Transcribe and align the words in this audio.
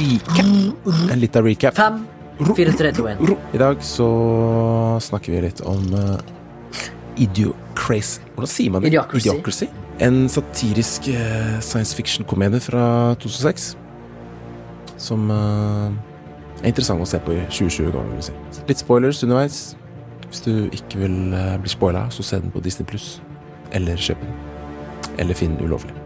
recap. 0.00 1.10
En 1.10 1.20
liten 1.20 1.44
recap. 1.44 1.76
Fem, 1.76 2.06
fire, 2.56 2.72
tre, 2.76 2.92
to, 2.92 3.06
én. 3.08 3.20
I 3.54 3.60
dag 3.60 3.82
så 3.84 4.08
snakker 5.02 5.34
vi 5.34 5.42
litt 5.44 5.60
om 5.68 5.82
uh, 5.94 6.16
Idiocracy. 7.20 8.22
Hvordan 8.34 8.52
sier 8.52 8.74
man 8.74 8.84
det? 8.84 8.92
Idiocracy. 8.92 9.68
En 10.00 10.22
satirisk 10.32 11.10
uh, 11.12 11.58
science 11.60 11.96
fiction-komedie 11.96 12.62
fra 12.64 12.84
2006. 13.20 13.74
Som 15.00 15.28
uh, 15.32 15.90
er 16.62 16.72
interessant 16.72 17.02
å 17.02 17.08
se 17.08 17.20
på 17.24 17.36
i 17.36 17.44
2020, 17.48 17.92
ganger 17.96 18.16
vi 18.16 18.28
si. 18.30 18.64
Litt 18.70 18.84
spoilers 18.84 19.22
underveis. 19.26 19.62
Hvis 20.30 20.44
du 20.46 20.52
ikke 20.70 21.00
vil 21.02 21.16
bli 21.58 21.70
spoila, 21.72 22.04
så 22.14 22.22
se 22.22 22.38
den 22.38 22.52
på 22.54 22.62
Disney 22.62 22.86
pluss. 22.86 23.16
Eller 23.74 23.98
kjøp 23.98 24.22
den. 24.22 24.36
Eller 25.18 25.36
finn 25.36 25.58
den 25.58 25.66
ulovlig. 25.66 25.96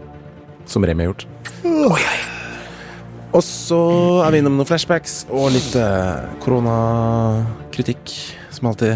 Som 0.65 0.87
Remi 0.87 1.05
har 1.05 1.13
gjort. 1.13 1.27
Oi, 1.61 2.01
oi. 2.01 2.34
Og 3.35 3.43
så 3.43 3.77
er 4.23 4.31
vi 4.31 4.39
innom 4.39 4.53
noen 4.55 4.67
flashbacks 4.69 5.25
og 5.27 5.49
litt 5.51 5.73
uh, 5.75 6.23
koronakritikk, 6.43 8.13
som 8.55 8.69
alltid. 8.69 8.95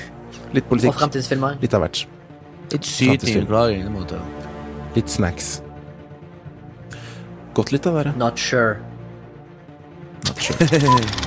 litt 0.54 0.68
politikk. 0.70 0.92
Og 0.92 1.00
fremtidsfilmer. 1.00 1.58
Litt 1.62 1.74
av 1.74 1.82
hvert. 1.82 2.04
Litt 2.70 2.86
syting. 2.86 3.50
Litt 4.94 5.10
snacks. 5.10 5.56
Godt 7.58 7.74
litt 7.74 7.90
av 7.90 7.98
det. 7.98 8.14
Not 8.20 8.38
sure. 8.38 8.78
Not 10.28 10.38
sure. 10.38 10.70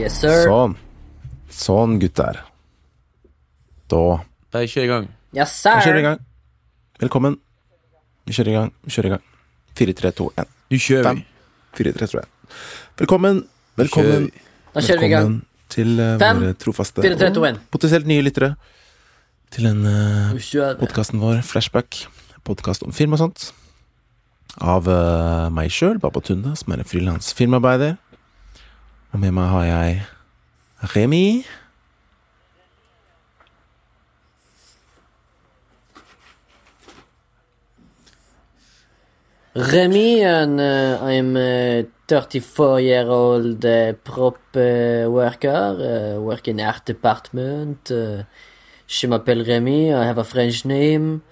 Yes, 0.00 0.14
sir. 0.16 0.46
Sånn. 0.48 0.72
Sånn, 1.50 1.98
gutter. 2.02 2.40
Da 3.90 4.02
Da 4.50 4.62
kjører 4.66 4.86
i 4.86 4.90
gang. 4.90 5.08
Yes, 5.34 5.54
Vi 5.66 5.84
kjører 5.86 5.98
i 5.98 6.06
gang. 6.06 6.22
Velkommen. 7.00 7.36
Vi 8.26 8.34
kjører 8.34 8.50
i 8.50 8.56
gang. 8.56 8.72
Vi 8.84 8.90
kjører 8.94 9.06
i 9.10 9.14
gang. 9.16 9.22
4, 9.78 9.94
3, 10.00 10.10
2, 10.20 10.26
1. 10.42 10.50
Nå 10.70 10.80
kjører 10.86 11.14
vi. 11.14 11.24
4, 11.78 11.92
3, 11.98 12.10
2, 12.14 12.18
1. 12.18 12.56
Velkommen. 13.02 13.44
Velkommen. 13.78 14.26
Da 14.74 14.82
kjører 14.84 15.00
vi 15.04 15.06
i 15.06 15.14
gang. 15.14 15.30
Velkommen 15.30 15.46
til 15.70 15.92
uh, 16.02 16.18
Fem, 16.18 16.40
våre 16.42 16.54
trofaste 16.58 17.02
fire, 17.04 17.14
tre, 17.14 17.28
to, 17.30 17.44
en. 17.46 17.58
og 17.60 17.70
potensielt 17.70 18.08
nye 18.10 18.24
lyttere 18.26 18.56
til 19.54 19.68
den 19.68 19.84
uh, 19.86 20.32
Nå 20.34 20.42
kjører 20.42 20.74
vi. 20.74 20.82
podkasten 20.82 21.22
vår 21.22 21.42
Flashback. 21.46 22.00
Podkast 22.46 22.82
om 22.86 22.94
film 22.96 23.14
og 23.14 23.22
sånt. 23.22 23.50
Av 24.58 24.86
uh, 24.90 25.46
meg 25.54 25.70
sjøl, 25.70 26.00
Baba 26.02 26.22
Tunda, 26.26 26.56
som 26.58 26.74
er 26.74 26.82
en 26.82 26.88
frilans 26.90 27.30
filmarbeider. 27.38 27.94
Og 29.14 29.22
med 29.22 29.34
meg 29.36 29.50
har 29.54 29.68
jeg 29.68 30.00
Remi. 30.82 31.44
Remy, 39.54 40.22
and 40.22 40.58
uh, 40.58 40.98
I'm 41.02 41.36
a 41.36 41.84
34 42.08 42.80
year 42.80 43.06
old 43.06 43.64
uh, 43.64 43.92
prop 43.92 44.38
uh, 44.54 45.04
worker, 45.10 46.16
uh, 46.16 46.20
work 46.20 46.48
in 46.48 46.60
art 46.60 46.86
department. 46.86 47.90
Uh, 47.90 48.22
je 48.86 49.06
m'appelle 49.06 49.44
Remy. 49.44 49.92
I 49.92 50.04
have 50.04 50.16
a 50.16 50.24
French 50.24 50.64
name, 50.64 51.22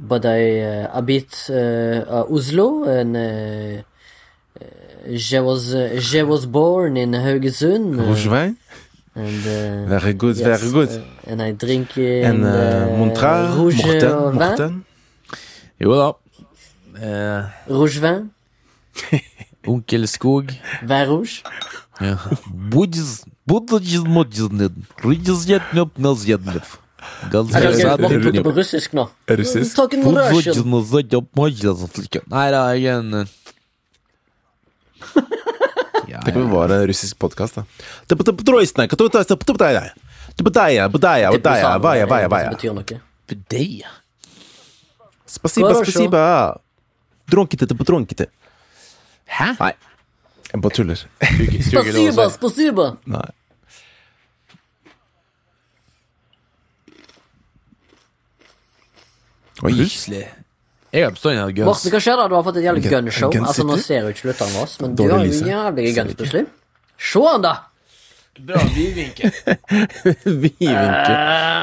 but 0.00 0.24
I 0.24 0.60
uh, 0.60 0.94
habit 0.94 1.50
uh, 1.50 1.52
uh, 1.52 2.24
Oslo, 2.30 2.84
and 2.84 3.84
je 5.06 5.40
was 5.42 5.74
je 5.98 6.24
was 6.24 6.46
born 6.46 6.96
in 6.96 7.12
Haugesund. 7.12 7.94
Rougevin. 7.94 8.56
And, 9.16 9.46
uh, 9.46 9.88
very 9.88 10.12
good, 10.12 10.36
yes, 10.36 10.60
very 10.60 10.72
good. 10.72 10.90
Uh, 10.90 11.30
and 11.32 11.40
I 11.40 11.52
drink 11.52 11.96
uh, 11.96 12.02
En 12.02 12.42
uh, 12.44 12.98
Montrard, 12.98 13.54
rouge 13.56 13.82
Morten, 13.82 14.32
Morten. 14.34 14.84
Jo 15.80 15.96
da. 15.96 16.08
Eh, 17.00 17.44
rouge 17.68 18.00
vin. 18.00 18.30
Onkel 19.66 20.06
Skog. 20.06 20.52
Vin 20.82 21.06
rouge. 21.08 21.42
Ja. 22.00 22.18
Russisk 28.52 28.92
nå. 28.92 29.08
Russisk? 29.28 29.72
Nei 32.28 32.50
da, 32.52 32.66
jeg 32.76 33.00
en 33.00 33.24
Tenk 36.26 36.40
om 36.40 36.48
det 36.48 36.56
var 36.56 36.74
en 36.74 36.86
russisk 36.90 37.20
podkast, 37.22 37.60
da. 37.60 37.62
Det 38.10 38.18
betyr 38.18 38.34
noe. 42.74 42.98
Budeia. 43.26 43.90
Spasiba, 45.26 45.72
spasiba. 45.80 46.24
Drunkete, 47.30 47.66
drunkete. 47.66 48.28
Hæ? 49.26 49.48
Nei, 49.58 49.72
jeg 50.52 50.62
bare 50.62 50.76
tuller. 50.76 51.02
Spasiba, 51.70 52.28
spasiba. 52.34 52.86
Nei. 53.10 53.26
Oi. 59.64 59.72
Plutselig 59.72 60.26
jeg 60.94 61.02
er 61.02 61.10
bestandig 61.14 61.40
hatt 61.42 61.54
guns. 61.56 61.66
Morten, 61.66 61.90
hva 61.92 62.00
skjer 62.06 62.16
da? 62.20 62.26
Du 62.30 62.34
har 62.36 62.44
fått 62.46 62.56
et 62.60 62.64
jævlig 62.66 62.82
Gun- 62.86 62.92
gunshow. 63.06 63.30
gun 63.34 63.44
Altså, 63.48 63.64
nå 63.66 63.76
ser 63.82 64.00
jo 64.06 64.12
ikke 64.14 64.28
lytteren 64.30 64.52
vår, 64.56 64.68
men 64.84 64.94
du 64.96 65.02
har 65.10 65.24
jo 65.26 65.32
jævlig 65.50 65.94
guns 65.96 66.14
plutselig. 66.20 66.44
Se 67.10 67.20
han, 67.26 67.42
da! 67.44 67.54
Bra 68.46 68.60
vidvinkel. 68.68 69.30
Vidvinkel. 70.44 71.14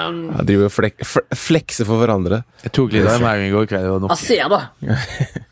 Um, 0.10 0.16
Jeg 0.40 0.46
driver 0.50 0.66
og 0.66 0.72
flek, 0.74 1.04
flekser 1.38 1.86
for 1.86 2.02
hverandre. 2.02 2.40
Jeg 2.66 2.72
tok 2.74 2.96
litt 2.96 3.06
av 3.12 3.22
meg 3.22 3.44
i 3.46 3.52
går 3.54 3.68
kveld. 3.70 3.86
Det 3.86 3.92
var 3.94 4.00
han 4.00 4.08
nok. 4.10 4.18
ser, 4.22 4.46
da. 4.50 4.62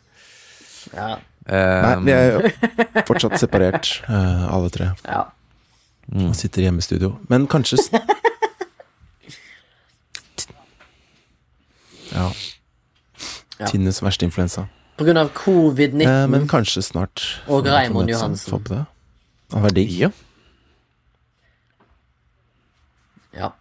Ja. 0.92 1.10
Nei, 1.52 1.94
Um, 1.96 2.04
vi 2.06 2.12
er 2.14 2.26
jo 2.36 2.50
fortsatt 3.08 3.34
separert, 3.42 3.88
uh, 4.08 4.44
alle 4.54 4.70
tre. 4.74 4.92
ja. 5.08 5.24
Mm. 6.12 6.34
sitter 6.36 6.62
i 6.68 6.82
studio. 6.84 7.14
Men 7.32 7.46
kanskje 7.48 7.78
Ja. 12.12 12.26
Ja. 13.62 13.68
Tinnes 13.70 14.02
verste 14.02 14.26
influensa. 14.26 14.66
På 14.98 15.06
grunn 15.06 15.18
av 15.22 15.30
covid-19 15.38 16.02
Eh, 16.08 16.28
men 16.28 16.48
kanskje 16.50 16.82
snart. 16.82 17.22
Og 17.48 17.66
Raymond. 17.66 18.10
Johansen. 18.10 18.52
Få 18.52 18.58
på 18.60 18.74
det. 18.74 18.86
Hadde 19.54 19.76
digg. 19.76 19.92
ja. 20.00 20.10
Ja. 23.34 23.52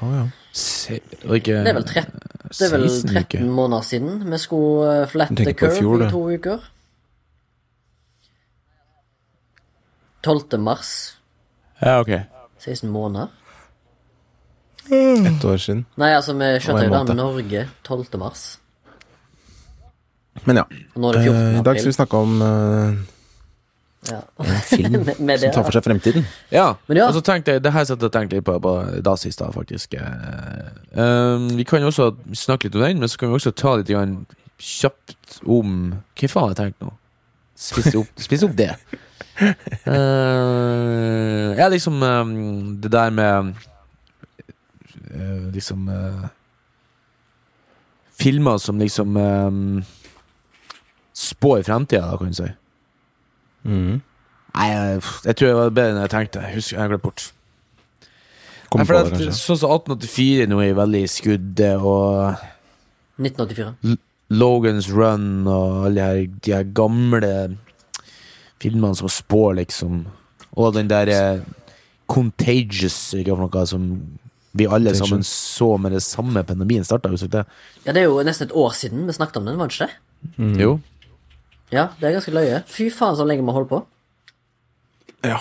Ja, 0.00 0.10
ja. 0.14 0.28
Se, 0.52 1.00
ikke, 1.24 1.54
Det 1.64 1.68
er 1.68 1.74
vel 1.74 1.84
13, 1.84 2.20
det 2.50 2.66
er 2.66 2.72
vel 2.72 2.88
13 2.88 3.50
måneder 3.50 3.82
siden 3.82 4.32
vi 4.32 4.38
skulle 4.38 5.06
på 5.12 5.50
i 5.50 5.52
curve 5.52 5.76
fjor, 5.76 6.02
i 6.06 6.10
to 6.10 6.22
uker. 6.34 6.58
12. 10.22 10.58
mars. 10.60 11.18
Ja, 11.80 12.00
ok. 12.00 12.10
16 12.58 12.90
måneder. 12.90 13.28
Ett 14.90 15.44
år 15.44 15.56
siden. 15.60 15.84
Nei, 16.00 16.10
altså, 16.16 16.32
vi 16.38 16.44
en 16.44 16.92
jo 16.92 17.04
da. 17.04 17.14
Norge 17.14 17.68
12. 17.84 18.18
mars. 18.18 18.58
Men 20.46 20.56
ja. 20.56 20.64
Og 20.94 21.02
nå 21.02 21.12
det 21.12 21.22
14. 21.24 21.38
Eh, 21.38 21.58
I 21.58 21.62
dag 21.66 21.78
skal 21.80 21.90
vi 21.90 21.96
snakke 21.96 22.16
om 22.16 22.42
eh, 22.42 22.98
Ja. 24.08 24.20
en 24.38 24.60
film 24.64 24.92
Med- 25.08 25.20
med 25.20 25.40
det, 25.40 25.48
som 25.48 25.52
tar 25.58 25.64
for 25.66 25.72
seg 25.76 25.84
fremtiden. 25.84 26.24
Ja, 26.54 26.74
Men 26.86 26.96
ja. 26.96 27.08
og 27.08 27.14
så 27.14 27.20
tenkte 27.26 27.52
jeg 27.56 27.62
Det 27.64 27.72
her 27.74 27.84
satt 27.84 27.98
jeg 28.00 28.06
og 28.08 28.12
tenkte 28.14 28.36
litt 28.38 28.44
på, 28.46 28.54
på 28.62 28.74
da 29.04 29.16
sist, 29.16 29.38
da, 29.42 29.50
faktisk. 29.52 29.94
Eh, 29.98 30.70
um, 30.94 31.48
vi 31.58 31.64
kan 31.68 31.82
jo 31.82 31.90
også 31.90 32.12
snakke 32.32 32.68
litt 32.68 32.78
om 32.78 32.82
den, 32.86 32.98
men 33.02 33.08
så 33.10 33.18
kan 33.18 33.28
vi 33.28 33.34
også 33.40 33.50
ta 33.52 33.74
litt 33.76 33.90
grann 33.90 34.20
kjapt 34.58 35.40
om 35.46 35.74
Hva 36.18 36.28
faen 36.30 36.42
har 36.48 36.54
jeg 36.54 36.60
tenkt 36.62 36.80
nå? 36.86 36.94
Spise 37.58 37.96
opp, 37.98 38.14
spis 38.26 38.42
opp 38.46 38.54
det. 38.58 38.70
Uh, 39.86 41.54
ja, 41.58 41.68
liksom 41.70 42.00
um, 42.02 42.78
det 42.82 42.90
der 42.94 43.10
med 43.14 43.54
Liksom 45.54 45.88
eh, 45.88 46.28
Filmer 48.18 48.58
som 48.58 48.80
liksom 48.82 49.16
um, 49.16 49.82
spår 51.14 51.62
fremtida, 51.62 52.08
da, 52.10 52.16
kan 52.18 52.32
du 52.32 52.34
si. 52.34 52.48
Mm. 53.62 54.00
Nei, 54.56 54.66
jeg, 54.72 55.02
jeg 55.28 55.38
tror 55.38 55.48
jeg 55.48 55.58
var 55.58 55.70
bedre 55.76 55.92
enn 55.92 56.00
jeg 56.02 56.12
tenkte. 56.14 56.42
Husk, 56.50 56.72
jeg 56.72 56.80
har 56.82 56.90
glemt 56.90 57.04
bort. 57.04 57.28
Nei, 58.74 58.84
for 58.84 59.06
det, 59.06 59.20
det 59.22 59.36
sånn 59.38 59.60
som 59.60 59.76
1884 59.76 60.48
nå 60.50 60.58
er 60.64 60.74
veldig 60.76 61.04
i 61.06 61.12
skuddet, 61.12 61.78
og 61.78 62.42
1984. 63.22 63.96
Logans 64.28 64.90
Run 64.92 65.46
og 65.48 65.86
alle 65.86 65.94
de 65.94 66.02
her, 66.04 66.18
de 66.44 66.54
her 66.56 66.66
gamle 66.76 67.32
filmene 68.60 68.98
som 68.98 69.08
spår, 69.08 69.60
liksom. 69.62 70.02
Og 70.58 70.74
den 70.74 70.90
der 70.90 71.10
eh, 71.14 71.46
Contagious, 72.08 73.14
ikke 73.14 73.34
hva 73.36 73.46
for 73.46 73.46
noe, 73.46 73.66
som 73.68 73.88
vi 74.52 74.66
alle 74.66 74.94
sammen 74.96 75.24
så 75.24 75.76
med 75.76 75.92
det 75.92 76.02
samme 76.02 76.42
pandemien 76.44 76.84
starta. 76.84 77.10
Det? 77.10 77.44
Ja, 77.84 77.92
det 77.92 78.00
er 78.02 78.08
jo 78.08 78.22
nesten 78.24 78.48
et 78.48 78.56
år 78.56 78.72
siden 78.76 79.06
vi 79.06 79.16
snakket 79.16 79.40
om 79.40 79.48
den, 79.48 79.58
var 79.60 79.68
det 79.68 79.76
ikke 79.76 79.86
det? 79.86 80.34
Mm. 80.38 80.56
Jo. 80.60 80.72
Ja, 81.70 81.88
det 82.00 82.08
er 82.08 82.16
ganske 82.16 82.32
løye. 82.32 82.62
Fy 82.70 82.88
faen 82.94 83.16
så 83.18 83.26
lenge 83.28 83.44
vi 83.44 83.52
har 83.52 83.60
holdt 83.60 83.72
på. 83.72 83.82
Ja. 85.26 85.40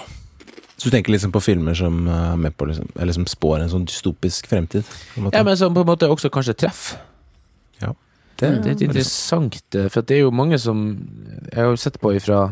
Så 0.77 0.89
du 0.89 0.93
tenker 0.93 1.11
liksom 1.11 1.31
på 1.33 1.41
filmer 1.41 1.77
som 1.77 2.03
eh, 2.07 2.31
er 2.33 2.41
med 2.41 2.57
på 2.57 2.67
liksom, 2.69 2.89
eller 2.99 3.15
som 3.15 3.25
spår 3.29 3.63
en 3.63 3.71
sånn 3.71 3.87
dystopisk 3.87 4.49
fremtid? 4.51 4.85
På 4.85 5.21
en 5.21 5.27
måte? 5.27 5.39
Ja, 5.39 5.45
men 5.47 5.57
som 5.57 5.73
på 5.73 5.85
en 5.85 5.89
måte 5.89 6.09
også 6.11 6.29
kanskje 6.33 6.57
treffer. 6.65 6.99
Ja. 7.81 7.95
Det, 8.37 8.51
det 8.51 8.51
er 8.51 8.75
litt 8.75 8.83
interessant, 8.85 9.57
eh, 9.73 9.87
for 9.93 10.05
det 10.05 10.19
er 10.19 10.27
jo 10.27 10.33
mange 10.35 10.59
som 10.61 10.83
Jeg 11.47 11.57
har 11.57 11.71
jo 11.71 11.79
sett 11.81 11.97
på 12.01 12.11
ifra 12.13 12.51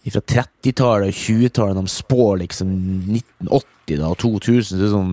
Fra 0.00 0.22
30-tallet 0.32 1.10
og 1.12 1.18
20-tallet, 1.18 1.76
de 1.76 1.92
spår 1.92 2.38
liksom 2.40 2.70
1980 3.18 3.98
da, 4.00 4.08
og 4.08 4.16
2000. 4.22 4.80
Så 4.80 4.88
sånn 4.94 5.12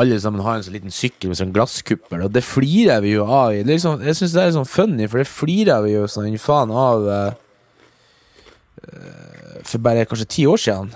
Alle 0.00 0.16
sammen 0.22 0.42
har 0.42 0.56
en 0.56 0.64
sånn 0.66 0.74
liten 0.74 0.94
sykkel 0.94 1.30
med 1.30 1.38
sånn 1.38 1.52
glasskuppel, 1.54 2.24
og 2.24 2.34
det 2.34 2.42
flirer 2.46 3.02
vi 3.04 3.14
jo 3.16 3.26
av. 3.26 3.54
Liksom, 3.66 4.02
jeg 4.06 4.18
syns 4.18 4.34
det 4.34 4.42
er 4.42 4.52
sånn 4.56 4.68
funny, 4.68 5.06
for 5.10 5.22
det 5.22 5.30
flirer 5.30 5.84
vi 5.84 5.94
jo 5.94 6.06
sånn 6.10 6.38
faen 6.40 6.72
av 6.72 7.08
eh, 7.10 7.32
for 9.66 9.82
bare 9.84 10.06
kanskje 10.08 10.28
ti 10.30 10.46
år 10.48 10.60
siden. 10.62 10.92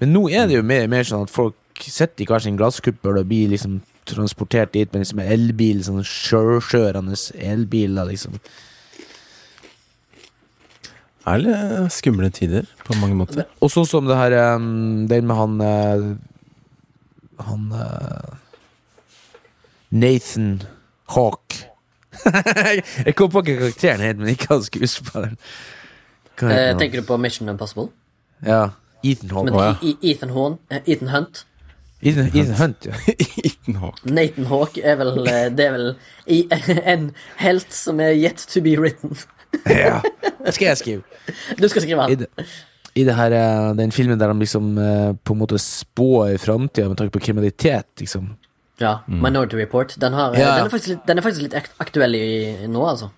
Men 0.00 0.12
nå 0.16 0.26
er 0.32 0.48
det 0.48 0.58
jo 0.58 0.66
mer, 0.66 0.88
mer 0.90 1.06
sånn 1.06 1.26
at 1.28 1.32
folk 1.32 1.84
sitter 1.84 2.24
i 2.24 2.28
hver 2.28 2.42
sin 2.42 2.58
glasskuppel 2.58 3.20
og 3.20 3.28
blir 3.30 3.52
liksom 3.52 3.80
transportert 4.08 4.74
dit 4.74 4.90
med 4.92 5.04
liksom 5.04 5.22
elbil, 5.24 5.82
sånn 5.84 6.04
sjølkjørende 6.04 7.16
elbiler, 7.40 8.10
liksom. 8.10 8.36
Er 11.24 11.40
litt 11.40 11.92
skumle 11.94 12.28
tider 12.34 12.68
på 12.84 12.96
mange 13.00 13.16
måter. 13.16 13.46
Og 13.64 13.72
sånn 13.72 13.88
som 13.88 14.08
det 14.08 14.16
her 14.18 14.34
Den 15.08 15.28
med 15.28 15.36
han 15.38 15.60
eh, 15.64 16.08
Han 17.48 17.70
eh, 17.72 18.34
Nathan 19.94 20.62
Hawk. 21.14 21.54
jeg 23.06 23.14
kom 23.14 23.30
på 23.30 23.42
ikke 23.44 23.58
karakteren 23.60 24.02
helt, 24.02 24.20
men 24.20 24.32
ikke 24.34 24.50
han 24.50 24.64
skuespilleren. 24.66 25.36
Eh, 26.42 26.72
tenker 26.78 27.00
du 27.00 27.06
på 27.06 27.16
Mission 27.16 27.48
Impossible? 27.48 27.88
Ja. 28.42 28.74
Ethan 29.04 29.30
Hawk. 29.30 29.44
Men 29.44 29.54
oh, 29.54 29.62
ja. 29.62 29.92
Ethan, 30.02 30.30
Horn, 30.30 30.58
eh, 30.70 30.82
Ethan 30.86 31.08
Hunt 31.08 31.46
Ethan, 32.02 32.26
Ethan 32.34 32.54
Hunt, 32.54 32.86
ja. 32.86 32.92
Ethan 33.44 33.76
Hawk. 33.76 34.04
Nathan 34.04 34.46
Hawk 34.46 34.78
er 34.82 34.96
vel 35.00 35.14
Det 35.24 35.66
er 35.66 35.76
vel 35.76 35.94
en 36.94 37.10
helt 37.36 37.72
som 37.74 38.00
er 38.00 38.16
yet 38.16 38.46
to 38.50 38.60
be 38.60 38.76
written. 38.80 39.16
ja. 39.70 40.00
Det 40.44 40.54
skal 40.54 40.66
jeg 40.70 40.78
skrive. 40.78 41.02
Du 41.58 41.68
skal 41.68 41.82
skrive 41.82 42.04
I 42.08 42.14
han. 42.14 42.24
det, 42.24 42.46
i 42.94 43.04
det 43.08 43.14
her, 43.18 43.32
eh, 43.32 43.72
den 43.78 43.90
filmen 43.92 44.18
der 44.20 44.30
de 44.32 44.38
liksom 44.44 44.76
eh, 44.78 45.12
på 45.24 45.34
en 45.34 45.40
måte 45.40 45.58
spår 45.58 46.36
framtida 46.38 46.88
med 46.88 46.96
tanke 47.00 47.14
på 47.16 47.22
kriminalitet, 47.24 47.86
liksom. 48.00 48.34
Ja, 48.82 48.98
Minority 49.06 49.56
Report. 49.56 49.94
Den, 50.02 50.12
har, 50.12 50.34
eh, 50.34 50.40
Ja. 50.40 50.56
den, 50.58 50.66
er 50.66 50.70
faktisk 50.70 51.06
den 51.06 51.18
er 51.18 51.22
faktisk 51.22 51.42
litt 51.46 51.54
aktuell 51.80 52.14
i, 52.14 52.24
i 52.64 52.68
nå, 52.70 52.82
altså. 52.86 53.10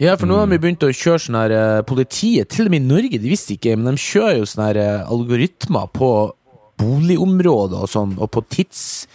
Ja, 0.00 0.16
for 0.18 0.26
nå 0.26 0.34
har 0.40 0.48
vi 0.50 0.58
begynt 0.58 0.82
å 0.82 0.90
kjøre 0.90 1.20
sånn 1.22 1.36
her 1.38 1.82
Politiet, 1.86 2.48
til 2.50 2.66
og 2.66 2.72
med 2.74 2.82
i 2.82 2.88
Norge, 2.88 3.18
de 3.22 3.30
visste 3.30 3.54
ikke, 3.54 3.76
men 3.78 3.94
de 3.94 4.00
kjører 4.02 4.40
jo 4.40 4.48
sånne 4.50 4.66
her 4.72 5.04
algoritmer 5.06 5.86
på 5.94 6.08
boligområder 6.82 7.84
og 7.84 7.90
sånn, 7.92 8.16
og 8.18 8.30
på 8.34 8.42
tids... 8.50 9.06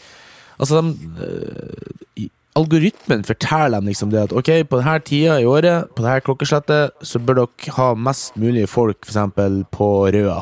Altså, 0.59 0.79
de 0.81 2.23
i- 2.25 2.31
Algoritmen 2.59 3.23
forteller 3.27 3.77
dem 3.79 3.87
liksom 3.87 4.11
det 4.11 4.25
at 4.27 4.35
ok, 4.35 4.49
på 4.67 4.79
denne 4.81 4.97
tida 5.07 5.37
i 5.39 5.47
året, 5.47 5.89
på 5.95 6.03
dette 6.03 6.25
klokkeslettet, 6.27 6.97
så 7.05 7.21
bør 7.23 7.43
dere 7.43 7.75
ha 7.77 7.89
mest 7.95 8.35
mulig 8.39 8.65
folk, 8.71 8.99
eksempel 9.05 9.61
på 9.71 9.87
Røa. 10.15 10.41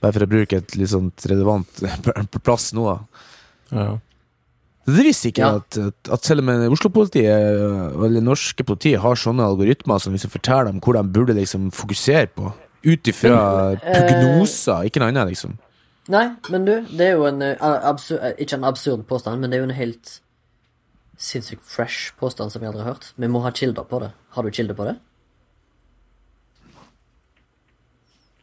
Bare 0.00 0.16
for 0.16 0.24
å 0.24 0.30
bruke 0.30 0.60
et 0.60 0.76
litt 0.80 0.92
sånt 0.92 1.26
relevant 1.28 1.82
plass 2.44 2.70
nå, 2.76 2.86
da. 2.88 3.26
Ja. 3.76 3.90
Det 4.90 5.04
visste 5.06 5.28
ikke 5.30 5.44
Ja. 5.44 5.56
at, 5.60 5.76
at, 6.10 6.24
selv 6.24 6.42
om 6.42 6.72
Oslo-politiet 6.72 7.28
eller 7.28 8.24
norske 8.24 8.64
politiet 8.66 9.02
har 9.04 9.18
sånne 9.20 9.44
algoritmer 9.46 10.00
som 10.02 10.16
liksom 10.16 10.32
forteller 10.32 10.70
dem 10.70 10.80
hvor 10.82 10.96
de 10.96 11.04
burde 11.04 11.36
liksom 11.36 11.68
fokusere 11.76 12.30
på, 12.34 12.52
ut 12.88 13.10
ifra 13.12 13.36
eh, 13.76 14.00
prognoser, 14.08 14.88
ikke 14.88 15.02
noe 15.02 15.12
annet, 15.12 15.30
liksom. 15.34 15.58
Nei, 16.10 16.24
men 16.50 16.64
du, 16.66 16.72
det 16.96 17.10
er 17.10 17.20
jo 17.20 17.28
en 17.28 17.44
eh, 17.44 17.60
absur 17.60 18.18
eh, 18.18 18.32
Ikke 18.42 18.56
en 18.56 18.64
absurd 18.66 19.04
påstand, 19.06 19.38
men 19.38 19.52
det 19.52 19.58
er 19.60 19.62
jo 19.62 19.68
en 19.68 19.76
helt 19.76 20.16
sinnssykt 21.20 21.64
fresh 21.68 22.14
påstand 22.20 22.52
som 22.52 22.62
jeg 22.62 22.72
aldri 22.72 22.84
har 22.84 22.94
hørt. 22.94 23.10
Vi 23.20 23.28
må 23.28 23.42
ha 23.44 23.52
kilder 23.54 23.86
på 23.88 24.00
det. 24.02 24.10
Har 24.34 24.46
du 24.46 24.50
kilder 24.54 24.76
på 24.78 24.86
det? 24.88 24.96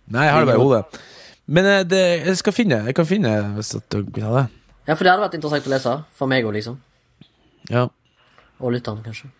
Nei, 0.07 0.27
jeg 0.27 0.33
har 0.33 0.45
det 0.45 0.51
bare 0.53 0.59
i 0.59 0.63
hodet. 0.63 1.01
Men 1.47 1.67
eh, 1.67 1.81
det, 1.87 2.03
jeg 2.27 2.37
skal 2.39 2.53
finne 2.55 2.77
Jeg 2.87 2.95
kan 2.95 3.07
finne 3.07 3.31
hvis 3.55 3.73
du 3.75 3.97
vil 4.01 4.27
ha 4.27 4.35
det. 4.41 4.45
Ja, 4.87 4.95
for 4.95 5.03
det 5.03 5.11
hadde 5.11 5.25
vært 5.25 5.35
interessant 5.39 5.67
å 5.67 5.73
lese. 5.73 5.95
For 6.15 6.31
meg 6.31 6.47
òg, 6.47 6.53
liksom. 6.55 6.77
Ja. 7.71 7.87
Og 8.61 8.71
lytterne, 8.71 9.03
kanskje. 9.03 9.31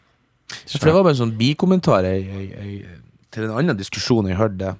For 0.73 0.87
det 0.87 0.95
var 0.95 1.05
bare 1.05 1.15
en 1.15 1.21
sånn 1.21 1.37
bikommentar 1.39 2.07
til 2.07 3.45
en 3.45 3.55
annen 3.55 3.79
diskusjon 3.79 4.27
jeg 4.27 4.39
hørte. 4.39 4.75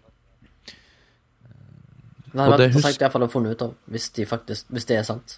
Det 2.28 2.40
hadde 2.44 2.52
vært 2.54 2.66
interessant 2.68 3.00
i 3.00 3.06
hvert 3.06 3.16
fall 3.16 3.26
å 3.26 3.30
finne 3.32 3.54
ut 3.56 3.64
av, 3.64 3.76
hvis, 3.92 4.10
de 4.16 4.28
faktisk, 4.28 4.68
hvis 4.76 4.88
det 4.90 5.00
er 5.00 5.06
sant. 5.08 5.38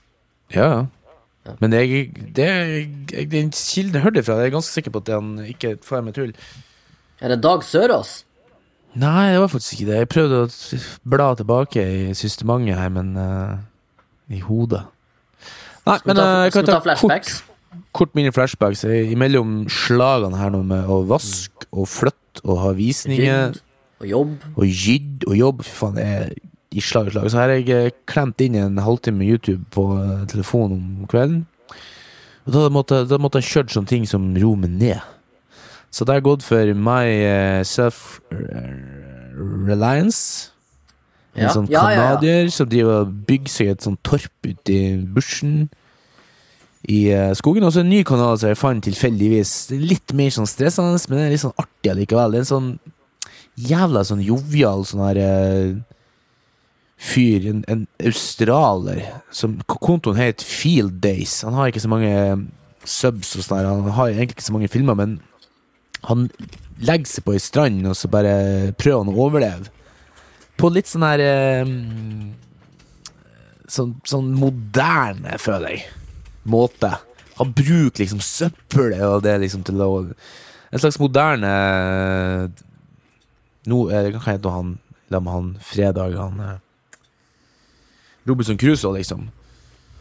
Ja, 0.54 0.66
ja. 0.66 0.80
Men 1.60 1.74
jeg, 1.74 2.10
det, 2.36 2.48
jeg, 3.12 3.28
den 3.32 3.52
kilden 3.56 3.98
jeg 3.98 4.06
hørte 4.06 4.24
fra, 4.26 4.40
jeg 4.42 4.52
er 4.52 4.58
ganske 4.58 4.76
sikker 4.76 4.94
på 4.94 5.02
at 5.02 5.14
han 5.16 5.32
ikke 5.48 5.78
får 5.86 6.04
med 6.06 6.18
tull. 6.18 6.34
Er 7.20 7.34
det 7.34 7.40
Dag 7.44 7.64
Sørås? 7.66 8.20
Nei, 9.00 9.32
det 9.34 9.42
var 9.42 9.52
faktisk 9.52 9.78
ikke 9.78 9.90
det. 9.92 9.98
Jeg 10.02 10.10
prøvde 10.10 10.38
å 10.44 10.80
bla 11.14 11.28
tilbake 11.38 11.84
i 11.84 12.14
systementet 12.18 12.78
her, 12.80 12.90
men 12.94 13.12
uh, 13.18 13.60
i 14.34 14.42
hodet. 14.42 14.82
Nei, 15.86 15.98
Skal 16.00 16.10
men 16.10 16.20
ta, 16.20 16.26
eh, 16.26 16.44
jeg 16.48 16.56
kan 16.56 16.70
ta 16.70 16.80
ta 16.82 16.96
kort, 17.00 17.32
kort 17.96 18.16
mine 18.18 18.34
flashbacks. 18.34 18.84
Imellom 18.86 19.62
slagene 19.72 20.38
her 20.42 20.54
nå 20.54 20.64
med 20.68 20.90
å 20.90 21.02
vaske 21.10 21.70
og 21.70 21.90
flytte 21.90 22.44
og 22.46 22.62
ha 22.64 22.74
visninger 22.78 23.54
Rydd 23.54 23.62
og 24.00 24.10
jobb. 24.10 24.36
og 24.56 24.66
gydd 24.66 25.28
og 25.28 25.38
jobb. 25.38 25.64
Fy 25.66 25.76
faen, 25.82 25.98
det 25.98 26.08
er 26.08 26.34
i 26.72 26.82
slag 26.86 27.08
i 27.08 27.12
slag. 27.16 27.30
Så 27.32 27.38
her 27.40 27.50
har 27.50 27.56
jeg 27.58 27.70
eh, 27.74 27.92
klemt 28.10 28.42
inn 28.46 28.56
en 28.60 28.78
halvtime 28.86 29.26
YouTube 29.26 29.64
på 29.74 29.84
eh, 29.98 30.26
telefonen 30.30 30.78
om 31.02 31.08
kvelden. 31.10 31.40
Og 32.46 32.50
da 32.54 32.68
måtte, 32.74 33.00
da 33.10 33.18
måtte 33.22 33.40
jeg 33.42 33.50
kjørt 33.50 33.72
sånne 33.74 33.90
ting 33.90 34.06
som 34.10 34.22
ro 34.38 34.52
meg 34.58 34.70
ned. 34.78 35.02
Så 35.90 36.06
det 36.06 36.14
har 36.20 36.26
gått 36.26 36.44
for 36.46 36.74
my 36.78 37.06
eh, 37.10 37.64
self-reliance. 37.66 40.22
En 41.36 41.44
Ja. 41.44 41.50
sånn 41.54 41.68
Ja, 41.70 41.90
ja, 41.94 42.18
ja. 42.22 42.50
som 42.50 42.68
driver 42.70 43.02
og 43.02 43.14
bygger 43.28 43.50
seg 43.50 43.68
et 43.70 43.82
sånt 43.82 44.04
torp 44.04 44.32
ute 44.44 44.72
i 44.74 44.98
bushen 44.98 45.70
i 46.90 47.10
skogen. 47.38 47.64
Og 47.64 47.72
så 47.74 47.80
en 47.82 47.90
ny 47.90 48.04
kanal 48.04 48.38
som 48.38 48.50
jeg 48.50 48.58
fant 48.58 48.84
tilfeldigvis. 48.84 49.70
Litt 49.72 50.14
mer 50.14 50.30
sånn 50.30 50.48
stressende, 50.50 51.00
men 51.10 51.18
det 51.18 51.26
er 51.26 51.30
litt 51.32 51.42
sånn 51.46 51.54
artig 51.58 51.92
allikevel. 51.92 52.32
Det 52.32 52.38
er 52.38 52.42
en 52.46 52.56
sånn 52.56 52.80
jævla 53.58 54.04
sånn 54.06 54.22
jovial 54.24 54.86
sånn 54.86 55.02
her 55.08 55.18
fyr, 57.00 57.48
en, 57.48 57.64
en 57.72 57.86
australer, 58.06 59.06
som 59.32 59.58
kontoen 59.66 60.20
heter 60.20 60.46
Field 60.46 61.00
Days. 61.04 61.42
Han 61.48 61.56
har 61.56 61.72
ikke 61.72 61.84
så 61.84 61.92
mange 61.92 62.12
eh, 62.12 62.42
subs 62.84 63.36
og 63.38 63.46
sånn 63.46 63.64
han 63.64 63.92
har 63.96 64.12
egentlig 64.12 64.38
ikke 64.38 64.50
så 64.50 64.56
mange 64.56 64.72
filmer, 64.72 64.98
men 65.00 65.18
han 66.08 66.28
legger 66.84 67.08
seg 67.08 67.26
på 67.26 67.36
ei 67.36 67.44
strand, 67.44 67.88
og 67.88 67.96
så 67.98 68.12
bare 68.12 68.36
prøver 68.80 69.04
han 69.04 69.14
å 69.14 69.24
overleve. 69.28 69.72
På 70.60 70.72
litt 70.72 70.92
sånn 70.92 71.08
her 71.08 71.24
eh, 71.24 71.72
sånn, 73.72 73.96
sånn 74.08 74.34
moderne, 74.36 75.40
føler 75.40 75.78
jeg, 75.78 75.86
måte. 76.52 76.92
Han 77.40 77.56
bruker 77.56 78.04
liksom 78.04 78.20
søppelet 78.24 79.06
og 79.08 79.24
det 79.24 79.38
liksom 79.40 79.64
til 79.68 79.80
å 79.80 79.92
En 80.70 80.82
slags 80.82 81.00
moderne 81.00 81.50
Nå 83.66 83.78
er 83.90 84.04
det 84.04 84.12
kanskje 84.12 84.34
hete 84.36 84.52
han 84.52 84.74
La 85.10 85.22
med 85.24 85.34
han 85.34 85.48
fredag, 85.64 86.18
han 86.20 86.42
eh, 86.44 86.58
Robinson 88.30 88.58
Crusoe, 88.62 88.96
liksom. 88.98 89.28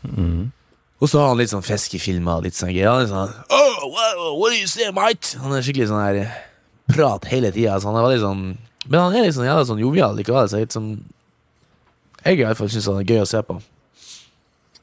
Mm. 0.04 0.50
Og 0.98 1.10
så 1.10 1.20
har 1.20 1.30
han 1.30 1.38
litt 1.38 1.52
sånn 1.52 1.64
fiskefilmer 1.66 2.42
litt 2.42 2.58
sånn 2.58 2.72
greier. 2.72 3.04
Er 3.04 3.10
sånn 3.10 3.34
oh, 3.54 3.82
wow, 3.86 4.32
what 4.38 4.50
do 4.54 4.58
you 4.58 4.70
say, 4.70 4.90
mate? 4.94 5.38
Han 5.42 5.54
er 5.54 5.62
skikkelig 5.62 5.90
sånn 5.92 6.02
her 6.02 6.20
prat 6.90 7.28
hele 7.30 7.52
tida. 7.54 7.78
Så 7.78 7.90
han 7.90 7.98
er 8.00 8.06
veldig 8.08 8.24
sånn 8.24 8.42
Men 8.88 9.00
han 9.02 9.16
er 9.18 9.26
liksom 9.28 9.46
jævla 9.46 9.66
sånn 9.68 9.82
jovial 9.82 10.16
likevel. 10.18 10.48
Så 10.50 10.62
litt 10.62 10.74
sånn, 10.74 10.92
jeg 12.24 12.40
i 12.40 12.44
hvert 12.46 12.58
fall 12.58 12.70
syns 12.72 12.88
han 12.90 13.02
er 13.02 13.10
gøy 13.10 13.22
å 13.22 13.28
se 13.28 13.42
på. 13.46 13.58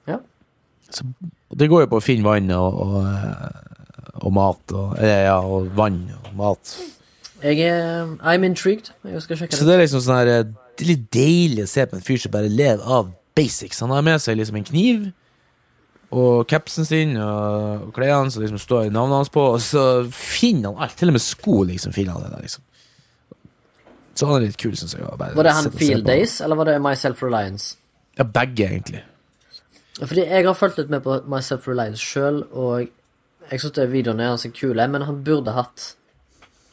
Ja. 0.08 0.20
Så 0.94 1.08
det 1.56 1.68
går 1.72 1.86
jo 1.86 1.92
på 1.92 2.00
å 2.00 2.04
finne 2.04 2.28
vann 2.28 2.52
og, 2.54 2.78
og, 2.86 4.20
og 4.22 4.36
mat 4.36 4.76
og 4.78 5.00
Ja, 5.02 5.40
og 5.42 5.72
vann 5.76 6.04
og 6.22 6.32
mat. 6.38 6.76
Jeg 7.44 7.60
er 7.66 8.08
I'm 8.24 8.46
intrigued. 8.48 8.94
Jeg 9.04 9.26
skal 9.26 9.42
sjekke 9.42 9.58
Så 9.58 9.66
det. 9.66 9.74
det 9.74 9.76
er 9.76 9.84
liksom 9.84 10.06
sånn 10.06 10.20
her 10.22 10.32
eh, 10.32 10.48
Det 10.78 10.86
er 10.86 10.92
litt 10.94 11.06
deilig 11.14 11.66
å 11.66 11.72
se 11.72 11.86
på 11.90 11.98
en 11.98 12.06
fyr 12.06 12.22
som 12.24 12.34
bare 12.34 12.52
lever 12.52 12.84
av 12.84 13.12
basics. 13.36 13.82
Han 13.84 13.94
har 13.94 14.06
med 14.06 14.22
seg 14.24 14.38
liksom 14.40 14.60
en 14.60 14.68
kniv 14.68 15.06
og 16.16 16.46
capsen 16.48 16.86
sin 16.88 17.16
og 17.20 17.90
klærne 17.96 18.32
som 18.32 18.44
liksom 18.44 18.62
står 18.62 18.92
navnet 18.94 19.24
hans 19.24 19.34
på, 19.34 19.42
og 19.56 19.62
så 19.64 20.06
finner 20.12 20.72
han 20.72 20.86
alt. 20.86 20.96
Til 21.00 21.12
og 21.12 21.18
med 21.18 21.24
sko 21.24 21.64
liksom 21.68 21.96
finner 21.96 22.16
han 22.16 22.26
det 22.28 22.32
der, 22.36 22.46
liksom. 22.46 22.64
Så 24.16 24.30
han 24.30 24.38
er 24.38 24.46
litt 24.46 24.60
kul, 24.62 24.76
syns 24.80 24.96
jeg. 24.96 25.04
bare 25.20 25.36
Var 25.36 25.44
det 25.44 25.56
han 25.58 25.72
Field. 25.76 26.06
Days, 26.08 26.38
eller 26.42 26.56
var 26.56 26.70
det 26.70 26.78
My 26.80 26.94
Self-Reliance? 26.96 27.76
Ja, 28.16 28.24
begge, 28.24 28.70
egentlig. 28.70 29.04
Fordi 30.00 30.24
jeg 30.24 30.46
har 30.46 30.56
fulgt 30.56 30.80
litt 30.80 30.92
med 30.94 31.04
på 31.04 31.18
My 31.28 31.42
Self-Reliance 31.44 32.00
sjøl, 32.04 32.44
og 32.52 32.88
jeg 33.52 33.62
syns 33.62 33.82
videoene 33.92 34.24
er 34.24 34.36
ganske 34.38 34.54
kule, 34.56 34.88
men 34.88 35.04
han 35.08 35.20
burde 35.24 35.52
hatt 35.56 35.96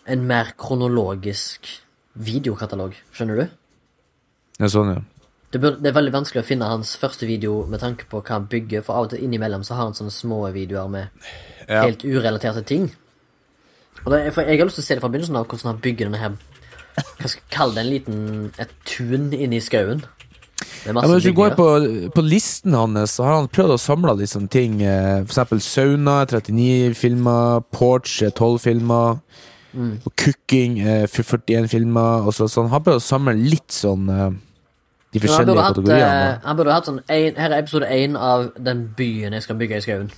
en 0.06 0.22
mer 0.26 0.52
kronologisk 0.58 1.66
videokatalog, 2.14 2.94
skjønner 3.14 3.42
du? 3.42 3.58
Ja, 4.60 4.70
sånn, 4.70 4.94
ja. 4.94 5.02
Det, 5.52 5.60
bør, 5.60 5.74
det 5.82 5.90
er 5.90 5.96
veldig 5.98 6.12
vanskelig 6.14 6.40
å 6.42 6.46
finne 6.48 6.68
hans 6.70 6.94
første 6.96 7.26
video 7.28 7.66
med 7.68 7.82
tanke 7.82 8.06
på 8.08 8.22
hva 8.22 8.38
han 8.38 8.46
bygger, 8.48 8.82
for 8.86 8.96
av 8.96 9.04
og 9.06 9.10
til 9.12 9.24
innimellom 9.26 9.64
så 9.66 9.74
har 9.76 9.84
han 9.90 9.96
sånne 9.98 10.14
små 10.14 10.38
videoer 10.54 10.88
med 10.88 11.08
Ja. 11.68 11.82
helt 11.84 12.02
urelaterte 12.04 12.64
ting. 12.66 12.90
Og 14.04 14.10
det, 14.12 14.32
for 14.34 14.42
Jeg 14.42 14.58
har 14.58 14.66
lyst 14.66 14.74
til 14.80 14.82
å 14.82 14.86
se 14.86 14.94
det 14.96 15.02
fra 15.04 15.08
begynnelsen 15.12 15.36
av, 15.36 15.46
hvordan 15.46 15.70
han 15.74 15.82
bygger 15.84 16.08
denne 16.08 16.18
her 16.18 16.32
Hva 17.20 17.28
skal 17.28 17.40
jeg 17.42 17.50
kalle 17.54 17.74
det? 17.74 17.84
En 17.84 17.92
liten 17.92 18.52
et 18.58 18.72
tun 18.84 19.32
inne 19.32 19.56
i 19.56 19.60
skauen. 19.64 20.02
Ja, 20.84 20.92
men 20.92 21.04
hvis 21.14 21.24
du 21.24 21.32
går 21.32 21.54
på, 21.56 21.66
på 22.14 22.22
listen 22.26 22.74
hans, 22.74 23.14
så 23.16 23.24
har 23.24 23.36
han 23.38 23.48
prøvd 23.48 23.76
å 23.76 23.78
samle 23.80 24.16
litt 24.18 24.28
sånne 24.32 24.50
ting. 24.50 24.80
eh, 24.82 25.22
For 25.24 25.30
eksempel 25.32 25.60
sauna, 25.62 26.26
39 26.26 26.94
filmer, 26.98 27.60
porch, 27.72 28.22
eh, 28.22 28.30
12 28.30 28.58
filmer, 28.60 29.20
Mm. 29.74 30.00
og 30.04 30.12
cooking, 30.20 30.80
eh, 30.80 31.06
41 31.06 31.66
filmer. 31.70 32.26
Og 32.26 32.34
så, 32.34 32.44
så 32.48 32.60
han 32.60 32.70
har 32.70 32.80
prøvd 32.80 33.00
å 33.00 33.06
samle 33.06 33.32
litt 33.40 33.72
sånn 33.72 34.08
eh, 34.10 34.30
de 35.12 35.20
forskjellige 35.20 35.60
hatt, 35.60 35.76
kategoriene. 35.76 36.28
eh, 36.32 36.38
han 36.44 36.56
burde 36.56 36.72
hatt 36.72 36.88
sånn 36.88 37.00
en, 37.04 37.34
Her 37.36 37.50
er 37.50 37.58
episode 37.60 37.88
én 37.92 38.16
av 38.16 38.50
den 38.56 38.86
byen 38.96 39.36
jeg 39.36 39.44
skal 39.44 39.58
bygge 39.60 39.76
i 39.80 39.84
skauen. 39.84 40.10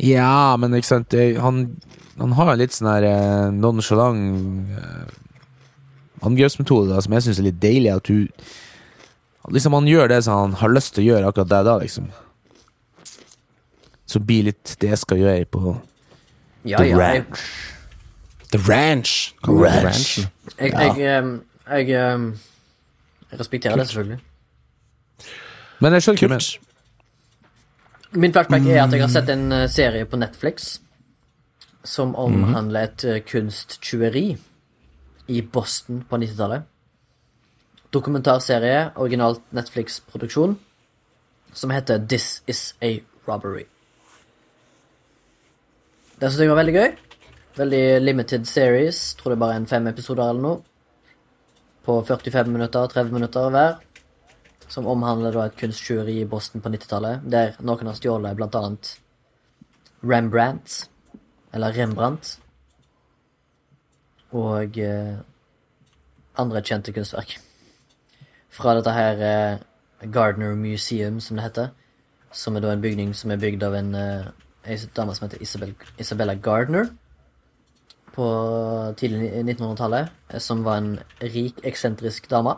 Ja, 0.00 0.56
men 0.56 0.72
ikke 0.78 0.88
sant 0.88 1.12
han, 1.12 1.64
han 2.18 2.32
har 2.38 2.52
en 2.54 2.60
litt 2.62 2.72
sånn 2.76 2.88
her 2.88 3.04
eh, 3.10 3.50
nonchalant 3.52 4.72
uh, 4.72 6.24
angrepsmetode 6.24 6.92
da, 6.94 7.00
som 7.04 7.12
jeg 7.16 7.26
syns 7.26 7.40
er 7.42 7.48
litt 7.50 7.60
deilig. 7.62 7.94
At 7.96 8.08
du 8.08 8.28
Liksom 9.50 9.72
Han 9.72 9.86
gjør 9.88 10.10
det 10.12 10.18
som 10.22 10.36
han 10.36 10.52
har 10.60 10.70
lyst 10.70 10.92
til 10.94 11.02
å 11.02 11.06
gjøre 11.08 11.30
akkurat 11.30 11.48
der 11.48 11.64
da, 11.66 11.72
liksom. 11.80 12.10
Så 14.06 14.20
blir 14.20 14.44
litt 14.50 14.76
det 14.82 14.90
jeg 14.92 15.00
skal 15.00 15.18
gjøre 15.18 15.46
på 15.48 15.62
Ja, 16.68 16.76
The 16.76 16.90
ja. 16.90 16.98
Jeg, 16.98 16.98
Ranch. 17.00 17.40
The 18.52 18.58
Ranch. 18.68 19.14
Ranch. 19.48 20.18
Jeg, 20.58 20.74
jeg, 20.76 21.22
um, 21.24 21.32
jeg, 21.70 21.88
ehm, 21.96 22.26
jeg 23.30 23.40
respekterer 23.40 23.76
det, 23.76 23.86
selvfølgelig. 23.86 24.20
Men 25.80 25.96
jeg 25.96 26.02
skjønner 26.02 26.18
ikke 26.18 26.32
hva. 26.32 26.38
Kult. 26.40 26.66
Min 28.12 28.32
flashback 28.34 28.66
er 28.66 28.82
at 28.82 28.92
jeg 28.92 29.04
har 29.04 29.12
sett 29.12 29.28
en 29.30 29.52
eh, 29.54 29.68
serie 29.70 30.06
på 30.10 30.18
Netflix 30.18 30.80
som 31.86 32.16
omhandler 32.18 32.88
et 32.88 33.04
eh, 33.06 33.20
kunsttyveri 33.22 34.24
i 35.30 35.42
Boston 35.42 36.02
på 36.10 36.18
90-tallet. 36.18 36.66
Dokumentarserie, 37.94 38.90
originalt 38.96 39.42
Netflix-produksjon, 39.54 40.56
som 41.54 41.70
heter 41.70 42.02
This 42.08 42.42
Is 42.46 42.74
A 42.82 42.98
Robbery. 43.28 43.64
Det 46.20 46.28
syns 46.28 46.42
jeg 46.42 46.50
var 46.50 46.60
veldig 46.60 46.74
gøy. 46.74 46.90
Veldig 47.56 47.84
limited 48.02 48.44
series. 48.46 49.14
Tror 49.14 49.32
det 49.32 49.38
er 49.38 49.44
bare 49.46 49.56
en 49.62 49.70
fem 49.70 49.86
episoder 49.90 50.28
eller 50.28 50.42
noe. 50.42 50.69
På 51.90 52.04
45 52.04 52.52
minutter, 52.52 52.86
30 52.86 53.12
minutter 53.12 53.48
hver 53.50 53.80
som 54.70 54.86
omhandler 54.86 55.34
da 55.34 55.46
et 55.48 55.56
kunsttyveri 55.58 56.20
i 56.20 56.26
Boston 56.30 56.62
på 56.62 56.70
90-tallet, 56.70 57.24
der 57.26 57.56
noen 57.66 57.90
har 57.90 57.96
stjålet 57.98 58.54
annet 58.60 58.90
Rembrandt, 60.06 60.76
eller 61.50 61.74
Rembrandt, 61.74 62.36
og 64.30 64.78
eh, 64.78 65.18
andre 66.38 66.62
kjente 66.62 66.94
kunstverk. 66.94 67.34
Fra 68.54 68.76
dette 68.78 68.94
her 68.94 69.26
eh, 69.32 69.58
Gardner 70.14 70.54
Museum, 70.54 71.18
som 71.18 71.42
det 71.42 71.48
heter, 71.48 71.74
som 72.30 72.54
er 72.54 72.62
da 72.68 72.70
en 72.70 72.86
bygning 72.86 73.16
som 73.18 73.34
er 73.34 73.42
bygd 73.42 73.66
av 73.66 73.74
en 73.80 73.94
eh, 73.98 74.86
dame 74.94 75.18
som 75.18 75.26
heter 75.26 75.42
Isabel, 75.42 75.74
Isabella 75.98 76.38
Gardner, 76.38 76.86
på 78.14 78.26
tidlig 79.00 79.30
1900-tallet, 79.44 80.10
eh, 80.28 80.42
som 80.42 80.64
var 80.66 80.80
en 80.80 80.98
rik, 81.20 81.62
eksentrisk 81.66 82.28
dame 82.30 82.56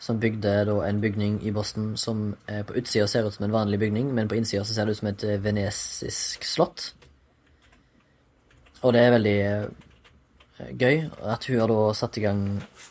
som 0.00 0.20
bygde 0.20 0.52
da 0.64 0.78
en 0.86 1.00
bygning 1.00 1.42
i 1.44 1.52
Boston 1.52 1.92
som 2.00 2.30
eh, 2.46 2.62
på 2.64 2.78
utsida 2.80 3.06
ser 3.06 3.26
ut 3.28 3.34
som 3.34 3.44
en 3.44 3.52
vanlig 3.52 3.78
bygning, 3.82 4.14
men 4.14 4.28
på 4.28 4.38
innsida 4.38 4.64
ser 4.64 4.88
det 4.88 4.96
ut 4.96 5.02
som 5.02 5.10
et 5.12 5.24
eh, 5.28 5.40
venesisk 5.44 6.44
slott. 6.48 6.94
Og 8.80 8.94
det 8.96 9.00
er 9.04 9.12
veldig 9.12 9.38
gøy 10.80 11.02
at 11.28 11.44
hun 11.48 11.60
har 11.60 11.68
da 11.70 11.80
satt 11.96 12.18
i 12.18 12.22
gang 12.24 12.40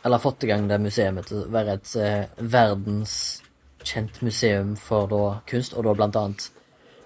Eller 0.06 0.22
fått 0.22 0.44
i 0.44 0.50
gang 0.50 0.68
det 0.70 0.80
museet 0.82 1.26
til 1.28 1.42
å 1.42 1.50
være 1.54 1.76
et 1.80 1.96
eh, 2.00 2.46
verdenskjent 2.54 4.22
museum 4.26 4.76
for 4.80 5.10
da 5.12 5.24
kunst, 5.50 5.74
og 5.74 5.86
da 5.86 5.96
blant 5.98 6.20
annet 6.20 6.50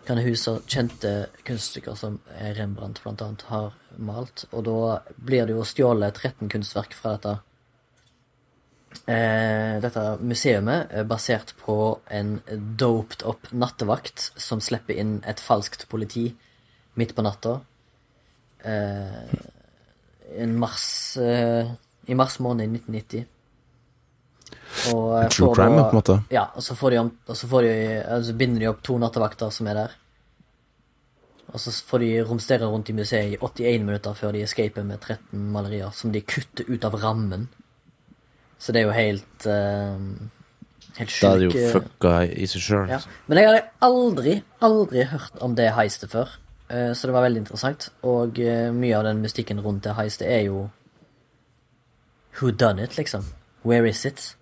kan 0.08 0.20
huse 0.24 0.58
kjente 0.68 1.14
kunststykker 1.48 1.96
som 2.00 2.20
eh, 2.36 2.52
Rembrandt 2.58 3.02
blant 3.04 3.22
annet 3.24 3.48
har 3.50 3.74
malt. 3.98 4.46
Og 4.52 4.66
da 4.68 4.78
blir 5.16 5.48
det 5.48 5.58
jo 5.58 5.66
stjålet 5.68 6.20
13 6.20 6.52
kunstverk 6.52 6.96
fra 6.98 7.18
dette 7.18 7.40
Eh, 9.10 9.82
dette 9.84 10.02
museumet 10.24 10.92
er 10.96 11.08
basert 11.10 11.54
på 11.60 11.76
en 12.14 12.38
doped 12.80 13.26
up 13.28 13.50
nattevakt 13.52 14.30
som 14.40 14.62
slipper 14.64 14.96
inn 14.96 15.18
et 15.28 15.42
falskt 15.44 15.88
politi 15.92 16.30
midt 17.00 17.16
på 17.18 17.26
natta. 17.26 17.58
Eh, 18.64 20.46
mars 20.48 21.18
eh, 21.18 21.74
I 22.08 22.16
mars 22.16 22.40
måned 22.40 22.70
i 22.70 22.80
1990. 22.80 23.28
Og 24.94 25.32
True 25.32 25.54
crime, 25.56 25.82
på 25.82 25.94
en 25.94 26.00
måte. 26.00 26.20
Ja, 26.34 26.48
og 26.56 26.64
så, 26.66 26.76
får 26.76 26.96
de, 26.96 27.04
og 27.04 27.38
så, 27.38 27.50
får 27.50 27.68
de, 27.68 27.76
så 28.28 28.36
binder 28.38 28.64
de 28.64 28.72
opp 28.72 28.82
to 28.86 28.98
nattevakter 29.02 29.54
som 29.54 29.70
er 29.72 29.80
der. 29.80 29.98
Og 31.54 31.62
så 31.62 31.74
får 31.86 32.02
de 32.02 32.12
romstere 32.26 32.66
rundt 32.66 32.90
i 32.90 32.96
museet 32.98 33.36
i 33.36 33.38
81 33.38 33.84
minutter 33.86 34.16
før 34.18 34.34
de 34.34 34.42
escaper 34.46 34.86
med 34.88 35.02
13 35.02 35.52
malerier 35.54 35.92
som 35.94 36.14
de 36.14 36.24
kutter 36.26 36.70
ut 36.70 36.88
av 36.88 36.98
rammen. 37.04 37.50
Så 38.58 38.74
det 38.74 38.82
er 38.82 38.88
jo 38.88 38.96
helt 38.96 39.48
uh, 39.50 40.00
Helt 40.94 41.10
sjuk 41.10 41.24
Da 41.26 41.32
er 41.34 41.42
det 41.42 41.48
jo 41.48 41.58
eh, 41.58 41.72
fucka 41.74 42.14
i 42.30 42.48
seg 42.50 42.64
sjøl. 42.64 42.92
ja. 42.92 43.00
Men 43.28 43.40
jeg 43.40 43.50
hadde 43.50 43.64
aldri, 43.86 44.36
aldri 44.62 45.08
hørt 45.10 45.40
om 45.42 45.56
det 45.58 45.72
heistet 45.74 46.14
før. 46.14 46.38
Uh, 46.70 46.94
så 46.94 47.10
det 47.10 47.16
var 47.16 47.26
veldig 47.26 47.44
interessant. 47.44 47.90
Og 48.06 48.40
uh, 48.40 48.70
mye 48.74 48.98
av 48.98 49.08
den 49.10 49.22
mystikken 49.26 49.62
rundt 49.66 49.86
det 49.88 49.98
heistet 49.98 50.30
er 50.30 50.48
jo 50.48 50.68
Who 52.40 52.50
done 52.50 52.82
it, 52.82 52.98
liksom? 52.98 53.28
Where 53.62 53.86
is 53.86 54.06
it? 54.06 54.36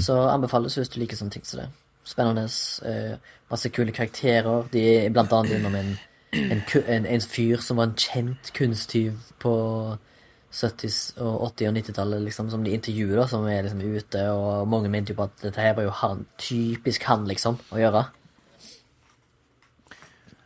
Så 0.00 0.16
anbefales 0.28 0.76
hvis 0.78 0.92
du 0.92 1.00
liker 1.00 1.18
sånne 1.18 1.34
ting 1.36 1.44
som 1.44 1.62
det. 1.62 1.68
Spennende. 2.04 2.46
eh, 2.86 3.16
masse 3.50 3.68
kule 3.68 3.92
karakterer. 3.92 4.68
De 4.72 4.84
er 4.96 5.10
blant 5.10 5.32
annet 5.32 5.58
innom 5.58 5.74
en, 5.74 5.96
en, 6.32 6.62
en, 6.86 7.06
en 7.06 7.20
fyr 7.20 7.60
som 7.60 7.76
var 7.76 7.90
en 7.90 7.98
kjent 7.98 8.52
kunsttyv 8.56 9.18
på 9.42 9.54
70-, 10.50 11.18
og 11.22 11.52
80- 11.52 11.68
og 11.68 11.76
90-tallet, 11.76 12.22
liksom, 12.26 12.48
som 12.50 12.64
de 12.64 12.72
intervjuer, 12.74 13.16
da, 13.20 13.26
som 13.30 13.44
er 13.46 13.62
liksom 13.66 13.82
ute, 13.86 14.22
og 14.34 14.68
mange 14.70 14.90
mente 14.90 15.12
jo 15.12 15.20
på 15.20 15.28
at 15.28 15.44
dette 15.44 15.62
her 15.62 15.76
var 15.76 15.86
jo 15.86 15.92
han, 16.00 16.24
typisk 16.42 17.06
han, 17.06 17.26
liksom, 17.30 17.60
å 17.70 17.78
gjøre. 17.78 18.04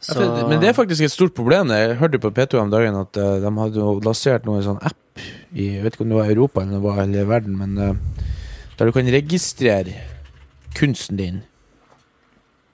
Så 0.05 0.21
Men 0.51 0.61
det 0.61 0.69
er 0.69 0.77
faktisk 0.77 1.07
et 1.07 1.15
stort 1.15 1.33
problem. 1.33 1.73
Jeg 1.73 1.97
hørte 1.97 2.21
på 2.21 2.29
P2 2.37 2.61
om 2.61 2.73
dagen 2.73 2.99
at 2.99 3.17
uh, 3.17 3.39
de 3.41 3.53
hadde 3.57 3.87
lansert 4.05 4.45
noen 4.45 4.61
sånn 4.67 4.83
app 4.85 5.01
i 5.55 5.71
Jeg 5.77 5.85
vet 5.85 5.95
ikke 5.95 6.05
om 6.05 6.13
det 6.13 6.19
var 6.19 6.29
Europa 6.33 6.65
eller 6.65 6.99
hele 6.99 7.25
verden, 7.31 7.55
men 7.57 7.79
eh, 7.79 8.25
der 8.79 8.89
du 8.89 8.93
kan 8.95 9.11
registrere 9.13 9.95
kunsten 10.75 11.19
din. 11.19 11.43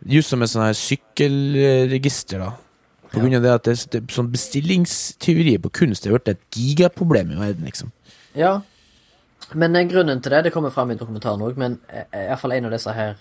Just 0.09 0.33
som 0.33 0.43
et 0.43 0.51
sånn 0.53 0.65
her 0.65 0.77
sykkelregister, 0.77 2.41
da. 2.41 2.55
På 3.11 3.21
grunn 3.21 3.35
av 3.37 3.45
det 3.45 3.53
at 3.53 3.67
det, 3.67 3.75
det, 3.93 4.01
sånn 4.15 4.31
bestillingstyveri 4.31 5.57
på 5.61 5.73
kunst 5.81 6.05
det 6.05 6.13
har 6.13 6.21
blitt 6.21 6.37
et 6.37 6.57
gigaproblem 6.57 7.35
i 7.35 7.41
verden, 7.41 7.67
liksom. 7.67 7.91
Ja. 8.39 8.61
Men 9.53 9.75
eh, 9.77 9.89
grunnen 9.91 10.23
til 10.23 10.33
det, 10.33 10.45
det 10.47 10.55
kommer 10.55 10.73
fram 10.73 10.93
i 10.95 10.99
dokumentaren 10.99 11.43
òg, 11.43 11.59
men 11.59 11.81
eh, 11.91 12.07
i 12.07 12.29
hvert 12.31 12.41
fall 12.41 12.55
en 12.55 12.71
av 12.71 12.77
disse 12.77 12.95
her 12.95 13.19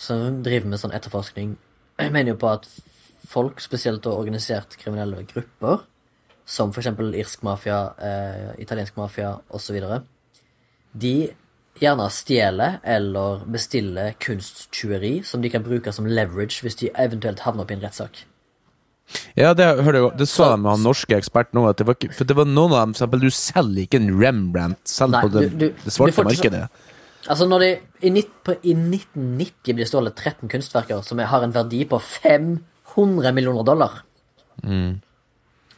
som 0.00 0.42
driver 0.44 0.68
med 0.68 0.82
sånn 0.82 0.94
etterforskning, 0.96 1.56
jeg 2.02 2.12
mener 2.14 2.34
jo 2.34 2.40
på 2.44 2.52
at 2.52 2.68
folk, 3.30 3.62
spesielt 3.62 4.04
da 4.04 4.14
organisert 4.18 4.76
kriminelle 4.78 5.24
grupper, 5.32 5.86
som 6.50 6.72
eksempel 6.74 7.14
irsk 7.14 7.44
mafia, 7.46 7.80
eh, 8.04 8.48
italiensk 8.62 8.98
mafia 9.00 9.36
osv., 9.54 9.80
de 11.00 11.14
gjerne 11.80 12.06
stjeler 12.12 12.78
eller 12.84 13.44
bestiller 13.50 14.12
kunsttyveri 14.20 15.22
som 15.24 15.40
de 15.42 15.50
kan 15.52 15.62
bruke 15.64 15.92
som 15.96 16.06
leverage 16.06 16.60
hvis 16.64 16.76
de 16.82 16.90
eventuelt 17.00 17.40
havner 17.46 17.64
opp 17.64 17.70
i 17.72 17.78
en 17.78 17.84
rettssak. 17.84 18.24
Ja, 19.34 19.54
det, 19.58 19.64
hørte 19.82 19.98
jeg, 20.04 20.10
det 20.20 20.28
sa 20.30 20.52
de 20.52 20.60
med 20.62 20.70
han 20.70 20.84
norske 20.86 21.16
eksperten 21.16 21.58
òg, 21.58 21.70
at 21.72 21.80
det 21.80 21.86
var, 21.88 21.96
for 22.14 22.28
det 22.30 22.36
var 22.38 22.46
noen 22.46 22.70
av 22.76 22.84
dem 22.84 22.92
For 22.94 23.00
eksempel, 23.00 23.24
du 23.26 23.30
selger 23.34 23.82
ikke 23.88 23.98
en 23.98 24.12
Rembrandt 24.20 24.86
selv 24.86 25.16
Nei, 25.16 25.22
på 25.24 25.32
det, 25.34 25.42
du- 25.50 25.56
du- 25.64 25.80
det 25.82 25.94
svarte 25.96 26.22
markedet. 26.28 26.68
Altså, 27.26 27.44
når 27.50 27.58
det 27.64 27.70
i, 28.06 28.10
nitt, 28.14 28.30
på, 28.46 28.54
i 28.62 28.72
1990 28.76 29.74
blir 29.76 29.88
stjålet 29.90 30.14
13 30.16 30.48
kunstverker 30.48 31.02
som 31.04 31.18
har 31.18 31.42
en 31.44 31.52
verdi 31.52 31.82
på 31.90 31.98
500 32.00 33.34
millioner 33.36 33.66
dollar 33.66 33.98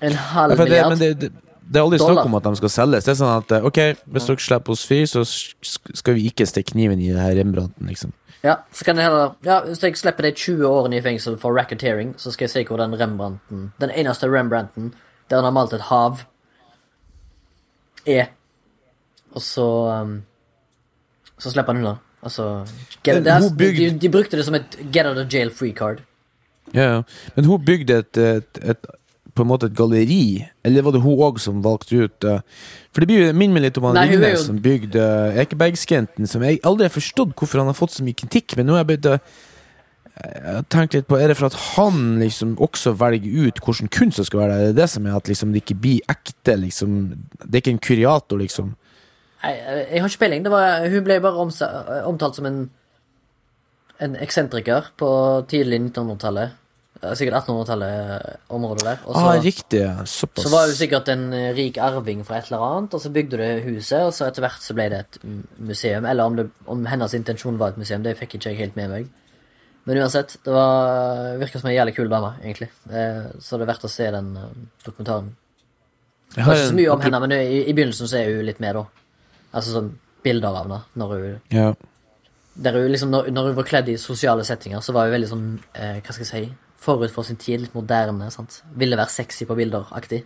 En 0.03 0.15
halv 0.35 0.59
Ja, 0.59 0.89
Men 0.89 0.99
det, 0.99 1.09
milliard. 1.09 1.33
Det, 1.73 1.81
er 1.81 1.87
aldri 1.87 1.99
snakk 2.03 2.27
om 2.27 2.35
at 2.39 2.47
de 2.47 2.59
skal 2.61 2.73
selges. 2.73 3.07
Det 3.07 3.13
er 3.15 3.21
sånn 3.21 3.37
at 3.37 3.55
eh, 3.57 3.69
ok, 3.69 3.79
hvis 4.15 4.27
dere 4.29 4.45
slipper 4.47 4.75
oss 4.75 4.85
fri, 4.89 4.99
så 5.09 5.23
skal 5.25 6.19
vi 6.19 6.27
ikke 6.31 6.47
stikke 6.49 6.75
kniven 6.75 7.01
i 7.01 7.13
det 7.13 7.23
her 7.23 7.39
Rembrandten, 7.41 7.89
liksom. 7.89 8.13
Ja, 8.43 8.57
så 8.75 8.85
kan 8.85 8.99
jeg 8.99 9.07
heller 9.07 9.37
Ja, 9.47 9.61
Hvis 9.63 9.85
jeg 9.85 9.95
slipper 10.01 10.27
de 10.27 10.33
20 10.35 10.67
årene 10.67 10.99
i 10.99 11.03
fengsel 11.05 11.37
for 11.39 11.55
racketeering, 11.55 12.17
så 12.19 12.33
skal 12.35 12.49
jeg 12.49 12.51
se 12.51 12.65
hvor 12.67 12.81
den 12.81 12.97
Rembrandten 12.99 13.69
Den 13.79 13.93
eneste 13.95 14.27
Rembrandten 14.27 14.93
der 15.31 15.39
han 15.39 15.47
har 15.47 15.55
malt 15.55 15.73
et 15.73 15.85
hav, 15.89 16.19
er. 18.05 18.27
Og 19.33 19.41
så 19.41 19.65
um, 20.03 20.19
så 21.43 21.51
slipper 21.51 21.73
han 21.73 21.83
unna. 21.83 21.95
Altså, 22.23 22.67
get, 23.03 23.27
er, 23.27 23.41
hun 23.41 23.57
bygd- 23.59 23.79
de, 23.79 23.99
de 23.99 24.11
brukte 24.11 24.37
det 24.37 24.45
som 24.45 24.55
et 24.55 24.77
get 24.93 25.07
out 25.07 25.19
of 25.19 25.33
jail 25.33 25.51
free 25.51 25.73
card. 25.73 26.03
Ja, 26.75 26.83
ja. 26.83 27.03
Men 27.37 27.45
hun 27.45 27.65
bygde 27.65 27.97
et, 27.99 28.17
et, 28.17 28.59
et 28.63 28.87
på 29.33 29.45
en 29.45 29.49
måte 29.49 29.69
et 29.71 29.77
galleri, 29.77 30.43
eller 30.65 30.85
var 30.85 30.93
det 30.93 31.03
hun 31.05 31.23
òg 31.25 31.39
som 31.41 31.63
valgte 31.65 32.03
ut 32.05 32.27
eh, 32.29 32.43
For 32.93 33.07
det 33.07 33.31
minner 33.33 33.55
meg 33.57 33.65
litt 33.69 33.79
om 33.81 33.87
han 33.89 33.97
Ringnes 33.97 34.35
jo- 34.43 34.49
som 34.51 34.59
bygde 34.61 35.07
Ekebergskenten, 35.41 36.29
som 36.29 36.45
jeg 36.45 36.61
aldri 36.69 36.89
har 36.89 36.93
forstått 36.93 37.33
hvorfor 37.39 37.63
han 37.63 37.71
har 37.73 37.79
fått 37.79 37.97
så 37.97 38.05
mye 38.05 38.19
kritikk, 38.19 38.57
men 38.59 38.69
nå 38.69 38.77
har 38.77 38.85
jeg 38.85 38.91
begynt 38.93 39.11
å 39.15 39.17
jeg 40.23 40.67
har 40.77 40.89
litt 40.93 41.07
på 41.09 41.17
Er 41.17 41.31
det 41.33 41.39
for 41.39 41.49
at 41.49 41.55
han 41.73 42.19
liksom 42.21 42.53
også 42.61 42.93
velger 43.01 43.47
ut 43.49 43.61
hvordan 43.65 43.89
kunst 43.89 44.21
som 44.21 44.27
skal 44.29 44.43
være 44.43 44.53
der? 44.53 44.61
Er 44.61 44.73
det 44.75 44.83
det 44.83 44.89
som 44.93 45.07
er 45.09 45.17
at 45.17 45.31
liksom 45.31 45.55
det 45.55 45.63
ikke 45.63 45.79
blir 45.81 46.05
ekte, 46.13 46.59
liksom? 46.61 46.99
Det 47.41 47.55
er 47.57 47.63
ikke 47.63 47.73
en 47.73 47.81
kuriator, 47.89 48.39
liksom? 48.39 48.75
Nei, 49.43 49.55
jeg 49.57 50.03
har 50.05 50.13
ikke 50.13 50.23
peiling. 50.23 50.45
Hun 50.93 51.07
ble 51.09 51.17
bare 51.25 51.49
omtalt 52.07 52.37
som 52.37 52.47
en 52.47 52.61
en 54.03 54.17
eksentriker 54.19 54.91
på 54.99 55.09
tidlig 55.51 55.79
1900-tallet. 55.81 56.57
Eh, 57.03 57.15
Sikkert 57.19 57.35
1800-tallet-området 57.43 58.85
der. 58.87 59.01
Og 59.07 59.15
så, 59.17 59.23
ah, 59.27 59.41
riktig. 59.43 59.83
Såpass. 60.07 60.45
så 60.45 60.53
var 60.53 60.67
du 60.71 60.75
sikkert 60.79 61.09
en 61.11 61.25
eh, 61.35 61.49
rik 61.57 61.79
arving 61.83 62.23
fra 62.27 62.39
et 62.39 62.47
eller 62.51 62.63
annet, 62.69 62.95
og 62.95 63.01
så 63.03 63.11
bygde 63.11 63.41
du 63.41 63.71
huset, 63.73 64.05
og 64.07 64.13
så 64.15 64.29
etter 64.29 64.45
hvert 64.47 64.63
så 64.63 64.77
ble 64.79 64.89
det 64.93 65.01
et 65.01 65.19
museum. 65.59 66.07
Eller 66.07 66.25
om, 66.31 66.37
det, 66.39 66.47
om 66.71 66.87
hennes 66.87 67.15
intensjon 67.19 67.59
var 67.59 67.75
et 67.75 67.81
museum, 67.83 68.03
det 68.07 68.15
fikk 68.21 68.37
ikke 68.39 68.53
jeg 68.53 68.61
helt 68.63 68.77
med 68.79 68.91
meg. 68.93 69.11
Men 69.85 69.99
uansett, 69.99 70.37
det 70.47 70.53
var, 70.55 71.37
virker 71.43 71.59
som 71.59 71.73
en 71.73 71.75
jævlig 71.75 71.97
kul 71.97 72.09
dame, 72.13 72.35
egentlig. 72.45 72.71
Eh, 72.91 73.25
Så 73.43 73.59
det 73.59 73.67
er 73.67 73.73
verdt 73.75 73.89
å 73.89 73.91
se 73.91 74.11
den 74.15 74.37
eh, 74.39 74.53
dokumentaren. 74.87 75.33
Det 76.33 76.45
har 76.47 76.53
var 76.55 76.61
ikke 76.63 76.71
så 76.71 76.79
mye 76.79 76.93
om 76.95 77.01
henne, 77.03 77.21
men 77.27 77.33
i, 77.37 77.65
i 77.67 77.73
begynnelsen 77.75 78.09
så 78.09 78.21
er 78.23 78.31
hun 78.31 78.47
litt 78.47 78.61
med, 78.63 78.79
da. 78.79 78.85
Altså 79.53 79.75
sånn 79.75 79.91
bilder 80.25 80.55
av 80.55 80.61
henne. 80.63 80.79
Når 81.03 81.17
hun, 81.17 81.41
Ja. 81.53 81.73
hun 81.75 82.93
liksom, 82.95 83.11
når, 83.11 83.33
når 83.35 83.51
hun 83.51 83.57
var 83.59 83.67
kledd 83.69 83.91
i 83.91 83.99
sosiale 84.01 84.45
settinger, 84.47 84.81
så 84.81 84.95
var 84.95 85.11
hun 85.11 85.17
veldig 85.19 85.29
sånn 85.29 85.49
eh, 85.75 85.99
Hva 85.99 86.15
skal 86.15 86.25
jeg 86.25 86.31
si 86.31 86.45
Forut 86.83 87.15
for 87.15 87.27
sin 87.27 87.39
tid, 87.39 87.63
litt 87.63 87.75
moderne. 87.79 88.31
sant? 88.35 88.63
Ville 88.79 88.99
være 88.99 89.15
sexy 89.15 89.47
på 89.47 89.57
bilder-aktig. 89.59 90.25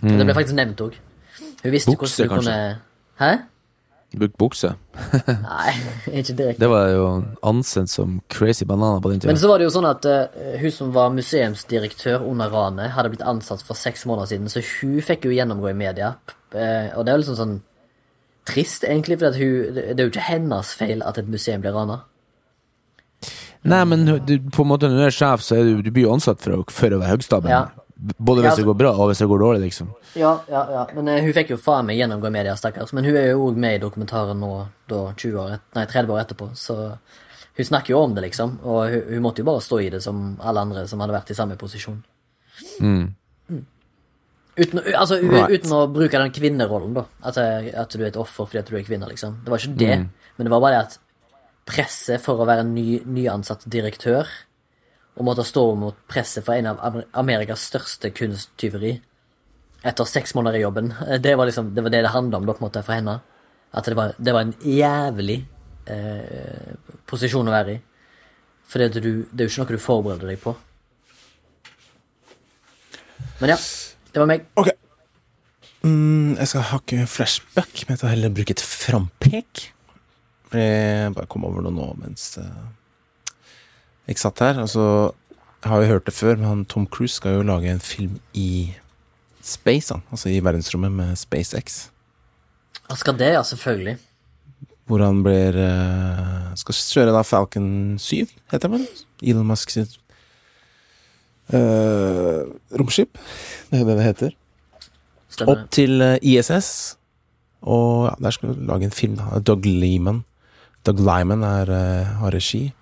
Mm. 0.00 0.16
Det 0.18 0.24
ble 0.24 0.34
faktisk 0.34 0.58
nevnt 0.58 0.80
òg. 0.84 0.98
Hun 1.62 1.74
visste. 1.74 1.94
Bukse, 1.94 2.24
hvordan 2.24 2.38
kanskje. 2.38 2.52
kunne 2.52 2.92
Hæ? 3.22 3.32
Brukt 4.12 4.36
bukse. 4.36 4.74
Nei, 5.46 5.72
ikke 6.12 6.34
direkte. 6.36 6.60
Det 6.60 6.68
var 6.68 6.88
jo 6.92 7.04
ansett 7.48 7.88
som 7.88 8.18
crazy 8.32 8.66
banana 8.68 9.00
på 9.00 9.12
den 9.12 9.22
tida. 9.22 9.30
Men 9.32 9.40
så 9.40 9.48
var 9.48 9.60
det 9.60 9.68
jo 9.68 9.72
sånn 9.72 9.88
at 9.88 10.08
uh, 10.08 10.42
hun 10.60 10.74
som 10.74 10.90
var 10.92 11.14
museumsdirektør 11.16 12.26
under 12.28 12.52
ranet, 12.52 12.92
hadde 12.92 13.12
blitt 13.14 13.24
ansatt 13.24 13.64
for 13.64 13.78
seks 13.78 14.04
måneder 14.08 14.34
siden, 14.34 14.52
så 14.52 14.60
hun 14.60 14.98
fikk 15.06 15.24
jo 15.28 15.32
gjennomgå 15.32 15.70
i 15.70 15.78
media. 15.78 16.12
Uh, 16.52 16.92
og 16.92 17.06
det 17.06 17.12
er 17.12 17.16
jo 17.16 17.22
liksom 17.22 17.40
sånn 17.40 17.56
trist, 18.48 18.84
egentlig, 18.84 19.20
for 19.22 19.38
hun, 19.38 19.80
det 19.80 19.96
er 19.96 20.04
jo 20.04 20.12
ikke 20.12 20.28
hennes 20.28 20.74
feil 20.76 21.04
at 21.08 21.22
et 21.22 21.32
museum 21.32 21.64
blir 21.64 21.76
rana. 21.76 22.02
Nei, 23.64 23.84
men 23.86 24.04
du, 24.26 24.38
på 24.50 24.62
en 24.64 24.68
måte 24.72 24.88
når 24.90 24.96
du 24.98 25.04
er 25.06 25.14
sjef, 25.14 25.42
så 25.46 25.54
er 25.60 25.62
du, 25.68 25.82
du 25.86 25.90
blir 25.94 26.08
du 26.08 26.12
ansatt 26.12 26.40
for 26.42 26.56
å, 26.56 26.64
for 26.70 26.90
å 26.90 26.98
være 26.98 27.12
høgstabel 27.14 27.50
Ja. 27.50 27.62
Både 28.18 28.42
Ja, 28.42 28.48
hvis 28.50 28.56
det 28.58 28.64
går 28.66 28.74
bra, 28.74 28.90
og 28.98 29.12
hvis 29.12 29.20
det 29.22 29.28
går 29.30 29.38
dårlig, 29.38 29.60
liksom. 29.68 29.92
Ja, 30.18 30.32
ja, 30.50 30.62
ja. 30.74 30.80
Men 30.96 31.06
uh, 31.12 31.20
hun 31.22 31.32
fikk 31.36 31.52
jo 31.54 31.56
faen 31.62 31.86
meg 31.86 32.00
gjennomgå 32.00 32.32
media, 32.34 32.56
stakkars. 32.58 32.90
Men 32.98 33.04
hun 33.06 33.14
er 33.14 33.28
jo 33.30 33.44
òg 33.46 33.60
med 33.62 33.76
i 33.76 33.82
dokumentaren 33.84 34.40
nå, 34.42 34.48
da 34.90 35.04
20 35.14 35.36
år, 35.38 35.52
nei, 35.78 35.84
30 35.86 36.10
år 36.10 36.18
etterpå, 36.24 36.48
så 36.58 36.74
hun 37.54 37.68
snakker 37.68 37.94
jo 37.94 38.00
om 38.02 38.16
det, 38.16 38.24
liksom. 38.26 38.56
Og 38.66 38.80
hun, 38.90 39.04
hun 39.12 39.22
måtte 39.22 39.44
jo 39.44 39.46
bare 39.52 39.62
stå 39.62 39.78
i 39.84 39.90
det 39.94 40.02
som 40.02 40.32
alle 40.42 40.64
andre 40.66 40.82
som 40.90 40.98
hadde 41.04 41.14
vært 41.14 41.30
i 41.30 41.38
samme 41.38 41.54
posisjon. 41.60 42.00
Mm. 42.82 43.14
Uten, 44.56 44.82
altså, 44.98 45.20
u- 45.22 45.30
Right. 45.32 45.54
uten 45.62 45.70
å 45.72 45.86
bruke 45.94 46.18
den 46.18 46.34
kvinnerollen, 46.34 46.92
da. 46.98 47.04
At, 47.24 47.38
at 47.38 47.94
du 47.94 48.02
er 48.02 48.10
et 48.10 48.18
offer 48.20 48.44
fordi 48.50 48.58
at 48.64 48.68
du 48.68 48.76
er 48.76 48.82
kvinne, 48.84 49.06
liksom. 49.08 49.38
Det 49.44 49.54
var 49.54 49.62
ikke 49.62 49.78
det, 49.78 49.94
Mm. 50.02 50.08
men 50.36 50.44
det 50.44 50.50
var 50.52 50.60
bare 50.60 50.74
det 50.74 50.82
at 50.88 50.98
presset 51.68 52.22
for 52.22 52.40
å 52.40 52.46
være 52.48 52.64
en 52.66 52.74
ny, 52.74 53.02
nyansatt 53.06 53.66
direktør, 53.70 54.28
og 55.12 55.26
måtte 55.28 55.44
stå 55.44 55.64
mot 55.76 55.96
presset 56.08 56.44
for 56.46 56.56
en 56.56 56.70
av 56.72 57.02
Amerikas 57.20 57.66
største 57.68 58.10
kunsttyveri 58.16 58.96
etter 59.82 60.06
seks 60.06 60.34
måneder 60.38 60.60
i 60.60 60.64
jobben, 60.64 60.92
det 61.24 61.36
var 61.38 61.48
liksom, 61.48 61.72
det 61.74 61.84
var 61.84 61.94
det 61.94 62.02
det 62.06 62.14
handla 62.14 62.38
om 62.40 62.48
på 62.48 62.56
en 62.56 62.66
måte, 62.66 62.84
for 62.86 62.96
henne. 62.96 63.18
At 63.72 63.88
det 63.88 63.96
var, 63.96 64.12
det 64.18 64.34
var 64.36 64.46
en 64.46 64.54
jævlig 64.68 65.38
eh, 65.90 66.74
posisjon 67.08 67.48
å 67.48 67.54
være 67.54 67.74
i. 67.76 67.80
For 68.68 68.80
det, 68.80 69.02
er 69.02 69.08
jo 69.08 69.48
ikke 69.48 69.64
noe 69.64 69.72
du 69.72 69.82
forbereder 69.82 70.32
deg 70.32 70.40
på. 70.40 70.54
Men 73.40 73.54
ja, 73.54 73.58
det 74.12 74.22
var 74.22 74.30
meg. 74.30 74.46
Ok. 74.60 74.70
Mm, 75.82 76.38
jeg 76.38 76.50
skal 76.52 76.66
ha 76.68 76.78
ikke 76.78 77.06
flashback, 77.10 77.72
jeg 77.88 77.98
tar 77.98 78.12
heller 78.12 78.32
bruke 78.32 78.54
et 78.54 78.62
frampek. 78.62 79.71
Jeg 80.52 81.14
bare 81.16 81.28
kom 81.30 81.46
over 81.48 81.64
noe 81.64 81.74
nå 81.74 81.88
mens 82.02 82.36
eh, 82.40 82.62
jeg 84.10 84.20
satt 84.20 84.42
her. 84.44 84.60
Altså, 84.60 84.84
jeg 85.62 85.70
har 85.70 85.82
jo 85.82 85.90
hørt 85.94 86.06
det 86.08 86.14
før, 86.16 86.36
men 86.40 86.64
Tom 86.68 86.86
Cruise 86.90 87.16
skal 87.16 87.38
jo 87.38 87.46
lage 87.46 87.70
en 87.70 87.82
film 87.82 88.18
i 88.34 88.72
space, 89.42 89.94
han. 89.94 90.02
Altså 90.10 90.32
i 90.32 90.40
verdensrommet 90.44 90.92
med 90.92 91.16
SpaceX. 91.16 91.86
Han 92.90 92.98
skal 92.98 93.18
det, 93.18 93.32
ja, 93.36 93.42
selvfølgelig. 93.46 93.96
Hvor 94.90 95.04
han 95.04 95.22
blir 95.22 95.56
eh, 95.56 96.54
Skal 96.58 96.74
kjøre 96.74 97.14
da 97.14 97.22
Falcon 97.24 97.98
7, 98.02 98.26
heter 98.52 98.68
det 98.68 98.72
vel? 98.74 98.86
Elon 99.22 99.46
Musk 99.48 99.70
sitt 99.70 99.94
uh, 101.54 102.48
romskip. 102.78 103.18
Det 103.70 103.80
er 103.80 103.86
det 103.86 103.96
det 103.96 104.08
heter. 104.08 104.34
Stemmer. 105.32 105.54
Opp 105.54 105.70
til 105.72 106.02
eh, 106.04 106.18
ISS. 106.22 106.98
Og 107.62 108.10
ja, 108.10 108.14
der 108.20 108.34
skal 108.34 108.52
du 108.52 108.66
lage 108.68 108.88
en 108.88 108.94
film. 108.94 109.16
da 109.16 109.40
Doug 109.40 109.64
Lyman. 109.64 110.24
Doug 110.86 111.00
Lyman 111.00 111.42
er, 111.46 111.70
eh, 111.70 112.12
har 112.18 112.34
regi. 112.34 112.72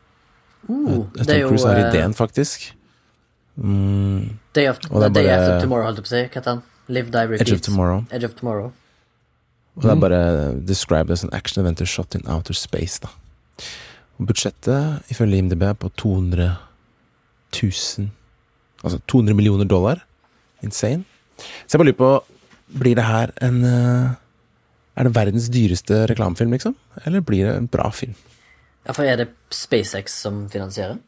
Uh, 0.68 1.06
Tom 1.16 1.48
Cruise 1.48 1.66
har 1.68 1.76
eh, 1.76 1.88
ideen, 1.88 2.14
faktisk. 2.14 2.72
Mm, 3.56 4.38
Day, 4.54 4.68
of, 4.68 4.78
Og 4.90 5.02
det 5.02 5.08
er 5.10 5.14
Day 5.16 5.28
After 5.28 5.60
Tomorrow, 5.60 5.84
holdt 5.84 6.00
jeg 6.00 6.04
på 6.04 6.10
å 6.10 6.14
si. 6.14 6.22
Hva 6.28 6.40
heter? 6.40 6.62
Live, 6.90 7.10
Die, 7.10 7.26
Repeat. 7.26 7.40
Edge 7.40 7.54
of 7.54 7.60
Tomorrow. 7.60 8.04
Edge 8.10 8.24
of 8.24 8.34
Tomorrow. 8.38 8.72
Og 9.76 9.82
det 9.82 9.90
er 9.90 10.00
bare 10.02 10.22
described 10.66 11.10
as 11.10 11.22
an 11.24 11.30
action 11.32 11.60
adventure 11.60 11.86
shot 11.86 12.14
in 12.14 12.26
outer 12.26 12.54
space. 12.54 12.98
da 13.00 13.08
Og 14.18 14.26
Budsjettet 14.26 15.02
ifølge 15.12 15.38
IMDb 15.38 15.62
er 15.62 15.72
på 15.72 15.88
200 15.96 16.56
000 17.62 18.10
Altså 18.84 18.98
200 19.08 19.34
millioner 19.36 19.64
dollar. 19.64 20.04
Insane. 20.62 21.04
Så 21.38 21.76
jeg 21.76 21.78
bare 21.78 21.92
lurer 21.92 22.00
på 22.00 22.24
Blir 22.80 22.94
det 22.94 23.04
her 23.04 23.30
en 23.42 23.64
eh, 23.64 24.10
Er 24.98 25.06
det 25.06 25.14
verdens 25.14 25.46
dyreste 25.52 26.02
reklamefilm, 26.10 26.50
liksom? 26.56 26.74
Eller 27.06 27.20
blir 27.24 27.46
det 27.46 27.54
en 27.56 27.68
bra 27.70 27.90
film? 27.94 28.14
Ja, 28.86 28.92
for 28.96 29.04
er 29.06 29.16
det 29.20 29.28
SpaceX 29.54 30.16
som 30.24 30.48
finansierer? 30.50 30.98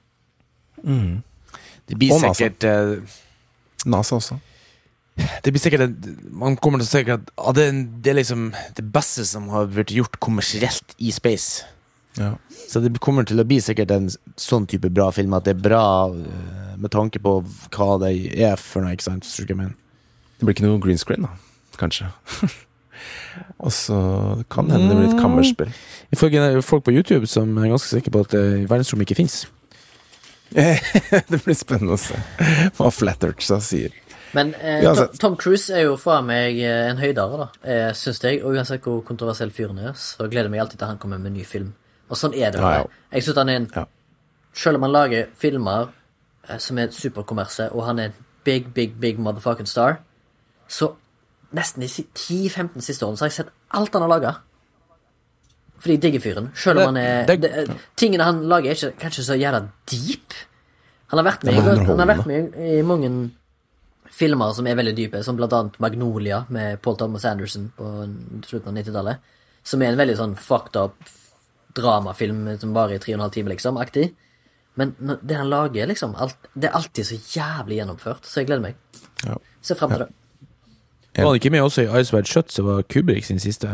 Det 0.82 1.98
blir 1.98 2.12
Og 2.14 2.22
NASA. 2.22 2.34
sikkert 2.34 2.64
eh, 2.64 3.18
NASA 3.86 4.16
også. 4.16 4.38
Det 5.44 5.52
blir 5.52 5.60
sikkert 5.60 5.82
en, 5.84 5.96
Man 6.32 6.56
kommer 6.56 6.80
til 6.80 6.88
å 6.88 6.92
tenke 6.94 7.16
at 7.18 7.30
ah, 7.36 7.52
det, 7.52 7.66
er- 7.68 7.82
det 8.02 8.10
er 8.14 8.18
liksom 8.22 8.46
det 8.78 8.84
beste 8.94 9.26
som 9.28 9.48
har 9.52 9.66
blitt 9.68 9.92
gjort 9.92 10.16
kommersielt 10.24 10.94
i 10.98 11.10
space. 11.12 11.64
Ja. 12.16 12.34
Så 12.68 12.80
det 12.80 12.94
kommer 13.00 13.24
til 13.28 13.40
å 13.40 13.44
bli 13.48 13.58
sikkert 13.60 13.90
en 13.92 14.08
sånn 14.40 14.66
type 14.68 14.88
bra 14.92 15.10
film, 15.12 15.34
at 15.36 15.44
det 15.48 15.54
er 15.56 15.62
bra 15.64 15.84
uh, 16.12 16.74
med 16.80 16.92
tanke 16.92 17.20
på 17.24 17.38
hva 17.72 17.90
det 18.04 18.12
er 18.40 18.56
for 18.60 18.84
noe, 18.84 18.92
ikke 18.96 19.06
sant? 19.10 19.28
Det 19.28 20.44
blir 20.44 20.54
ikke 20.56 20.66
noe 20.66 20.80
green 20.80 21.00
screen, 21.00 21.24
da. 21.28 21.32
Kanskje. 21.80 22.08
Og 23.58 23.72
så 23.72 23.98
kan 24.50 24.68
det 24.68 24.76
hende 24.76 24.92
det 24.92 24.98
blir 25.00 25.10
et 25.12 25.20
kammerspill. 25.20 25.72
Ifølge 26.12 26.62
folk 26.66 26.84
på 26.84 26.94
YouTube 26.94 27.26
som 27.30 27.56
er 27.58 27.72
ganske 27.72 27.88
sikre 27.88 28.12
på 28.14 28.24
at 28.26 28.36
eh, 28.38 28.62
verdensrommet 28.70 29.08
ikke 29.08 29.20
fins. 29.22 29.42
det 31.32 31.38
blir 31.44 31.56
spennende 31.56 31.96
å 31.96 32.00
se 32.00 32.18
hva 32.76 32.90
Flat 32.92 33.24
sier. 33.64 33.94
Men 34.32 34.54
eh, 34.54 34.84
Tom, 34.84 35.08
Tom 35.20 35.36
Cruise 35.40 35.72
er 35.72 35.86
jo 35.86 35.96
faen 36.00 36.26
meg 36.28 36.58
eh, 36.60 36.88
en 36.88 37.00
høydare, 37.00 37.44
da, 37.44 37.48
eh, 37.68 37.88
syns 37.96 38.20
jeg. 38.24 38.40
Og 38.44 38.56
uansett 38.56 38.84
hvor 38.84 39.02
kontroversiell 39.06 39.52
fyren 39.52 39.80
er, 39.80 39.96
så 39.98 40.26
gleder 40.26 40.48
jeg 40.48 40.54
meg 40.54 40.64
alltid 40.64 40.80
til 40.80 40.92
han 40.92 41.00
kommer 41.00 41.20
med 41.20 41.32
en 41.32 41.40
ny 41.40 41.44
film. 41.48 41.72
Og 42.08 42.20
sånn 42.20 42.36
er 42.36 42.52
det. 42.54 42.60
Ja, 42.60 42.82
ja. 42.82 43.02
Jeg 43.12 43.26
synes 43.26 43.42
han 43.42 43.52
er 43.52 43.60
en 43.62 43.72
Ja. 43.74 43.88
Selv 44.52 44.76
om 44.76 44.82
han 44.84 44.92
lager 44.92 45.28
filmer 45.40 45.92
eh, 46.48 46.58
som 46.60 46.78
er 46.80 46.92
superkommerse, 46.92 47.70
og 47.72 47.86
han 47.86 47.98
er 47.98 48.10
en 48.10 48.18
big, 48.44 48.72
big, 48.74 48.98
big 49.00 49.20
motherfucking 49.20 49.68
star, 49.68 50.00
så 50.68 50.92
nesten 51.54 51.80
de 51.84 51.88
10-15 51.88 52.80
siste 52.82 53.04
årene 53.06 53.18
så 53.20 53.26
har 53.26 53.30
jeg 53.32 53.38
sett 53.44 53.52
alt 53.70 53.92
han 53.92 54.02
har 54.02 54.12
laga. 54.12 54.32
Fordi 55.82 55.96
jeg 55.96 56.02
digger 56.04 56.22
fyren. 56.22 56.50
Selv 56.54 56.78
om 56.80 56.94
han 56.94 56.96
er 56.96 57.26
Det- 57.26 57.40
det, 57.40 57.52
eh, 57.68 57.74
Tingene 57.96 58.24
han 58.24 58.42
lager, 58.48 58.70
er 58.70 58.74
ikke, 58.74 58.98
kanskje 59.00 59.24
så 59.24 59.38
jævla 59.38 59.68
deep. 59.86 60.32
Han 61.08 61.18
har 61.24 61.32
vært 61.32 61.44
med, 61.44 61.54
Ja, 61.54 61.60
har 61.62 62.06
vært 62.06 62.26
med 62.26 62.54
i 62.56 62.78
i 62.78 62.82
mange 62.82 63.30
filmer 64.10 64.54
som 64.54 64.66
er 64.66 64.76
veldig 64.76 64.94
dype, 64.96 65.22
som 65.24 65.36
blant 65.36 65.52
annet 65.52 65.80
Magnolia 65.80 66.46
med 66.48 66.80
Paul 66.82 66.96
Thomas 66.96 67.24
Anderson 67.24 67.72
på 67.76 67.84
slutten 68.46 68.68
av 68.68 68.74
90-tallet. 68.74 69.18
Som 69.64 69.82
er 69.82 69.86
en 69.86 69.98
veldig 69.98 70.16
sånn 70.16 70.36
fucked 70.36 70.76
up 70.76 70.94
dramafilm 71.74 72.58
som 72.60 72.74
varer 72.74 72.94
i 72.94 72.98
tre 72.98 73.14
og 73.14 73.18
en 73.20 73.24
halv 73.26 73.32
time, 73.32 73.48
liksom, 73.48 73.76
aktig. 73.80 74.14
Men 74.76 74.94
det 75.24 75.36
han 75.36 75.50
lager, 75.50 75.86
liksom, 75.86 76.14
alt, 76.16 76.36
det 76.58 76.70
er 76.70 76.76
alltid 76.78 77.04
så 77.04 77.16
jævlig 77.36 77.78
gjennomført, 77.80 78.22
så 78.22 78.40
jeg 78.40 78.46
gleder 78.46 78.62
meg. 78.62 78.74
Ja. 79.26 79.36
Ser 79.60 79.74
frem 79.74 79.90
til 79.90 79.98
det. 79.98 80.08
Ja. 81.16 81.22
Var 81.24 81.32
han 81.34 81.40
ikke 81.40 81.52
med 81.52 81.60
også 81.60 81.84
i 81.84 82.00
Ice 82.00 82.14
White 82.14 82.30
Shut, 82.30 82.52
som 82.52 82.66
var 82.66 82.82
Kubrick 82.88 83.26
sin 83.28 83.40
siste? 83.42 83.68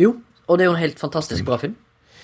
Jo, 0.00 0.14
og 0.48 0.58
det 0.58 0.64
er 0.64 0.70
jo 0.70 0.76
en 0.76 0.80
helt 0.80 1.00
fantastisk 1.00 1.44
bra 1.44 1.58
film. 1.60 1.74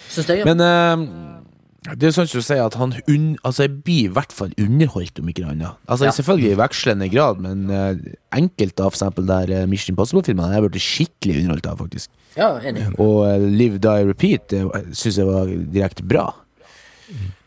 Syns 0.08 0.30
jeg. 0.30 0.44
Men 0.48 0.60
uh, 0.64 1.92
det 1.92 2.08
er 2.08 2.14
sånn 2.16 2.28
som 2.30 2.40
du 2.40 2.46
sier 2.46 2.62
at 2.64 2.76
han 2.80 2.94
un, 3.12 3.26
altså 3.44 3.66
jeg 3.66 3.74
blir 3.84 4.06
i 4.06 4.12
hvert 4.16 4.32
fall 4.32 4.54
underholdt, 4.60 5.20
om 5.20 5.28
ikke 5.28 5.44
noe 5.44 5.52
annet. 5.52 5.80
Altså 5.84 6.08
Ja. 6.08 6.14
Selvfølgelig 6.16 6.54
i 6.54 6.58
vekslende 6.62 7.10
grad, 7.12 7.42
men 7.44 7.66
uh, 7.68 7.92
enkelte 8.32 8.87
av 8.87 8.94
eksempel 8.96 9.28
der 9.28 9.52
uh, 9.52 9.66
Mission 9.68 9.92
Impossible-filmene 9.92 10.56
jeg 10.56 10.64
blitt 10.64 10.87
skikkelig 10.87 11.42
underholdt 11.42 11.68
av, 11.68 11.76
faktisk. 11.84 12.08
Ja, 12.38 12.54
enig. 12.64 12.88
Og 12.96 13.20
uh, 13.28 13.37
Live 13.44 13.82
Die 13.84 14.08
Repeat 14.08 14.48
det 14.54 14.64
syns 14.96 15.20
jeg 15.20 15.28
var 15.28 15.52
direkte 15.76 16.06
bra. 16.08 16.30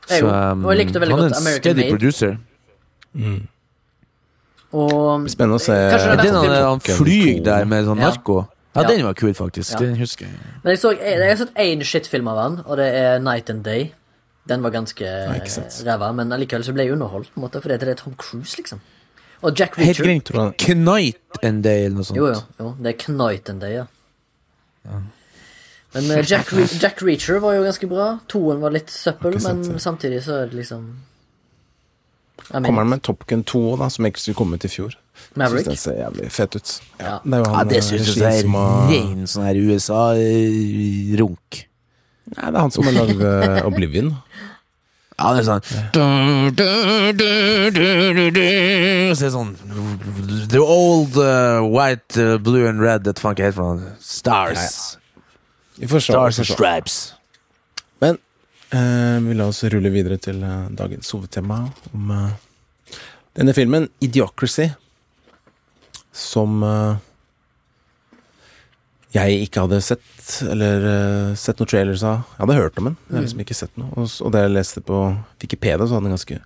Jeg 0.08 0.22
Så, 0.22 0.30
um, 0.30 0.62
Og 0.64 0.76
jeg 0.76 0.86
likte 0.86 1.02
veldig 1.02 1.18
han 1.18 1.26
er 1.26 1.34
en 1.34 1.42
American 1.42 1.64
steady 1.66 1.90
producer. 1.90 2.38
producer. 2.38 3.48
Og 4.76 5.28
Spennende 5.32 5.56
å 5.56 5.64
se. 5.64 5.74
Er 5.74 6.18
det 6.20 6.32
noen 6.34 6.52
han, 6.52 6.80
flyr 6.84 7.42
der 7.46 7.66
med 7.66 7.86
sånn 7.88 8.02
narko? 8.04 8.42
Ja, 8.76 8.82
Ja. 8.84 8.88
den 8.92 9.06
var 9.08 9.14
kul, 9.18 9.32
faktisk. 9.34 9.72
Ja. 9.74 9.80
Den 9.80 9.96
husker 9.98 10.26
jeg. 10.28 10.36
Men 10.64 10.72
jeg, 10.76 10.80
så, 10.84 10.92
jeg, 10.94 11.18
jeg 11.18 11.30
har 11.32 11.38
sett 11.40 11.54
én 11.64 11.82
shitfilm 11.82 12.28
av 12.30 12.38
han, 12.38 12.58
og 12.68 12.78
det 12.78 12.90
er 12.94 13.18
Night 13.24 13.50
and 13.50 13.64
Day. 13.66 13.88
Den 14.48 14.62
var 14.62 14.70
ganske 14.72 15.08
ræva, 15.88 16.12
men 16.16 16.30
allikevel 16.32 16.64
så 16.64 16.74
ble 16.76 16.84
jeg 16.86 16.94
underholdt, 16.94 17.32
på 17.34 17.40
en 17.42 17.46
måte, 17.48 17.62
fordi 17.64 17.78
det 17.82 17.90
er 17.96 17.96
Tom 17.96 18.14
Cruise, 18.20 18.54
liksom. 18.60 18.80
Og 19.42 19.54
Jack 19.58 19.76
Helt 19.78 20.00
Reacher. 20.00 20.34
greit. 20.34 20.62
Knight 20.78 21.42
and 21.44 21.64
Day, 21.64 21.86
eller 21.86 21.96
noe 21.98 22.06
sånt. 22.06 22.18
Jo, 22.18 22.28
jo, 22.34 22.42
jo, 22.60 22.76
det 22.82 22.94
er 22.94 23.02
Knight 23.08 23.50
and 23.50 23.62
Day, 23.62 23.74
ja. 23.80 23.86
Men 25.94 26.12
eh, 26.12 26.24
Jack, 26.28 26.52
Re 26.54 26.66
Jack 26.80 27.02
Reacher 27.02 27.40
var 27.44 27.54
jo 27.58 27.64
ganske 27.66 27.88
bra. 27.90 28.08
Toen 28.30 28.62
var 28.62 28.72
litt 28.76 28.90
søppel, 28.94 29.38
men 29.44 29.64
samtidig 29.80 30.22
så 30.26 30.44
er 30.44 30.52
det 30.52 30.60
liksom 30.62 30.88
Kommer 32.52 32.84
han 32.84 32.90
med 32.90 33.04
Top 33.04 33.26
Gun 33.28 33.44
2 33.44 33.76
da, 33.82 33.90
som 33.92 34.08
ikke 34.08 34.22
skulle 34.24 34.40
komme 34.40 34.56
ut 34.56 34.66
i 34.66 34.72
fjor? 34.72 34.96
Maverick. 35.36 35.66
Synes 35.66 35.68
den 35.68 35.82
ser 35.82 35.98
jævlig 36.04 36.32
fet 36.32 36.56
ut. 36.56 36.74
Ja. 37.00 37.18
Det 37.24 37.34
er 37.34 37.50
Ja, 37.52 37.64
det 37.68 37.78
eh, 37.78 37.84
syns 37.84 38.12
jeg 38.18 38.28
er 38.28 38.42
som 38.46 38.56
ren 38.92 39.28
sånn 39.28 39.48
her 39.48 39.60
USA-runk. 39.68 41.64
Nei, 42.28 42.46
det 42.46 42.56
er 42.56 42.60
han 42.60 42.72
som 42.76 42.88
har 42.88 42.96
lagd 42.96 43.24
eh, 43.24 43.60
Oblivion. 43.68 44.14
Ja, 45.18 45.32
det 45.34 45.42
er 45.42 45.48
sånn 45.48 45.64
du, 45.96 46.04
du, 46.54 46.68
du, 47.18 47.32
du, 47.74 47.88
du, 48.14 48.26
du. 48.36 48.44
Så 49.16 49.26
det 49.26 49.30
er 49.32 49.34
sånn 49.34 49.56
The 50.52 50.62
old 50.62 51.18
uh, 51.18 51.66
white, 51.66 52.16
uh, 52.22 52.38
blue 52.40 52.68
and 52.70 52.80
red 52.80 53.04
Det 53.04 53.18
faen 53.20 53.34
ikke 53.36 53.50
helt 53.50 53.58
for 53.58 53.80
noe. 53.82 53.96
Stars. 54.00 54.98
Vi 55.82 55.90
får 55.90 56.06
se. 56.06 56.14
Stars 56.14 56.40
and 56.44 56.50
stripes. 56.52 57.00
Men 58.04 58.22
vi 58.72 59.34
la 59.38 59.48
oss 59.48 59.64
rulle 59.72 59.90
videre 59.94 60.18
til 60.20 60.42
eh, 60.44 60.68
dagens 60.76 61.12
hovedtema 61.16 61.62
om 61.96 62.12
eh, 62.12 63.00
denne 63.38 63.54
filmen, 63.56 63.88
Idiocracy, 64.04 64.70
som 66.12 66.64
eh, 66.66 66.98
jeg 69.16 69.44
ikke 69.46 69.64
hadde 69.66 69.80
sett, 69.86 70.08
eller 70.50 70.88
eh, 70.92 71.34
sett 71.40 71.62
noen 71.62 71.70
trailers 71.72 72.04
av. 72.04 72.24
Jeg 72.36 72.44
hadde 72.44 72.60
hørt 72.60 72.80
om 72.82 72.90
den, 72.90 72.98
jeg 73.08 73.16
har 73.18 73.26
liksom 73.28 73.44
ikke 73.46 73.58
sett 73.58 73.78
noe. 73.80 73.92
Og, 73.96 74.10
og 74.26 74.34
det 74.36 74.44
jeg 74.44 74.56
leste 74.56 74.84
på 74.86 75.02
Wikipedia, 75.44 75.86
så 75.86 75.98
hadde 75.98 76.10
den 76.10 76.18
ganske 76.18 76.40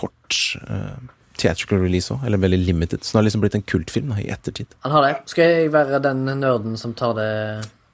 kort 0.00 0.38
eh, 0.64 0.96
theatrical 1.38 1.82
release 1.84 2.10
òg, 2.14 2.24
eller 2.26 2.42
veldig 2.42 2.60
limited. 2.64 3.04
Så 3.04 3.14
den 3.14 3.20
har 3.22 3.28
liksom 3.28 3.44
blitt 3.44 3.58
en 3.58 3.66
kultfilm 3.74 4.10
da, 4.14 4.18
i 4.22 4.30
ettertid. 4.34 4.74
Han 4.86 4.96
har 4.96 5.06
det. 5.06 5.12
Skal 5.30 5.52
jeg 5.52 5.74
være 5.74 6.02
den 6.02 6.24
nerden 6.42 6.78
som 6.80 6.96
tar 6.98 7.14
det 7.18 7.30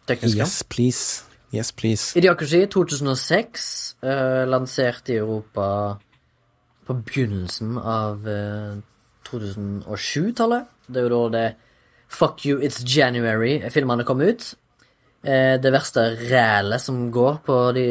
tekniske? 0.09 0.41
Yes, 0.41 0.63
please. 0.65 1.30
Yes, 1.51 1.73
please. 1.73 2.15
Idiocracy 2.15 2.67
2006, 2.71 3.97
eh, 4.03 4.47
lansert 4.47 5.09
i 5.11 5.17
Europa 5.19 5.99
på 6.87 6.95
begynnelsen 6.95 7.79
av 7.79 8.29
eh, 8.29 8.79
2007-tallet. 9.27 10.69
Det 10.87 11.01
er 11.01 11.09
jo 11.09 11.17
da 11.17 11.35
det 11.35 11.47
Fuck 12.11 12.45
You, 12.47 12.61
It's 12.63 12.85
January-filmene 12.87 14.07
kom 14.07 14.23
ut. 14.23 14.53
Eh, 15.23 15.57
det 15.63 15.73
verste 15.75 16.07
rælet 16.31 16.83
som 16.83 17.09
går 17.11 17.43
på 17.47 17.57
de 17.75 17.87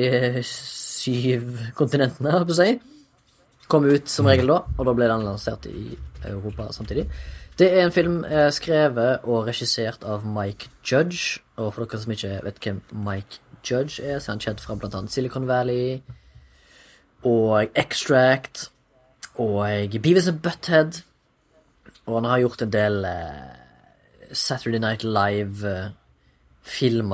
syv 0.47 1.73
kontinentene, 1.75 2.31
holdt 2.31 2.49
på 2.49 2.55
å 2.55 2.61
si. 2.61 2.79
Kom 3.69 3.85
ut 3.85 4.07
som 4.09 4.27
regel 4.27 4.49
da, 4.49 4.63
og 4.77 4.87
da 4.87 4.95
ble 4.97 5.11
den 5.11 5.27
lansert 5.27 5.67
i 5.69 5.91
Europa 6.25 6.71
samtidig. 6.73 7.05
Det 7.59 7.67
er 7.75 7.83
en 7.83 7.91
film 7.91 8.21
eh, 8.23 8.47
skrevet 8.55 9.27
og 9.27 9.49
regissert 9.49 10.05
av 10.07 10.23
Mike 10.23 10.71
Judge. 10.79 11.41
Og 11.59 11.73
for 11.75 11.83
dere 11.83 11.99
som 11.99 12.15
ikke 12.15 12.37
vet 12.45 12.59
hvem 12.63 12.79
Mike 13.03 13.43
Judge 13.63 14.03
er, 14.03 14.19
så 14.19 14.31
er 14.31 14.33
han 14.35 14.39
kjent 14.43 14.61
fra 14.61 14.77
annet 14.79 15.11
Silicon 15.11 15.47
Valley 15.47 16.01
og 17.23 17.67
Extract 17.75 18.71
og 19.35 19.65
Beavis 20.03 20.27
and 20.27 20.39
Butthead. 20.39 20.91
Og 22.05 22.15
han 22.21 22.25
har 22.29 22.39
gjort 22.39 22.61
en 22.61 22.73
del 22.73 23.05
eh, 23.05 23.55
Saturday 24.31 24.79
Night 24.79 25.03
Live-filmer, 25.03 25.83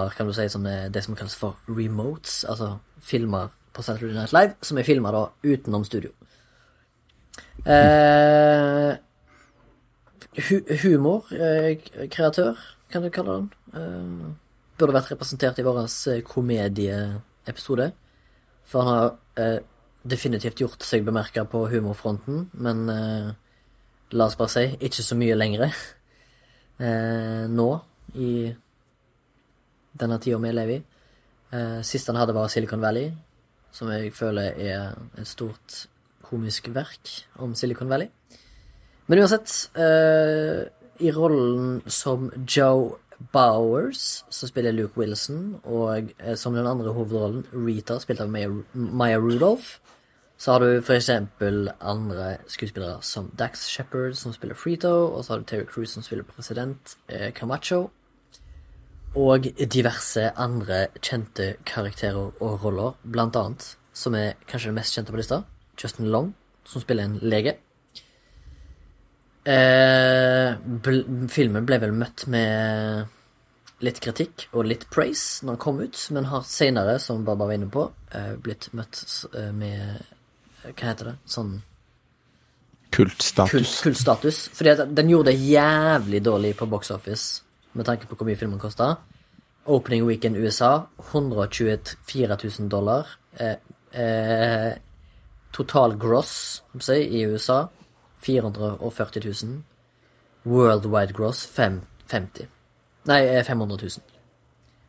kan 0.09 0.25
du 0.27 0.33
si, 0.33 0.49
som 0.49 0.65
er 0.65 0.89
det 0.89 1.03
som 1.03 1.15
kalles 1.15 1.35
for 1.35 1.57
remotes. 1.67 2.43
Altså 2.49 2.77
filmer 3.01 3.47
på 3.73 3.81
Saturday 3.81 4.13
Night 4.15 4.33
Live 4.33 4.53
som 4.61 4.77
er 4.77 4.83
filmer 4.83 5.11
da 5.11 5.25
utenom 5.43 5.83
studio. 5.83 6.09
Eh, 7.65 8.95
hu 10.49 10.59
Humorkreatør, 10.83 12.55
kan 12.91 13.03
du 13.03 13.09
kalle 13.09 13.33
den. 13.33 13.53
Eh, 13.73 14.44
burde 14.79 14.95
vært 14.95 15.13
representert 15.13 15.59
i 15.59 15.65
vår 15.65 15.81
eh, 15.83 16.21
komedieepisode. 16.25 17.89
For 18.65 18.81
han 18.81 18.91
har 18.91 19.09
eh, 19.41 19.59
definitivt 20.05 20.61
gjort 20.61 20.85
seg 20.85 21.05
bemerka 21.05 21.45
på 21.49 21.65
humorfronten, 21.71 22.49
men 22.53 22.89
eh, 22.91 23.29
la 24.15 24.27
oss 24.27 24.37
bare 24.39 24.53
si 24.53 24.65
ikke 24.87 25.05
så 25.05 25.17
mye 25.17 25.37
lenger 25.37 25.65
eh, 25.69 27.45
nå 27.51 27.69
i 28.15 28.33
denne 29.95 30.19
tida 30.21 30.41
vi 30.43 30.53
lever 30.53 30.77
i. 30.77 30.83
Eh, 31.55 31.79
sist 31.87 32.09
han 32.11 32.19
hadde, 32.19 32.35
var 32.35 32.51
Silicon 32.51 32.83
Valley, 32.83 33.11
som 33.75 33.91
jeg 33.93 34.13
føler 34.15 34.57
er 34.59 34.95
et 35.19 35.29
stort 35.29 35.85
komisk 36.25 36.71
verk 36.73 37.11
om 37.43 37.53
Silicon 37.55 37.89
Valley. 37.91 38.09
Men 39.07 39.21
uansett, 39.21 39.51
eh, 39.77 40.65
i 41.05 41.11
rollen 41.11 41.81
som 41.91 42.31
Joe 42.47 42.95
Bowers, 43.33 44.23
som 44.29 44.49
spiller 44.49 44.71
Luke 44.71 44.99
Wilson, 44.99 45.59
og 45.63 46.11
eh, 46.19 46.35
som 46.35 46.55
den 46.55 46.67
andre 46.67 46.93
hovedrollen, 46.93 47.45
Rita, 47.53 47.99
spilt 47.99 48.21
av 48.21 48.29
Maya, 48.29 48.49
Maya 48.73 49.19
Rudolph, 49.19 49.79
så 50.37 50.51
har 50.51 50.59
du 50.59 50.81
for 50.81 50.97
eksempel 50.97 51.69
andre 51.79 52.37
skuespillere 52.47 52.99
som 53.01 53.31
Dax 53.39 53.67
Shepherd, 53.71 54.17
som 54.19 54.33
spiller 54.33 54.55
Frito, 54.55 54.91
og 55.15 55.23
så 55.23 55.33
har 55.33 55.39
du 55.39 55.45
Terry 55.45 55.65
Cruise, 55.65 55.93
som 55.93 56.03
spiller 56.03 56.23
president 56.23 56.97
eh, 57.07 57.31
Camacho, 57.33 57.89
og 59.15 59.47
diverse 59.71 60.31
andre 60.35 60.87
kjente 60.99 61.53
karakterer 61.65 62.33
og 62.43 62.63
roller, 62.65 62.97
blant 63.03 63.35
annet, 63.39 63.77
som 63.95 64.15
er 64.15 64.35
kanskje 64.47 64.73
det 64.73 64.79
mest 64.81 64.97
kjente 64.97 65.15
på 65.15 65.21
lista, 65.21 65.43
Justin 65.79 66.11
Long, 66.11 66.33
som 66.67 66.83
spiller 66.83 67.07
en 67.07 67.19
lege. 67.23 67.55
Eh, 69.45 70.55
filmen 71.29 71.67
ble 71.69 71.77
vel 71.83 71.93
møtt 71.93 72.23
med 72.33 73.11
litt 73.85 73.99
kritikk 74.01 74.47
og 74.55 74.65
litt 74.65 74.87
praise 74.89 75.45
når 75.45 75.53
den 75.53 75.61
kom 75.61 75.81
ut, 75.83 75.99
men 76.15 76.29
har 76.31 76.47
senere, 76.49 76.97
som 77.01 77.25
Baba 77.27 77.45
var 77.45 77.57
inne 77.57 77.69
på, 77.69 77.85
eh, 78.15 78.33
blitt 78.41 78.71
møtt 78.73 79.03
eh, 79.35 79.51
med 79.53 80.01
Hva 80.65 80.87
heter 80.89 81.11
det? 81.11 81.15
Sånn 81.29 81.59
Kultstatus. 82.95 83.51
kult, 83.51 83.73
kultstatus. 83.83 84.37
Fordi 84.55 84.87
den 84.97 85.11
gjorde 85.11 85.29
det 85.29 85.43
jævlig 85.45 86.23
dårlig 86.25 86.55
på 86.57 86.65
box 86.65 86.89
office, 86.95 87.43
med 87.73 87.85
tanke 87.85 88.07
på 88.07 88.17
hvor 88.17 88.25
mye 88.25 88.39
filmen 88.39 88.57
kosta. 88.57 88.95
Opening 89.65 90.07
weekend 90.07 90.37
USA 90.37 90.87
124 91.11 92.37
000 92.41 92.69
dollar. 92.71 93.05
Eh, 93.37 93.57
eh, 93.93 94.73
total 95.53 95.93
gross 95.99 96.63
si, 96.79 96.97
i 97.19 97.27
USA 97.29 97.67
440 98.25 99.21
000. 99.45 99.61
Worldwide 100.45 101.13
gross 101.13 101.45
fem- 101.45 101.81
50 102.11 102.47
Nei, 103.05 103.19
eh, 103.25 103.43
500 103.45 103.77
000. 103.81 103.89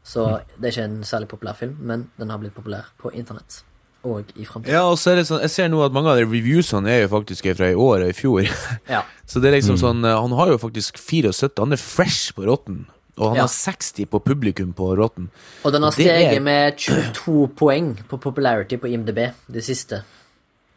Så 0.06 0.22
det 0.56 0.68
er 0.68 0.72
ikke 0.72 0.84
en 0.88 1.00
særlig 1.04 1.28
populær 1.28 1.56
film, 1.58 1.76
men 1.80 2.06
den 2.20 2.30
har 2.30 2.38
blitt 2.40 2.54
populær 2.56 2.86
på 3.00 3.10
internett 3.12 3.62
og 4.06 4.28
i 4.38 4.44
framtiden. 4.46 4.72
Ja, 4.72 4.84
og 4.86 4.96
så 5.02 5.10
er 5.10 5.16
det 5.18 5.24
sånn 5.26 5.40
Jeg 5.42 5.50
ser 5.50 5.68
nå 5.72 5.80
at 5.84 5.92
mange 5.92 6.12
av 6.12 6.16
de 6.20 6.24
reviewsene 6.28 6.86
er 6.92 7.00
jo 7.02 7.08
faktisk 7.16 7.48
fra 7.58 7.72
i 7.72 7.74
år 7.74 8.04
og 8.06 8.12
i 8.12 8.16
fjor. 8.16 8.46
Ja. 8.94 9.02
Så 9.26 9.40
det 9.42 9.50
er 9.50 9.56
liksom 9.56 9.76
sånn 9.80 10.04
eh, 10.06 10.14
Han 10.14 10.30
har 10.38 10.52
jo 10.52 10.58
faktisk 10.62 10.96
74. 11.02 11.50
Han 11.58 11.72
er 11.74 11.80
fresh 11.82 12.32
på 12.36 12.44
Rotten. 12.46 12.84
Og 13.18 13.32
han 13.32 13.36
Ja. 13.40 13.46
har 13.48 13.50
60 13.50 14.06
på 14.12 14.20
publikum 14.22 14.72
på 14.76 14.92
Rotten. 14.96 15.26
Og 15.64 15.72
den 15.74 15.82
har 15.82 15.90
steget 15.96 16.36
er- 16.36 16.40
med 16.44 16.76
22 16.78 17.48
poeng 17.58 17.96
på 18.08 18.20
popularity 18.20 18.76
på 18.78 18.86
IMDb 18.92 19.32
de 19.50 19.60
siste 19.64 20.04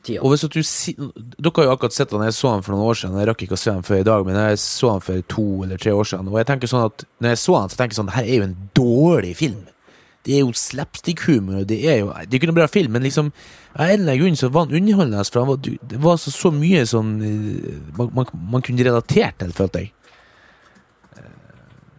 tida. 0.03 0.21
Og 0.23 0.33
hvis 0.33 0.45
du 0.49 0.59
si, 0.63 0.93
Dere 0.95 1.51
har 1.57 1.67
jo 1.69 1.73
akkurat 1.75 1.95
sett 1.95 2.12
han, 2.15 2.23
jeg 2.27 2.35
så 2.38 2.53
han 2.53 2.63
for 2.65 2.75
noen 2.75 2.88
år 2.89 2.99
siden. 2.99 3.17
Jeg 3.19 3.29
rakk 3.29 3.43
ikke 3.45 3.57
å 3.57 3.62
se 3.63 3.73
han 3.73 3.83
før 3.88 3.99
i 4.01 4.07
dag, 4.07 4.25
men 4.27 4.39
jeg 4.39 4.62
så 4.63 4.93
han 4.95 5.03
for 5.05 5.25
to 5.33 5.47
eller 5.65 5.81
tre 5.81 5.91
år 5.95 6.07
siden. 6.12 6.29
Og 6.31 6.39
jeg 6.41 6.49
tenker 6.51 6.71
sånn 6.71 6.88
at 6.88 7.03
Når 7.19 7.33
jeg 7.35 7.41
så 7.43 7.57
han, 7.59 7.69
så 7.73 7.79
tenker 7.79 7.93
jeg 7.95 8.01
sånn 8.01 8.12
Dette 8.13 8.23
er 8.25 8.39
jo 8.39 8.47
en 8.47 8.55
dårlig 8.79 9.35
film. 9.39 9.62
Det 10.27 10.33
er 10.35 10.41
jo 10.43 10.51
slapstick-humor, 10.51 11.63
det 11.65 11.77
er 11.88 12.01
jo 12.01 12.09
Det 12.12 12.33
er 12.35 12.39
ikke 12.41 12.49
noe 12.51 12.57
bra 12.59 12.67
film, 12.67 12.91
men 12.97 13.05
liksom 13.07 13.29
av 13.79 13.85
en 13.85 14.01
eller 14.01 14.12
annen 14.12 14.19
grunn 14.23 14.35
så 14.39 14.49
var 14.51 14.65
han 14.65 14.75
underholdende. 14.79 15.23
For 15.29 15.39
han 15.43 15.49
var, 15.51 15.62
det 15.93 16.01
var 16.03 16.17
så, 16.19 16.31
så 16.33 16.51
mye 16.51 16.81
sånn 16.89 17.13
eh, 17.23 17.77
man, 17.99 18.09
man, 18.17 18.33
man 18.57 18.65
kunne 18.65 18.83
relatert 18.83 19.38
til, 19.39 19.53
følte 19.55 19.85
jeg. 19.85 19.93
Eh, 21.15 21.31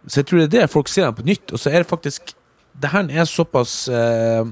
Så 0.07 0.21
jeg 0.21 0.27
tror 0.29 0.41
det 0.43 0.47
er 0.49 0.53
det 0.59 0.69
folk 0.73 0.91
ser 0.91 1.07
han 1.07 1.17
på 1.17 1.25
nytt, 1.25 1.51
og 1.55 1.59
så 1.61 1.71
er 1.71 1.81
det 1.83 1.89
faktisk 1.89 2.35
det 2.81 2.89
her 2.93 3.09
er 3.11 3.27
såpass 3.27 3.73
eh, 3.91 4.45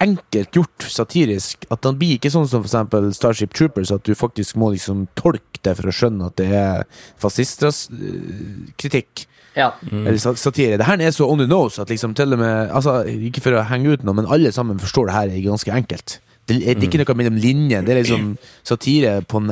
enkelt 0.00 0.56
gjort 0.56 0.86
satirisk 0.88 1.66
at 1.70 1.82
den 1.84 1.98
blir 2.00 2.16
ikke 2.16 2.30
sånn 2.32 2.48
som 2.48 2.62
for 2.62 2.70
eksempel 2.70 3.10
Starship 3.16 3.52
Troopers, 3.56 3.92
at 3.92 4.04
du 4.08 4.14
faktisk 4.16 4.56
må 4.60 4.70
liksom 4.74 5.06
tolke 5.18 5.60
det 5.66 5.74
for 5.76 5.90
å 5.90 5.94
skjønne 5.94 6.30
at 6.30 6.38
det 6.40 6.48
er 6.56 6.86
fascisters 7.20 7.86
eh, 7.92 8.70
kritikk. 8.80 9.26
Ja. 9.58 9.72
Eller 9.90 10.16
satire. 10.38 10.78
Det 10.78 10.86
her 10.86 11.00
er 11.02 11.10
så 11.12 11.26
on 11.28 11.40
the 11.42 11.46
nose 11.50 11.82
at 11.82 11.90
liksom 11.90 12.14
til 12.14 12.36
og 12.36 12.38
med 12.38 12.70
altså, 12.70 13.00
Ikke 13.10 13.42
for 13.42 13.58
å 13.58 13.64
henge 13.66 13.96
ut 13.96 14.04
noe, 14.06 14.14
men 14.14 14.28
alle 14.30 14.52
sammen 14.54 14.78
forstår 14.78 15.10
det 15.10 15.16
her 15.16 15.32
er 15.34 15.42
ganske 15.44 15.74
enkelt. 15.74 16.20
Det 16.48 16.56
er, 16.62 16.76
er 16.78 16.86
ikke 16.86 17.02
noe 17.02 17.16
mellom 17.18 17.36
linjene. 17.38 17.82
Det 17.86 17.92
er 17.94 18.00
liksom 18.00 18.30
satire 18.66 19.16
på, 19.28 19.42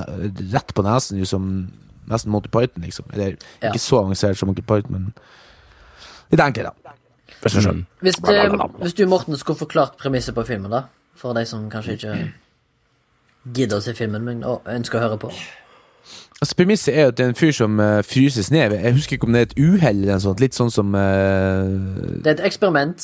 rett 0.54 0.72
på 0.74 0.84
nesen, 0.86 1.18
liksom, 1.20 1.50
nesten 2.10 2.32
Monty 2.32 2.50
Python, 2.54 2.86
liksom. 2.86 3.10
Eller 3.12 3.36
Ja. 3.60 3.72
ikke 3.72 3.82
så 3.82 4.00
avansert 4.00 4.38
som 4.38 4.48
Monty 4.50 4.62
Python, 4.62 4.94
men 4.94 5.12
litt 6.32 6.42
enkelt, 6.46 6.70
da. 6.70 6.87
Hvis 7.42 7.52
du 7.52 7.60
skjønner. 7.62 7.84
Hvis, 8.00 8.16
det, 8.16 8.60
hvis 8.82 8.94
du, 8.94 9.06
Morten, 9.06 9.36
skulle 9.36 9.58
forklart 9.58 9.96
premisset 10.00 10.34
på 10.34 10.42
filmen, 10.48 10.70
da, 10.70 10.80
for 11.16 11.32
de 11.32 11.44
som 11.46 11.70
kanskje 11.70 11.92
ikke 11.98 12.16
gidder 13.54 13.78
å 13.78 13.84
se 13.84 13.94
filmen, 13.94 14.24
men 14.26 14.44
ønsker 14.44 14.98
å 14.98 15.02
høre 15.06 15.18
på. 15.22 15.30
Altså 16.40 16.54
Premisset 16.54 16.94
er 16.94 17.02
jo 17.02 17.08
at 17.12 17.16
det 17.18 17.24
er 17.24 17.28
en 17.32 17.34
fyr 17.38 17.50
som 17.52 17.80
uh, 17.82 18.02
fryses 18.06 18.50
ned. 18.54 18.72
Jeg 18.78 18.94
husker 18.94 19.16
ikke 19.16 19.26
om 19.26 19.32
det 19.34 19.40
er 19.40 19.48
et 19.48 19.56
uhell 19.58 19.96
eller 20.04 20.12
noe 20.18 20.22
sånt. 20.22 20.40
Litt 20.40 20.54
sånn 20.54 20.70
som 20.70 20.94
uh... 20.94 21.00
Det 22.22 22.30
er 22.30 22.36
et 22.36 22.44
eksperiment 22.46 23.02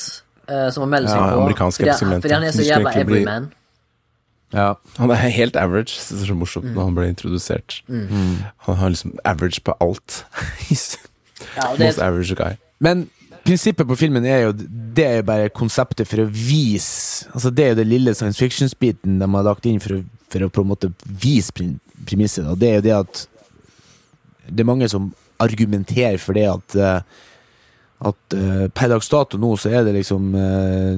uh, 0.51 0.69
som 0.71 0.85
han 0.85 0.93
melder 0.93 1.11
seg 1.11 1.19
Ja, 1.19 1.33
på. 1.33 1.41
amerikansk 1.43 1.81
fordi, 1.81 1.91
eksperiment, 1.91 2.23
fordi 2.23 2.35
han 2.37 2.47
er 2.47 2.55
så 2.55 2.67
jævla 2.69 2.93
everyman. 3.01 3.49
bli-. 3.51 3.59
Ja. 4.55 4.69
Han 5.01 5.11
er 5.11 5.19
helt 5.35 5.57
average. 5.59 5.99
Det 6.11 6.21
er 6.23 6.27
så 6.31 6.37
morsomt 6.39 6.69
Mm. 6.69 6.75
når 6.77 6.85
han 6.85 6.95
ble 6.95 7.09
introdusert. 7.11 7.81
Han 7.89 8.77
har 8.79 8.89
liksom 8.95 9.17
average 9.25 9.61
på 9.67 9.75
alt. 9.81 10.21
Ja, 11.57 11.75
det, 11.77 11.87
most 11.87 11.99
average 11.99 12.35
guy. 12.39 12.55
Men 12.81 13.09
prinsippet 13.45 13.89
på 13.89 13.99
filmen 13.99 14.25
er 14.29 14.47
jo 14.47 14.55
Det 14.97 15.05
er 15.05 15.17
jo 15.19 15.27
bare 15.29 15.53
konseptet 15.53 16.09
for 16.09 16.25
å 16.25 16.29
vise 16.29 17.29
Altså 17.33 17.53
Det 17.53 17.65
er 17.65 17.75
jo 17.75 17.81
det 17.83 17.89
lille 17.91 18.15
science 18.17 18.41
fiction-biten 18.41 19.19
de 19.21 19.29
har 19.37 19.47
lagt 19.47 19.69
inn 19.69 19.83
for 19.83 19.99
å, 19.99 20.01
for 20.33 20.47
å 20.47 20.51
på 20.53 20.65
en 20.65 20.71
måte 20.73 20.91
vise 21.05 21.53
premisset. 21.55 22.47
Og 22.49 22.59
det 22.61 22.71
er 22.71 22.81
jo 22.81 22.87
det 22.89 22.97
at 22.97 23.23
Det 24.49 24.65
er 24.65 24.73
mange 24.73 24.89
som 24.91 25.13
argumenterer 25.43 26.21
for 26.23 26.37
det 26.37 26.49
at 26.49 26.77
eh, 26.79 27.23
at 28.05 28.35
uh, 28.37 28.67
per 28.75 28.91
dags 28.91 29.09
dato 29.09 29.39
nå 29.41 29.55
så 29.61 29.71
er 29.73 29.85
det 29.87 29.95
liksom 29.97 30.35
uh, 30.35 30.95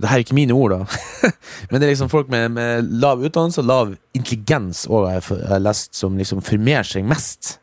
Det 0.00 0.08
her 0.08 0.20
er 0.20 0.24
ikke 0.24 0.36
mine 0.38 0.54
ord, 0.56 0.76
da. 0.76 1.28
Men 1.70 1.80
det 1.80 1.88
er 1.88 1.92
liksom 1.92 2.12
folk 2.12 2.30
med, 2.32 2.52
med 2.54 2.92
lav 3.02 3.24
utdannelse 3.26 3.62
og 3.64 3.68
lav 3.68 3.94
intelligens 4.16 4.86
også, 4.86 5.18
har 5.34 5.56
jeg 5.56 5.64
lest, 5.66 5.96
som 5.98 6.16
liksom 6.18 6.42
formerer 6.46 6.86
seg 6.88 7.08
mest. 7.08 7.56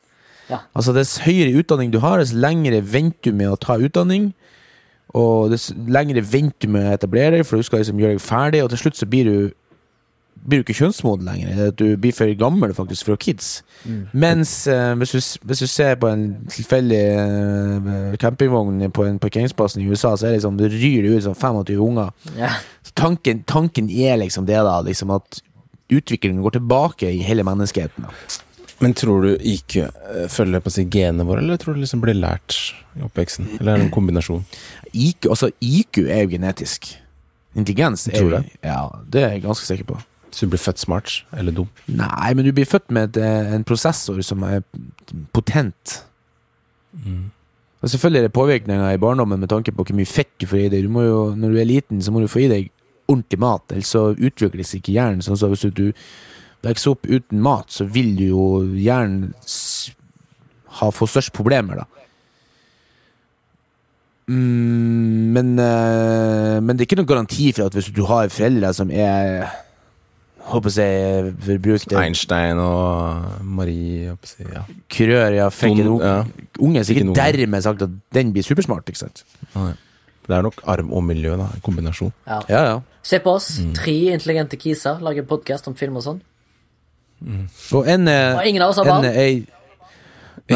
Ja. 0.50 0.62
Altså 0.78 0.94
Dess 0.96 1.18
høyere 1.26 1.56
utdanning 1.60 1.94
du 1.94 2.00
har, 2.04 2.20
dess 2.22 2.34
lengre 2.34 2.82
venter 2.82 3.32
du 3.32 3.38
med 3.38 3.54
å 3.54 3.60
ta 3.60 3.78
utdanning. 3.82 4.32
Og 5.16 5.52
dess 5.54 5.70
lengre 5.88 6.24
venter 6.26 6.68
du 6.68 6.76
med 6.76 6.90
å 6.90 6.96
etablere 6.96 7.38
deg, 7.38 7.46
for 7.48 7.58
du 7.58 7.68
skal 7.68 7.82
liksom 7.82 8.02
gjøre 8.02 8.18
deg 8.18 8.26
ferdig, 8.26 8.64
og 8.64 8.74
til 8.74 8.86
slutt 8.86 9.00
så 9.00 9.10
blir 9.10 9.30
du 9.30 9.38
blir 10.46 10.62
du 10.62 10.66
ikke 10.66 10.78
kjønnsmoden 10.78 11.26
lenger. 11.26 11.72
du 11.72 11.98
blir 11.98 12.14
for 12.14 12.30
gammel 12.38 12.74
faktisk 12.78 13.08
for 13.08 13.18
kids. 13.18 13.64
Mens 14.14 14.68
eh, 14.68 14.94
hvis, 15.00 15.12
du, 15.16 15.48
hvis 15.48 15.64
du 15.64 15.68
ser 15.68 15.96
på 15.96 16.12
en 16.12 16.26
tilfeldig 16.52 17.02
eh, 17.02 18.18
campingvogn 18.22 18.92
på 18.94 19.08
en 19.08 19.20
parkeringsplass 19.20 19.78
i 19.78 19.88
USA, 19.88 20.16
så 20.16 20.28
er 20.28 20.36
det 20.36 20.42
liksom, 20.42 20.58
det 20.60 20.72
ryr 20.74 21.02
det 21.02 21.16
ut 21.16 21.24
som 21.24 21.36
25 21.36 21.82
unger. 21.82 22.14
ja. 22.38 22.52
Så 22.86 22.94
tanken, 22.94 23.44
tanken 23.48 23.90
er 23.90 24.20
liksom 24.22 24.46
det, 24.46 24.60
da. 24.62 24.82
Liksom 24.86 25.10
at 25.16 25.42
utviklingen 25.90 26.44
går 26.44 26.60
tilbake 26.60 27.10
i 27.10 27.24
hele 27.26 27.44
menneskeheten. 27.44 28.06
Da. 28.06 28.44
Men 28.84 28.94
tror 28.98 29.24
du 29.24 29.30
IQ 29.40 29.78
eh, 29.80 30.26
følger 30.32 30.64
på 30.64 30.72
å 30.72 30.76
si 30.76 30.84
genene 30.92 31.26
våre, 31.28 31.44
eller 31.44 31.60
tror 31.62 31.78
du 31.78 31.84
liksom 31.84 32.02
blir 32.04 32.18
lært 32.18 32.58
i 32.98 33.04
oppveksten? 33.06 33.48
Eller 33.60 33.76
er 33.76 33.80
det 33.80 33.88
en 33.88 33.94
kombinasjon? 33.96 34.44
IQ, 34.92 35.30
altså, 35.32 35.52
IQ 35.64 36.02
er 36.06 36.26
jo 36.26 36.34
genetisk. 36.36 36.92
Intelligens 37.56 38.10
er 38.10 38.20
Tror 38.20 38.34
jo 38.36 38.42
Ja, 38.66 38.82
det 39.08 39.24
er 39.24 39.38
jeg 39.38 39.46
ganske 39.46 39.68
sikker 39.68 39.88
på. 39.94 40.02
Så 40.36 40.44
du 40.44 40.52
blir 40.52 40.60
født 40.60 40.82
smart 40.82 41.22
eller 41.32 41.56
dum? 41.56 41.70
Nei, 41.88 42.34
men 42.36 42.44
du 42.44 42.52
blir 42.52 42.68
født 42.68 42.92
med 42.92 43.16
eh, 43.16 43.54
en 43.56 43.64
prosessor 43.68 44.20
som 44.28 44.44
er 44.44 44.66
potent. 45.36 46.02
Og 47.86 47.92
selvfølgelig 47.92 48.20
er 48.20 48.28
det 48.28 48.36
påvirkninger 48.36 48.92
i 48.92 49.00
barndommen 49.00 49.40
med 49.40 49.52
tanke 49.52 49.72
på 49.72 49.86
hvor 49.86 49.96
mye 49.96 50.10
fett 50.10 50.32
du 50.42 50.48
får 50.50 50.66
i 50.66 50.70
deg. 50.74 50.88
Du 50.88 50.92
må 50.92 51.06
jo, 51.06 51.20
når 51.40 51.56
du 51.56 51.60
er 51.62 51.70
liten, 51.70 52.02
så 52.04 52.12
må 52.12 52.24
du 52.24 52.28
få 52.32 52.44
i 52.44 52.52
deg 52.52 52.72
ordentlig 53.08 53.40
mat, 53.40 53.72
ellers 53.72 53.92
så 53.94 54.08
utvikles 54.18 54.74
ikke 54.76 54.96
hjernen. 54.96 55.22
Sånn 55.24 55.38
så 55.38 55.50
hvis 55.52 55.68
du 55.78 55.92
vokser 56.66 56.96
opp 56.96 57.06
uten 57.08 57.42
mat, 57.44 57.70
så 57.72 57.88
vil 57.88 58.16
du 58.18 58.26
jo 58.30 58.46
gjerne 58.78 59.34
ha 60.80 60.90
få 60.92 61.08
størst 61.10 61.34
problemer, 61.36 61.84
da. 61.84 61.90
Mm, 64.26 65.34
men, 65.36 65.52
eh, 65.62 66.58
men 66.58 66.74
det 66.74 66.82
er 66.82 66.88
ikke 66.88 66.98
noen 66.98 67.12
garanti 67.12 67.52
for 67.54 67.68
at 67.68 67.76
hvis 67.78 67.92
du 67.94 68.02
har 68.10 68.32
foreldre 68.34 68.72
som 68.74 68.90
er 68.90 69.46
Håper 70.46 70.74
jeg 70.78 71.30
forbrukte 71.42 71.98
Einstein 71.98 72.60
og 72.62 73.40
Marie 73.42 74.04
jeg 74.04 74.12
håper 74.14 74.44
å 74.46 74.52
ja. 74.54 74.64
Krør, 74.94 75.34
ja, 75.34 75.48
fikk 75.50 75.80
en 75.82 75.90
ja. 76.02 76.12
unge, 76.62 76.84
så 76.84 76.94
Fikk 76.94 77.02
ikke 77.02 77.16
dermed 77.18 77.66
sagt 77.66 77.82
at 77.86 77.96
den 78.14 78.34
blir 78.34 78.46
supersmart, 78.46 78.86
ikke 78.90 79.02
sant? 79.08 79.24
Nei. 79.56 79.72
Det 80.26 80.38
er 80.38 80.46
nok 80.46 80.62
arv 80.70 80.90
og 80.94 81.02
miljø, 81.06 81.34
da. 81.38 81.50
En 81.54 81.64
kombinasjon. 81.66 82.14
Ja. 82.30 82.40
Ja, 82.50 82.62
ja. 82.70 82.78
Se 83.06 83.20
på 83.22 83.34
oss. 83.38 83.56
Mm. 83.62 83.74
Tre 83.78 83.96
intelligente 84.14 84.58
kiser 84.62 85.02
lager 85.06 85.26
podkast 85.30 85.70
om 85.70 85.78
film 85.78 85.98
og 85.98 86.06
sånn. 86.06 86.22
Og 87.72 87.90
en, 87.90 88.08
er 88.08 88.36
Og 88.36 88.48
ingen 88.48 88.62
av 88.62 88.70
oss 88.70 88.78
har 88.78 88.86
barn. 88.90 89.06
Ingen 89.06 89.48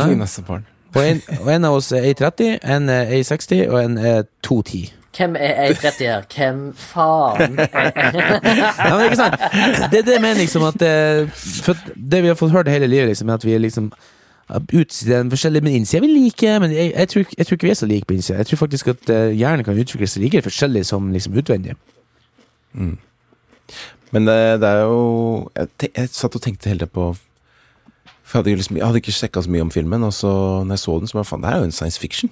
av 0.02 0.12
oss 0.12 0.17
neste 0.17 0.41
barn. 0.48 0.65
og, 0.95 1.02
en, 1.06 1.22
og 1.41 1.52
en 1.56 1.65
av 1.65 1.76
oss 1.80 1.91
er 1.91 2.13
1,30, 2.13 2.60
en 2.63 2.89
er 2.89 3.12
1,60 3.19 3.67
og 3.69 3.84
en 3.84 3.98
er 3.98 4.24
2,10. 4.48 4.89
Hvem 5.17 5.36
er 5.39 5.69
A30 5.69 6.04
her? 6.06 6.22
Hvem 6.36 6.60
faen? 6.78 7.56
Nei, 7.58 8.91
men 8.93 9.04
ikke 9.08 9.17
sant? 9.19 9.41
Det 9.91 10.00
er 10.00 10.06
det 10.06 10.13
jeg 10.13 10.22
mener, 10.22 10.38
liksom, 10.39 10.63
at 10.69 10.86
eh, 10.86 11.32
For 11.65 11.76
det 11.95 12.22
vi 12.24 12.30
har 12.32 12.38
fått 12.39 12.54
hørt 12.54 12.69
hele 12.69 12.88
livet, 12.88 13.08
liksom, 13.08 13.30
er 13.30 13.39
at 13.39 13.45
vi 13.45 13.54
er 13.54 13.63
liksom 13.63 13.91
Utsiden 14.50 15.30
forskjellig, 15.30 15.62
men 15.63 15.74
innsida 15.78 16.02
vil 16.02 16.13
vi 16.15 16.24
like. 16.24 16.60
Men 16.60 16.72
jeg, 16.74 16.93
jeg, 16.95 17.10
tror, 17.10 17.26
jeg 17.38 17.45
tror 17.48 17.56
ikke 17.56 17.67
vi 17.67 17.69
er 17.69 17.78
så 17.78 17.86
like 17.86 18.06
på 18.06 18.13
innsida. 18.13 18.38
Jeg 18.38 18.48
tror 18.50 18.58
faktisk 18.58 18.88
at 18.88 19.10
eh, 19.13 19.36
hjernen 19.38 19.65
kan 19.65 19.78
utvikle 19.78 20.08
seg 20.10 20.24
like 20.24 20.41
forskjellig 20.41 20.86
som 20.89 21.12
liksom 21.13 21.38
utvendig. 21.38 21.76
Men 24.12 24.26
det, 24.26 24.36
det 24.63 24.69
er 24.69 24.80
jo 24.89 25.02
jeg, 25.56 25.69
jeg 25.93 26.10
satt 26.10 26.36
og 26.36 26.41
tenkte 26.41 26.69
hele 26.72 26.88
på 26.89 27.12
For 28.26 28.39
jeg 28.39 28.43
hadde, 28.43 28.56
liksom, 28.62 28.78
jeg 28.80 28.86
hadde 28.86 29.02
ikke 29.04 29.13
sjekka 29.13 29.41
så 29.45 29.50
mye 29.54 29.62
om 29.65 29.72
filmen, 29.74 30.04
og 30.06 30.13
så 30.13 30.32
når 30.65 30.76
jeg 30.78 30.84
så 30.86 30.95
den, 31.02 31.10
så 31.10 31.17
var 31.17 31.24
bare 31.24 31.30
faen, 31.32 31.41
det 31.45 31.50
er 31.54 31.58
jo 31.63 31.67
en 31.69 31.76
science 31.76 32.00
fiction. 32.02 32.30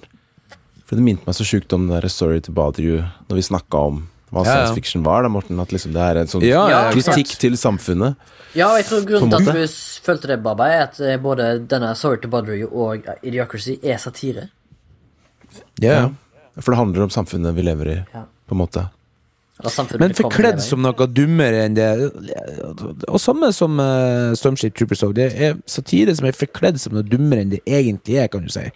For 0.86 0.96
det 0.96 1.04
minte 1.04 1.26
meg 1.26 1.34
så 1.36 1.44
sjukt 1.46 1.72
om 1.74 1.88
den 1.88 1.96
der 2.00 2.08
Story 2.08 2.38
to 2.46 2.52
bother 2.54 2.82
you, 2.86 3.00
når 3.28 3.40
vi 3.40 3.46
snakka 3.48 3.80
om 3.90 3.98
hva 4.30 4.42
Ja, 4.44 4.46
ja. 4.46 4.52
science 4.54 4.74
fiction 4.76 5.02
var, 5.06 5.22
da, 5.24 5.28
Morten. 5.32 5.58
At 5.60 5.72
liksom 5.72 5.92
det 5.96 6.02
er 6.04 6.20
en 6.22 6.28
sånn 6.30 6.44
Ja, 6.46 6.62
ja, 6.70 6.80
kritikk 6.94 7.34
til 7.40 7.56
samfunnet. 7.60 8.14
Ja, 8.56 8.70
og 8.72 8.78
jeg 8.80 8.86
tror 8.88 9.04
grunnen 9.08 9.32
til 9.34 9.50
at 9.50 9.56
du 9.58 9.74
følte 10.06 10.30
det, 10.30 10.38
Baba, 10.44 10.66
er 10.72 10.82
at 10.86 11.00
eh, 11.00 11.16
både 11.20 11.48
denne 11.68 11.90
Sorry 11.98 12.20
to 12.22 12.30
Bother 12.32 12.56
You 12.56 12.68
og 12.72 13.08
Idiocracy 13.22 13.76
er 13.82 13.98
satire. 14.00 14.48
Ja. 15.82 16.08
For 16.58 16.72
det 16.74 16.78
handler 16.80 17.06
om 17.06 17.12
samfunnet 17.14 17.54
vi 17.56 17.64
lever 17.66 17.90
i, 17.92 17.98
Ja. 18.14 18.24
på 18.48 18.54
en 18.56 18.62
måte. 18.62 18.86
Men 19.98 20.14
forkledd 20.14 20.60
som 20.62 20.84
noe 20.86 21.06
dummere 21.10 21.64
enn 21.66 21.74
det 21.74 21.86
Og 23.10 23.18
samme 23.18 23.48
som 23.54 23.80
uh, 23.82 24.30
Stormship 24.38 24.76
Troopers 24.78 25.02
òg. 25.02 25.16
Det 25.18 25.32
er 25.34 25.56
satire 25.66 26.14
som 26.14 26.28
er 26.28 26.36
forkledd 26.38 26.78
som 26.78 26.94
noe 26.94 27.06
dummere 27.06 27.42
enn 27.42 27.54
det 27.56 27.62
egentlig 27.66 28.20
er, 28.22 28.28
kan 28.30 28.46
du 28.46 28.52
si. 28.54 28.68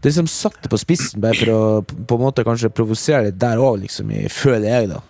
Det 0.00 0.12
som 0.14 0.28
satte 0.30 0.70
på 0.70 0.78
spissen 0.80 1.20
bare 1.20 1.36
for 1.40 1.52
å 1.52 1.62
på 1.82 2.18
en 2.18 2.22
måte 2.22 2.44
kanskje 2.46 2.70
provosere 2.72 3.26
litt 3.28 3.40
der 3.42 3.60
òg, 3.60 3.82
liksom, 3.82 4.12
føler 4.32 4.68
jeg, 4.68 4.92
da. 4.92 5.00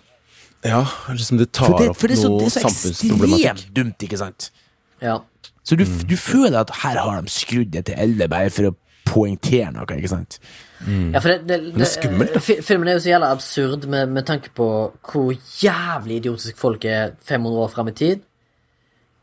Ja, 0.65 0.81
liksom 1.09 1.39
det 1.39 1.51
tar 1.55 1.69
For 1.69 1.77
det, 1.77 1.91
opp 1.93 2.01
for 2.01 2.11
det 2.11 2.17
så, 2.17 2.31
noe 2.31 2.41
det 2.41 2.49
er 2.49 2.55
så 2.57 2.89
ekstremt 2.91 3.63
dumt, 3.77 4.03
ikke 4.05 4.19
sant? 4.19 4.49
Ja. 5.01 5.19
Så 5.65 5.77
du, 5.77 5.85
du 5.85 6.17
føler 6.17 6.59
at 6.61 6.73
her 6.81 6.99
har 7.01 7.21
de 7.21 7.33
skrudd 7.33 7.71
det 7.73 7.85
til 7.89 8.01
elleve 8.01 8.29
bare 8.33 8.51
for 8.53 8.69
å 8.69 8.75
poengtere 9.07 9.71
noe, 9.73 9.87
ikke 9.97 10.11
sant? 10.11 10.41
Ja, 10.87 11.19
for 11.19 11.29
det, 11.29 11.37
det, 11.49 11.59
det 11.75 11.85
er 11.85 11.89
skummelt, 11.91 12.33
da. 12.35 12.41
Filmen 12.41 12.89
er 12.89 12.97
jo 12.97 13.03
så 13.03 13.11
jævla 13.11 13.31
absurd 13.35 13.87
med, 13.91 14.09
med 14.09 14.25
tanke 14.27 14.51
på 14.57 14.67
hvor 15.11 15.31
jævlig 15.61 16.21
idiotisk 16.21 16.57
folk 16.57 16.85
er 16.85 17.15
500 17.27 17.63
år 17.65 17.73
fram 17.73 17.91
i 17.91 17.95
tid. 17.97 18.23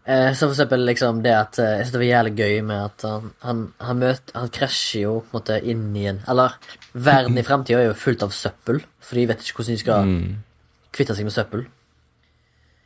Eh, 0.08 0.30
så 0.32 0.46
for 0.46 0.54
eksempel 0.54 0.86
liksom 0.88 1.22
det 1.24 1.34
at 1.36 1.58
eh, 1.60 1.72
Jeg 1.78 1.86
synes 1.86 1.92
det 1.92 2.00
var 2.00 2.06
jævlig 2.06 2.34
gøy 2.38 2.60
med 2.64 2.84
at 2.84 3.02
han, 3.04 3.32
han, 3.44 3.58
han 3.76 3.98
møter 4.00 4.38
Han 4.38 4.48
krasjer 4.48 5.02
jo 5.02 5.18
på 5.20 5.26
en 5.26 5.36
måte 5.36 5.58
inn 5.68 5.82
i 6.00 6.06
en 6.08 6.22
Eller 6.32 6.54
verden 6.94 7.36
i 7.36 7.44
framtida 7.44 7.82
er 7.82 7.90
jo 7.90 7.98
fullt 7.98 8.24
av 8.24 8.32
søppel, 8.32 8.80
for 9.04 9.20
de 9.20 9.26
vet 9.28 9.42
ikke 9.44 9.60
hvordan 9.60 9.76
de 9.76 9.82
skal 9.82 10.14
kvitte 10.96 11.14
seg 11.14 11.28
med 11.28 11.36
søppel. 11.36 11.66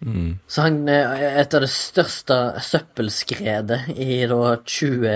Så 0.02 0.64
han 0.64 0.88
eh, 0.90 1.38
Et 1.40 1.54
av 1.54 1.62
det 1.62 1.70
største 1.70 2.36
søppelskredet 2.58 3.92
i 3.94 4.24
da 4.26 4.56
20 4.58 5.12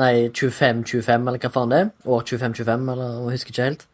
Nei, 0.00 0.14
25-25, 0.34 1.28
eller 1.28 1.38
hva 1.38 1.50
faen 1.54 1.70
det 1.74 1.78
er. 1.84 1.92
År 2.04 2.24
25-25, 2.26 2.90
eller 2.94 3.12
jeg 3.12 3.36
husker 3.36 3.54
ikke 3.54 3.68
helt. 3.68 3.86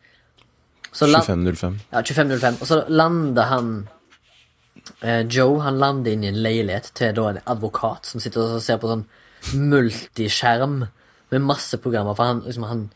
Så 0.94 1.08
land- 1.10 1.26
2505. 1.26 1.76
ja, 1.92 2.00
2505. 2.00 2.56
Og 2.60 2.70
så 2.70 2.80
lander 2.88 3.50
han 3.50 3.70
eh, 5.02 5.22
Joe 5.28 5.60
han 5.60 5.78
lander 5.82 6.14
inn 6.14 6.24
i 6.24 6.30
en 6.32 6.42
leilighet 6.46 6.92
til 6.94 7.14
da 7.16 7.28
en 7.34 7.42
advokat 7.44 8.06
som 8.06 8.22
sitter 8.22 8.56
og 8.56 8.62
ser 8.64 8.80
på 8.80 8.92
sånn 8.92 9.04
multiskjerm 9.60 10.86
med 11.34 11.44
masse 11.44 11.76
programmer. 11.82 12.16
For 12.16 12.30
han 12.30 12.42
liksom 12.46 12.64
han, 12.70 12.86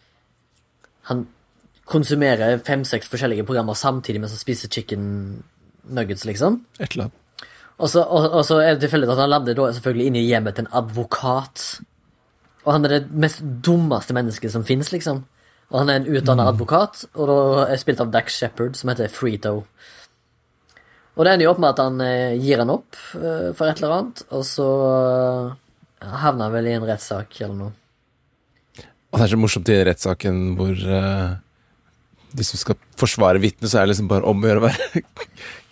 han 1.11 1.27
konsumerer 1.89 2.61
fem-seks 2.65 3.09
forskjellige 3.13 3.45
programmer 3.49 3.77
samtidig 3.77 4.21
mens 4.23 4.33
han 4.37 4.41
spiser 4.41 4.73
chicken 4.73 5.43
nuggets, 5.95 6.27
liksom. 6.29 6.63
Et 6.79 6.91
eller 6.93 7.09
annet. 7.09 7.25
Og 7.79 7.91
så, 7.93 8.03
og, 8.03 8.27
og 8.41 8.43
så 8.47 8.59
er 8.59 8.75
det 8.75 8.83
tilfeldig 8.87 9.11
at 9.13 9.21
han 9.23 9.31
lander 9.31 9.55
da 9.55 9.69
selvfølgelig 9.77 10.11
inn 10.11 10.19
i 10.19 10.27
hjemmet 10.27 10.57
til 10.59 10.67
en 10.67 10.73
advokat. 10.81 11.67
Og 12.65 12.73
han 12.75 12.87
er 12.87 12.97
det 12.97 13.21
mest 13.23 13.45
dummeste 13.65 14.17
mennesket 14.17 14.55
som 14.55 14.67
fins, 14.67 14.91
liksom. 14.95 15.23
Og 15.69 15.83
han 15.83 15.93
er 15.93 16.01
en 16.01 16.11
utdanna 16.19 16.49
advokat, 16.49 17.05
og 17.15 17.29
da 17.29 17.39
er 17.69 17.81
spilt 17.81 18.01
av 18.03 18.11
Dax 18.13 18.39
Shepherd, 18.41 18.77
som 18.79 18.91
heter 18.91 19.13
Freeto. 19.13 19.61
Og 21.19 21.27
det 21.27 21.35
ender 21.35 21.49
jo 21.49 21.53
opp 21.53 21.61
med 21.63 21.75
at 21.75 21.83
han 21.83 21.99
eh, 22.03 22.39
gir 22.41 22.63
han 22.63 22.71
opp 22.73 22.97
eh, 23.19 23.51
for 23.59 23.67
et 23.67 23.81
eller 23.83 23.95
annet, 23.97 24.23
og 24.33 24.45
så 24.47 24.69
eh, 24.89 26.15
havner 26.23 26.47
han 26.47 26.55
vel 26.55 26.71
i 26.71 26.77
en 26.79 26.87
rettssak 26.89 27.41
eller 27.43 27.57
noe. 27.59 27.75
Og 29.09 29.19
det 29.19 29.27
er 29.27 29.33
så 29.33 29.41
morsomt 29.41 29.71
i 29.73 29.79
rettssaken 29.89 30.41
hvor 30.59 30.79
eh, 30.79 31.37
de 32.39 32.47
som 32.47 32.61
skal 32.61 32.79
forsvare 33.01 33.43
vitnet, 33.43 33.71
så 33.71 33.81
er 33.81 33.87
det 33.87 33.95
liksom 33.95 34.11
bare 34.11 34.29
om 34.31 34.45
å 34.45 34.51
gjøre 34.51 34.63
å 34.63 34.67
være 34.69 35.03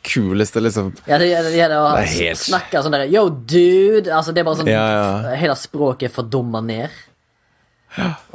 kulest. 0.06 0.56
og 0.56 0.64
Liksom. 0.66 0.92
Ja, 1.08 1.18
det, 1.18 1.28
det, 1.32 1.52
det, 1.56 1.66
Det 1.68 2.06
helt- 2.14 2.42
snakke 2.44 2.82
sånn 2.84 2.94
der 2.96 3.06
Yo, 3.10 3.26
dude! 3.30 4.06
Altså, 4.14 4.32
det 4.32 4.42
er 4.42 4.48
bare 4.48 4.60
sånn 4.62 4.70
Ja, 4.70 4.86
ja. 4.94 5.34
Hele 5.40 5.56
språket 5.58 6.08
er 6.10 6.14
fordumma 6.16 6.62
ned. 6.64 6.90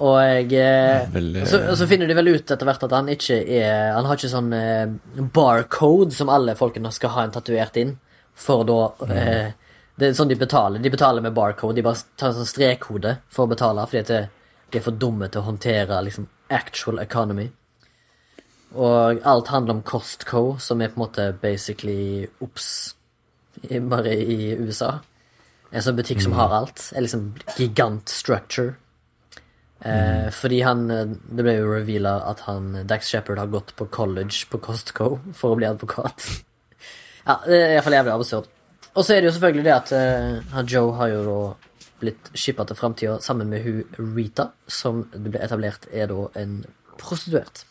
Og 0.02 0.16
jeg 0.24 0.54
eh, 0.58 1.04
Veldig- 1.14 1.44
så, 1.48 1.60
så 1.78 1.86
finner 1.90 2.10
de 2.10 2.16
vel 2.18 2.32
ut 2.34 2.50
etter 2.52 2.66
hvert 2.66 2.84
at 2.88 2.94
han 2.98 3.10
ikke 3.14 3.36
er 3.46 3.92
Han 3.94 4.08
har 4.10 4.18
ikke 4.18 4.32
sånn 4.32 4.54
eh, 4.58 4.88
barcode 5.36 6.16
som 6.18 6.32
alle 6.34 6.56
folkene 6.58 6.90
skal 6.96 7.14
ha 7.14 7.26
en 7.28 7.34
tatovert 7.36 7.78
inn, 7.78 7.92
for 8.34 8.64
da 8.66 8.80
eh, 9.14 9.52
Det 10.02 10.08
er 10.10 10.16
sånn 10.18 10.32
de 10.32 10.38
betaler. 10.40 10.82
De 10.82 10.90
betaler 10.90 11.22
med 11.22 11.36
barcode. 11.38 11.76
De 11.78 11.84
bare 11.86 12.00
tar 12.18 12.32
en 12.32 12.40
sånn 12.40 12.50
strekkode 12.50 13.18
for 13.30 13.46
å 13.46 13.52
betale, 13.52 13.84
fordi 13.86 14.00
at 14.02 14.32
de 14.72 14.80
er 14.80 14.86
for 14.86 14.96
dumme 14.98 15.28
til 15.30 15.44
å 15.44 15.46
håndtere 15.52 16.00
liksom 16.08 16.26
actual 16.50 16.98
economy. 17.04 17.52
Og 18.72 19.24
alt 19.28 19.52
handler 19.52 19.78
om 19.78 19.84
Costco, 19.84 20.58
som 20.64 20.82
er 20.82 20.92
på 20.92 21.00
en 21.00 21.06
måte 21.06 21.26
basically 21.42 22.28
OBS, 22.40 22.96
bare 23.92 24.14
i 24.16 24.54
USA. 24.60 25.00
En 25.72 25.84
sånn 25.84 25.98
butikk 25.98 26.22
som 26.24 26.36
har 26.36 26.54
alt. 26.56 26.90
Er 26.96 27.04
liksom 27.06 27.34
gigant 27.58 28.12
structure. 28.12 28.76
Eh, 29.82 30.30
Fordi 30.30 30.60
han 30.62 30.84
eh, 30.94 31.08
Det 31.10 31.42
ble 31.42 31.56
jo 31.56 31.72
reveala 31.72 32.20
at 32.30 32.44
han 32.46 32.84
Dax 32.86 33.08
Shepherd 33.10 33.40
har 33.42 33.50
gått 33.50 33.72
på 33.76 33.88
college 33.90 34.46
på 34.52 34.60
Costco 34.62 35.16
for 35.34 35.54
å 35.54 35.58
bli 35.58 35.66
advokat. 35.66 36.28
ja, 37.28 37.40
det 37.48 37.58
er 37.58 37.74
iallfall 37.78 37.98
jævlig 37.98 38.14
absurd. 38.14 38.52
Og 38.92 39.08
så 39.08 39.16
er 39.16 39.22
det 39.22 39.32
jo 39.32 39.34
selvfølgelig 39.40 39.66
det 39.66 39.74
at 39.74 39.94
eh, 39.98 40.62
Joe 40.70 40.94
har 41.00 41.12
jo 41.16 41.24
da 41.26 41.40
blitt 42.02 42.32
shippa 42.38 42.66
til 42.68 42.78
framtida 42.78 43.18
sammen 43.22 43.50
med 43.50 43.66
hun 43.66 44.16
Rita, 44.16 44.52
som 44.68 45.04
det 45.14 45.34
ble 45.34 45.42
etablert 45.42 45.86
er 45.94 46.10
da 46.12 46.28
en 46.42 46.62
prostituert. 47.02 47.66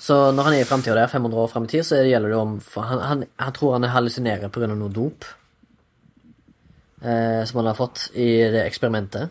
Så 0.00 0.16
når 0.32 0.46
han 0.46 0.54
er 0.56 0.62
i 0.62 0.68
framtida 0.68 0.94
der, 0.96 1.10
500 1.12 1.40
år 1.42 1.48
fram 1.52 1.64
i 1.64 1.68
tid, 1.74 1.84
så 1.84 1.98
gjelder 2.00 2.32
det 2.32 2.36
om 2.40 2.54
han, 2.76 3.02
han, 3.04 3.24
han 3.36 3.52
tror 3.52 3.74
han 3.76 3.84
hallusinerer 3.92 4.48
pga. 4.48 4.66
noe 4.72 4.88
dop 4.88 5.24
eh, 7.02 7.44
som 7.44 7.60
han 7.60 7.66
har 7.66 7.74
fått 7.76 8.10
i 8.14 8.28
det 8.52 8.64
eksperimentet. 8.66 9.30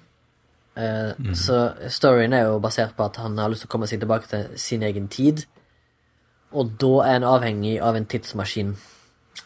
Eh, 0.76 1.34
Så 1.34 1.58
storyen 1.90 2.34
er 2.34 2.46
jo 2.48 2.60
basert 2.60 2.96
på 2.98 3.06
at 3.06 3.18
han 3.18 3.38
har 3.38 3.50
lyst 3.50 3.66
til 3.66 3.70
å 3.70 3.74
komme 3.74 3.88
seg 3.90 4.00
tilbake 4.04 4.30
til 4.30 4.46
sin 4.62 4.84
egen 4.84 5.08
tid. 5.08 5.46
Og 6.54 6.72
da 6.82 6.94
er 7.06 7.14
han 7.20 7.28
avhengig 7.30 7.80
av 7.82 7.96
en 7.98 8.06
tidsmaskin. 8.10 8.76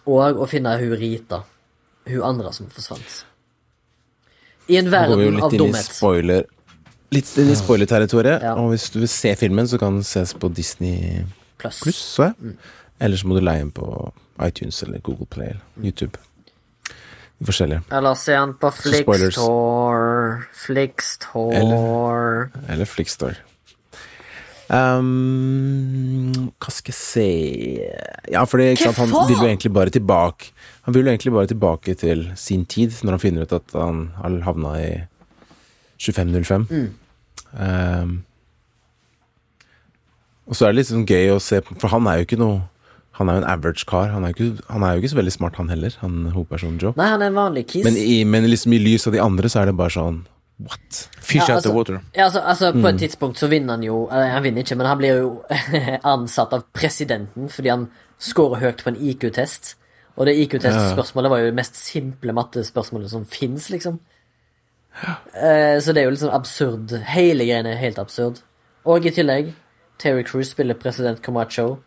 Og 0.08 0.39
å 0.44 0.48
finne 0.48 0.78
hun 0.80 0.96
Rita. 1.00 1.44
Hun 2.08 2.24
andre 2.24 2.52
som 2.54 2.68
forsvant. 2.72 3.24
I 4.68 4.78
en 4.80 4.92
verden 4.92 5.12
av 5.12 5.12
dumhet. 5.12 5.12
Nå 5.12 5.16
går 5.16 5.18
vi 5.18 5.26
jo 5.26 5.32
litt 5.39 5.54
inn 5.54 5.68
i 5.68 5.84
spoiler 5.98 6.46
Litt 7.13 7.30
i 7.38 7.56
spoilerterritoriet. 7.58 8.43
Ja. 8.43 8.56
Og 8.60 8.73
hvis 8.73 8.89
du 8.93 8.99
vil 9.04 9.12
se 9.12 9.36
filmen, 9.39 9.69
så 9.69 9.80
kan 9.82 9.99
den 9.99 10.08
ses 10.08 10.34
på 10.34 10.49
Disney. 10.49 11.23
Plus 11.62 11.95
så 11.95 12.32
jeg. 12.32 12.34
Mm. 12.39 12.58
Eller 13.04 13.19
så 13.19 13.30
må 13.30 13.38
du 13.38 13.43
leie 13.43 13.63
den 13.63 13.71
på 13.76 13.88
iTunes 14.43 14.82
eller 14.84 15.02
Google 15.04 15.28
Play 15.30 15.54
eller 15.54 15.62
YouTube. 15.84 16.19
De 17.39 17.47
forskjellige. 17.47 17.82
Eller 17.91 18.13
se 18.19 18.36
den 18.36 18.54
på 18.60 18.71
spoilers. 18.71 19.36
Flixstore. 19.36 20.43
Flixstore. 20.65 22.49
Eller 22.69 22.86
Flickstore. 22.86 23.36
Um, 24.73 26.32
hva 26.58 26.71
skal 26.71 26.93
jeg 26.93 26.97
se 26.97 27.26
Ja, 28.32 28.45
fordi 28.47 28.71
sant, 28.80 28.95
han 28.95 29.12
vil 29.28 29.36
jo 29.36 29.45
egentlig 29.49 29.69
bare 29.76 29.91
tilbake 29.91 30.54
Han 30.88 30.95
vil 30.95 31.04
jo 31.04 31.12
egentlig 31.12 31.34
bare 31.36 31.49
tilbake 31.52 31.93
til 31.99 32.23
sin 32.39 32.63
tid, 32.65 32.95
når 33.04 33.17
han 33.17 33.21
finner 33.21 33.43
ut 33.43 33.54
at 33.54 33.76
han 33.76 34.08
har 34.15 34.39
havna 34.47 34.71
i 34.80 34.88
2505. 35.99 36.67
Mm. 36.71 36.89
Um, 37.54 38.26
og 40.50 40.56
så 40.58 40.66
er 40.68 40.74
det 40.74 40.82
litt 40.82 40.89
sånn 40.92 41.06
gøy 41.08 41.30
å 41.36 41.39
se 41.42 41.62
på, 41.63 41.76
for 41.80 41.94
han 41.94 42.08
er 42.10 42.20
jo 42.20 42.26
ikke 42.28 42.39
noe 42.42 42.62
Han 43.20 43.30
er 43.30 43.36
jo 43.38 43.42
en 43.44 43.50
average 43.52 43.86
kar. 43.86 44.08
Han 44.10 44.24
er 44.26 44.32
jo 44.34 44.34
ikke, 44.34 44.63
han 44.74 44.82
er 44.84 44.96
jo 44.96 45.02
ikke 45.04 45.10
så 45.12 45.18
veldig 45.20 45.32
smart, 45.36 45.58
han 45.62 45.68
heller, 45.70 45.94
han 46.02 46.16
hovedpersonen 46.34 46.80
Joe. 46.82 46.96
Nei, 46.98 47.06
han 47.12 47.22
er 47.22 47.30
en 47.30 47.36
vanlig 47.38 47.68
kiss. 47.70 47.84
Men 47.86 47.94
i, 48.02 48.24
men 48.26 48.48
liksom 48.50 48.74
i 48.74 48.80
lys 48.82 49.06
av 49.06 49.13
de 49.13 49.22
andre, 49.22 49.52
så 49.54 49.60
er 49.62 49.70
det 49.70 49.76
bare 49.78 49.94
sånn 49.94 50.24
What? 50.63 50.98
Fish 51.22 51.44
Ja, 51.48 51.56
out 51.60 51.62
the 51.63 51.70
altså- 51.70 51.74
water. 51.76 52.00
Ja, 52.18 52.26
altså, 52.26 52.42
altså 52.42 52.72
På 52.74 52.80
Mm. 52.82 52.88
et 52.89 53.00
tidspunkt 53.04 53.38
så 53.38 53.48
vinner 53.50 53.74
han 53.78 53.84
jo 53.84 54.08
Eller 54.12 54.30
han 54.34 54.44
vinner 54.44 54.62
ikke, 54.63 54.78
men 54.78 54.86
han 54.88 54.98
blir 54.98 55.13
jo 55.22 55.44
ansatt 56.16 56.54
av 56.54 56.63
presidenten 56.74 57.50
fordi 57.50 57.70
han 57.70 57.88
scorer 58.20 58.60
høyt 58.62 58.82
på 58.84 58.89
en 58.89 58.98
IQ-test. 58.98 59.76
Og 60.18 60.26
det 60.26 60.36
IQ-testspørsmålet 60.48 61.30
var 61.30 61.38
jo 61.39 61.46
det 61.52 61.56
mest 61.62 61.76
simple 61.78 62.34
mattespørsmålet 62.34 63.10
som 63.13 63.26
fins, 63.26 63.70
liksom. 63.70 64.00
Eh, 65.34 65.79
så 65.82 65.93
det 65.93 66.03
er 66.03 66.08
jo 66.08 66.13
litt 66.13 66.21
sånn 66.23 66.36
absurd. 66.36 66.93
Hele 67.13 67.47
greiene 67.47 67.73
er 67.73 67.79
helt 67.82 67.99
absurd. 68.01 68.41
Og 68.86 69.06
i 69.08 69.12
tillegg, 69.15 69.53
Terry 70.01 70.23
Cruise 70.27 70.51
spiller 70.53 70.77
president 70.79 71.21
Camacho. 71.25 71.79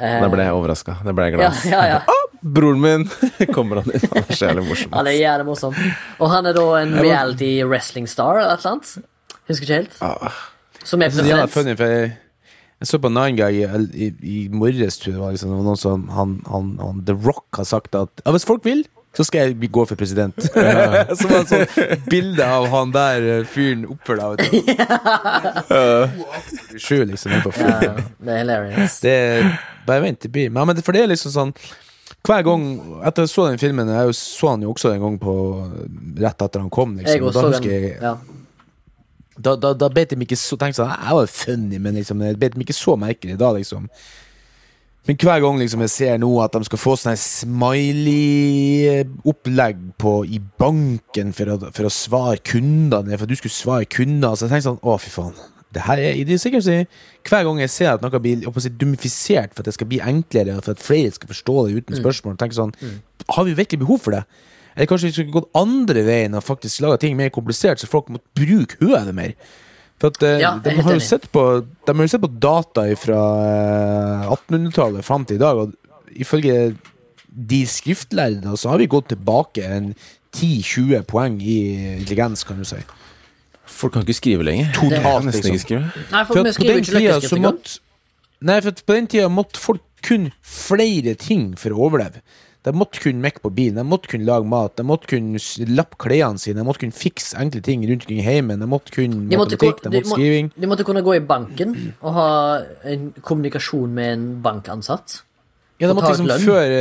Eh, 0.00 0.18
Da 0.22 0.28
ble 0.32 0.46
jeg 0.46 0.56
overraska. 0.56 0.96
Da 1.04 1.12
ble 1.16 1.28
jeg 1.28 1.38
ja, 1.38 1.50
glad. 1.50 1.64
ja, 1.70 1.84
ja. 1.96 2.00
Broren 2.56 2.80
min 2.80 3.02
kommer 3.56 3.82
han 3.82 3.92
inn. 3.92 4.06
Han 4.14 4.22
er 4.24 4.32
så 4.38 4.46
jævlig 4.48 4.64
morsom. 4.70 4.94
Han 4.96 5.10
er 5.10 5.16
jævlig 5.18 5.46
morsom. 5.50 5.74
Og 6.18 6.30
han 6.32 6.48
er 6.48 6.56
da 6.56 6.64
en 6.80 6.94
reality 6.96 7.50
wrestling 7.68 8.08
star 8.08 8.38
eller 8.40 8.54
et 8.56 8.64
eller 8.64 8.78
annet. 8.78 8.94
Husker 9.50 9.66
ikke 9.68 9.78
helt. 9.82 9.98
Ah. 10.00 10.38
Som 10.88 11.02
er 11.04 11.10
Så 11.12 11.20
det 11.20 11.34
er 11.34 11.42
president. 11.44 11.52
funny, 11.52 11.74
for 11.76 11.84
jeg, 11.92 12.14
jeg 12.80 12.88
så 12.88 13.00
på 13.04 13.10
Nine 13.12 13.36
Guy 13.36 13.58
i, 13.60 13.66
i, 13.92 14.08
i 14.24 14.38
morges, 14.56 14.96
tror 15.02 15.10
jeg 15.12 15.18
det 15.18 15.24
var 15.26 15.34
liksom, 15.36 15.52
noen 15.58 15.76
som 15.82 16.06
han, 16.16 16.32
han, 16.48 16.70
han, 16.80 17.02
The 17.04 17.18
Rock 17.26 17.60
har 17.60 17.68
sagt 17.68 17.94
at 17.98 18.24
ja, 18.24 18.32
hvis 18.32 18.48
folk 18.48 18.64
vil, 18.64 18.86
så 19.16 19.24
skal 19.26 19.48
jeg 19.50 19.70
gå 19.74 19.82
for 19.90 19.98
president. 19.98 20.36
Ja. 20.54 21.02
Som 21.18 21.32
et 21.34 21.50
sånt 21.50 22.06
bilde 22.10 22.46
av 22.46 22.68
han 22.70 22.92
der 22.94 23.24
eh, 23.40 23.46
fyren 23.50 23.82
oppfor 23.90 24.20
deg. 24.20 24.38
Sju, 26.78 27.00
liksom. 27.04 27.32
Ja, 27.34 27.94
det 28.20 28.32
er 28.34 28.38
hilarious. 28.44 29.00
Det 29.02 29.14
er 29.14 29.48
Bare 29.88 30.04
vent, 30.04 30.20
det 30.22 30.30
blir 30.32 30.50
Men, 30.52 30.76
for 30.84 30.94
det 30.94 31.02
er 31.04 31.10
liksom 31.10 31.32
sånn 31.34 31.52
Hver 32.26 32.44
gang 32.46 32.64
Etter 33.08 33.24
jeg 33.24 33.32
så 33.32 33.46
den 33.48 33.58
filmen 33.62 33.88
Jeg 33.90 34.14
så 34.18 34.52
han 34.52 34.62
jo 34.66 34.74
også 34.74 34.92
en 34.94 35.02
gang 35.02 35.16
på 35.22 35.34
rett 36.20 36.44
etter 36.46 36.62
han 36.62 36.70
kom. 36.70 36.94
Liksom, 37.00 37.16
Jeg 37.16 37.24
og 37.26 37.34
da 37.34 37.46
husker 37.48 37.70
jeg 37.74 37.96
Ja. 38.02 38.14
da, 39.40 39.56
da, 39.56 39.72
da 39.74 39.88
beit 39.90 40.12
de 40.12 40.20
meg 40.20 40.28
ikke 40.30 40.38
så 40.38 40.58
Tenkte 40.60 40.84
sånn, 40.84 40.92
jeg 40.94 41.18
var 41.18 41.30
funny, 41.34 41.78
men 41.82 41.98
liksom, 41.98 42.22
det 42.22 42.36
bet 42.42 42.58
meg 42.60 42.68
ikke 42.68 42.76
så 42.78 42.94
merkelig 43.00 43.38
da, 43.40 43.50
liksom. 43.56 43.88
Men 45.08 45.16
hver 45.16 45.40
gang 45.40 45.56
liksom, 45.58 45.80
jeg 45.86 45.92
ser 45.94 46.18
nå 46.20 46.28
at 46.44 46.52
de 46.54 46.60
skal 46.68 46.80
få 46.80 46.92
sånn 47.00 47.16
smiley-opplegg 47.18 49.76
i 50.28 50.38
banken 50.60 51.32
for 51.36 51.46
å, 51.54 51.56
for 51.72 51.84
å 51.88 51.92
svare 51.94 52.40
kundene, 52.44 53.16
for 53.16 53.24
at 53.24 53.32
du 53.32 53.38
skulle 53.38 53.54
svare 53.54 53.86
kunder, 53.88 54.36
så 54.36 54.44
jeg 54.44 54.52
tenker 54.52 54.68
sånn, 54.68 54.84
å 54.84 54.98
fy 55.00 55.10
faen. 55.14 55.38
Det 55.70 55.82
her 55.86 55.98
er, 56.02 56.18
det 56.26 56.34
er 56.34 56.42
sikkert 56.42 56.66
så, 56.66 56.72
Hver 57.28 57.44
gang 57.46 57.58
jeg 57.62 57.70
ser 57.70 57.92
at 57.92 58.02
noe 58.02 58.22
blir 58.22 58.38
si, 58.58 58.70
dumifisert 58.74 59.50
for 59.54 59.62
at 59.62 59.68
det 59.70 59.76
skal 59.76 59.90
bli 59.90 60.00
enklere, 60.02 60.60
for 60.60 60.74
at 60.74 60.82
flere 60.82 61.12
skal 61.14 61.30
forstå 61.30 61.54
det 61.66 61.76
uten 61.78 62.00
spørsmål, 62.00 62.34
tenker 62.40 62.56
sånn, 62.58 62.74
har 63.30 63.42
vi 63.46 63.58
virkelig 63.58 63.82
behov 63.84 63.98
for 64.04 64.12
det? 64.18 64.24
Eller 64.74 64.88
kanskje 64.90 65.08
vi 65.08 65.14
skulle 65.16 65.34
gått 65.34 65.50
andre 65.58 66.00
veien 66.06 66.36
og 66.38 66.46
faktisk 66.46 66.82
laga 66.84 67.00
ting 67.02 67.14
mer 67.18 67.30
komplisert, 67.34 67.78
så 67.80 67.86
folk 67.90 68.06
måtte 68.12 68.30
bruke 68.38 68.78
hodet 68.82 69.14
mer? 69.16 69.30
For 70.00 70.14
at, 70.14 70.22
eh, 70.24 70.38
Ja, 70.40 70.54
de, 70.64 70.72
har 70.80 70.96
jo 70.96 71.02
sett 71.04 71.26
på, 71.32 71.42
de 71.60 71.94
har 71.94 72.06
jo 72.06 72.12
sett 72.12 72.22
på 72.22 72.32
data 72.40 72.86
fra 72.96 73.20
1800-tallet 74.32 75.04
fram 75.04 75.26
til 75.28 75.36
i 75.36 75.42
dag, 75.42 75.60
og 75.60 75.74
ifølge 76.16 76.76
de 77.30 77.60
skriftlærde 77.68 78.56
så 78.58 78.72
har 78.72 78.80
vi 78.80 78.88
gått 78.90 79.12
tilbake 79.12 79.62
en 79.66 79.92
10-20 80.34 81.04
poeng 81.10 81.36
i 81.42 81.58
intelligens, 81.98 82.44
kan 82.46 82.58
du 82.58 82.64
si. 82.64 82.80
Folk 83.70 83.94
kan 83.94 84.02
ikke 84.06 84.18
skrive 84.18 84.46
lenger. 84.46 84.72
Totalt, 84.74 85.28
liksom. 85.30 85.52
ikke 85.52 85.62
skrive. 85.62 85.92
Nei, 86.10 86.24
for 86.26 86.34
For 86.34 86.48
at 86.48 86.58
på 86.58 86.66
den 86.66 86.84
tida 86.84 87.20
så 87.22 87.38
måtte 87.38 87.78
Nei, 88.40 88.56
for 88.64 88.72
at 88.72 88.82
på 88.86 88.96
den 88.96 89.06
tida 89.12 89.28
måtte 89.28 89.60
folk 89.60 89.82
kun 90.00 90.30
flere 90.40 91.12
ting 91.20 91.50
for 91.60 91.76
å 91.76 91.86
overleve. 91.90 92.22
De 92.62 92.72
måtte 92.76 93.00
kunne 93.00 93.22
mekke 93.24 93.40
på 93.40 93.48
bilen, 93.56 93.78
de 93.80 93.84
måtte 93.88 94.10
kunne 94.12 94.26
lage 94.28 94.44
mat, 94.44 94.74
de 94.76 94.84
måtte 94.84 95.08
kunne 95.08 95.40
lappe 95.72 95.96
klærne 95.96 96.36
sine, 96.42 96.58
de 96.60 96.64
måtte 96.68 96.82
kunne 96.82 96.92
fikse 96.92 97.38
enkle 97.40 97.62
ting 97.64 97.86
rundt 97.88 98.04
omkring 98.04 98.20
i 98.20 98.26
heimen, 98.26 98.60
de 98.60 98.68
måtte 98.68 98.92
kunne 98.92 99.30
De 99.30 99.38
måtte, 99.40 99.56
matematikk, 99.56 99.80
de 99.86 99.92
måtte 99.94 100.10
må, 100.10 100.18
skriving. 100.18 100.50
de 100.60 100.68
måtte 100.68 100.84
kunne 100.84 101.02
gå 101.06 101.14
i 101.16 101.22
banken 101.24 101.72
og 102.02 102.12
ha 102.18 102.28
en 102.84 103.06
kommunikasjon 103.24 103.94
med 103.96 104.12
en 104.12 104.26
bankansatt. 104.44 105.22
Ja, 105.80 105.88
de 105.88 105.94
måtte 105.96 106.12
liksom 106.12 106.28
før 106.28 106.44
føre 106.44 106.80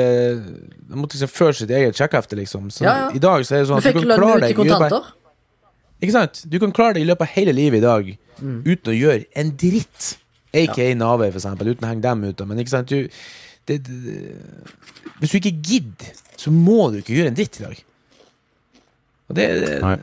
De 0.89 0.97
måtte 0.99 1.15
liksom 1.15 1.31
føre 1.31 1.55
sitt 1.55 1.71
eget 1.71 1.95
sjekkhefte, 1.95 2.35
liksom. 2.35 2.67
Så 2.75 2.83
Ja, 2.83 2.95
ja. 3.05 3.09
i 3.15 3.19
dag 3.23 3.45
så 3.47 3.55
er 3.55 3.63
det 3.63 3.69
sånn 3.69 3.79
Du 3.79 3.87
at 3.87 3.93
du 3.93 3.99
fikk 4.01 4.09
kan 4.09 4.19
klare 4.19 4.41
deg 4.43 4.55
kontanter. 4.59 5.11
Ikke 6.01 6.15
sant? 6.15 6.43
Du 6.51 6.59
kan 6.59 6.71
klare 6.75 6.93
det 6.97 7.01
i 7.05 7.07
løpet 7.07 7.21
av 7.23 7.31
hele 7.37 7.53
livet 7.55 7.79
i 7.79 7.85
dag 7.87 8.17
uten 8.41 8.91
å 8.91 8.95
gjøre 8.99 9.25
en 9.35 9.55
dritt. 9.55 10.17
Aka 10.51 10.93
Nave, 10.95 11.29
for 11.31 11.39
eksempel, 11.39 11.71
uten 11.71 11.85
å 11.87 11.89
henge 11.93 12.01
dem 12.03 12.23
ut. 12.27 12.43
Men 12.49 12.59
ikke 12.59 12.71
sant, 12.75 12.89
du 12.91 13.07
det, 13.69 13.77
det, 13.85 14.23
Hvis 15.21 15.31
du 15.33 15.37
ikke 15.39 15.55
gidder, 15.69 16.13
så 16.39 16.51
må 16.51 16.89
du 16.91 16.99
ikke 17.01 17.15
gjøre 17.17 17.31
en 17.31 17.37
dritt 17.37 17.59
i 17.59 17.63
dag. 17.67 17.83
Og 19.29 19.37
det, 19.37 19.45
det 19.63 19.75
Nei. 19.83 19.97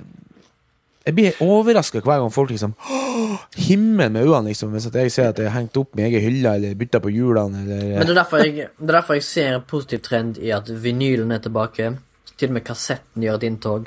Jeg 1.06 1.14
blir 1.14 1.36
overraska 1.44 2.00
hver 2.02 2.18
gang 2.18 2.32
folk 2.34 2.50
liksom 2.50 2.72
«Åh, 2.82 3.36
Himmel 3.68 4.10
med 4.10 4.24
øynene, 4.26 4.48
liksom. 4.50 4.72
Hvis 4.74 4.88
at 4.88 4.96
jeg 4.98 5.12
ser 5.14 5.28
at 5.30 5.36
det 5.38 5.46
er 5.46 5.54
hengt 5.54 5.76
opp 5.78 5.94
med 5.96 6.08
egen 6.08 6.24
hylle, 6.24 6.54
eller 6.58 6.74
bytta 6.78 6.98
på 7.04 7.12
hjulene, 7.14 7.60
eller 7.62 7.84
Men 7.92 8.08
det 8.08 8.10
er, 8.10 8.18
derfor 8.18 8.42
jeg, 8.42 8.66
det 8.78 8.88
er 8.90 8.96
derfor 8.98 9.14
jeg 9.14 9.24
ser 9.28 9.54
en 9.54 9.62
positiv 9.70 10.02
trend 10.02 10.40
i 10.42 10.50
at 10.54 10.68
vinylen 10.82 11.30
er 11.32 11.38
tilbake. 11.44 11.92
Til 12.36 12.50
og 12.50 12.56
med 12.58 12.64
kassetten 12.66 13.22
gjør 13.24 13.38
et 13.38 13.46
inntog. 13.48 13.86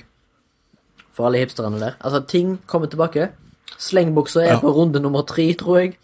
For 1.14 1.28
alle 1.28 1.44
hipsterne 1.44 1.80
der. 1.82 1.98
Altså, 2.00 2.24
ting 2.32 2.56
kommer 2.72 2.88
tilbake. 2.90 3.28
Slengbuksa 3.78 4.42
er 4.46 4.54
Ja. 4.56 4.60
på 4.64 4.72
runde 4.74 5.00
nummer 5.04 5.22
tre, 5.28 5.54
tror 5.54 5.78
jeg. 5.84 5.98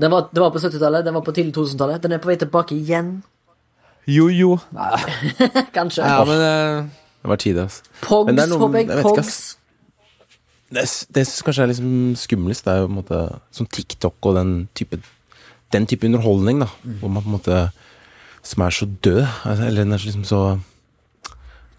Den 0.00 0.10
var, 0.10 0.28
den 0.32 0.42
var 0.42 0.50
på 0.54 0.58
70-tallet, 0.62 1.04
den 1.04 1.14
var 1.14 1.22
på 1.26 1.32
tidlig 1.36 1.52
2000-tallet. 1.56 2.02
Den 2.02 2.12
er 2.16 2.18
på 2.22 2.30
vei 2.30 2.36
tilbake 2.40 2.72
igjen, 2.76 3.10
Jo 4.08 4.56
Nei, 4.72 4.96
kanskje. 5.76 6.02
ja, 6.02 6.24
men 6.24 6.40
eh, 6.40 6.84
Det 7.22 7.28
var 7.28 7.36
tide, 7.42 7.62
altså. 7.68 7.82
Pogs, 8.00 8.26
Men 8.26 8.36
det 8.38 8.44
er 8.44 8.48
noen- 8.54 8.62
håper 8.64 8.78
jeg. 8.80 8.86
jeg 8.88 8.96
vet 8.96 9.04
ikke, 9.04 9.14
Pogs. 9.16 9.28
ass. 9.28 9.56
Det, 10.70 10.82
s- 10.86 11.06
det 11.12 11.26
som 11.26 11.44
kanskje 11.50 11.62
er 11.66 11.70
liksom 11.72 11.92
skumlest, 12.16 12.64
det 12.64 12.72
er 12.72 12.80
jo 12.80 12.86
på 12.88 12.92
en 12.94 12.98
måte 13.02 13.20
sånn 13.52 13.68
TikTok 13.74 14.26
og 14.30 14.34
den 14.38 14.54
type 14.74 15.00
Den 15.70 15.86
type 15.86 16.06
underholdning, 16.08 16.60
da. 16.64 16.66
Hvor 17.00 17.10
man 17.12 17.22
på 17.22 17.28
en 17.30 17.36
måte 17.36 17.58
Som 18.42 18.62
er 18.64 18.70
så 18.74 18.86
død. 19.04 19.20
altså, 19.44 19.66
Eller 19.66 19.84
den 19.84 19.92
er 19.92 19.98
liksom 20.02 20.24
så 20.24 20.40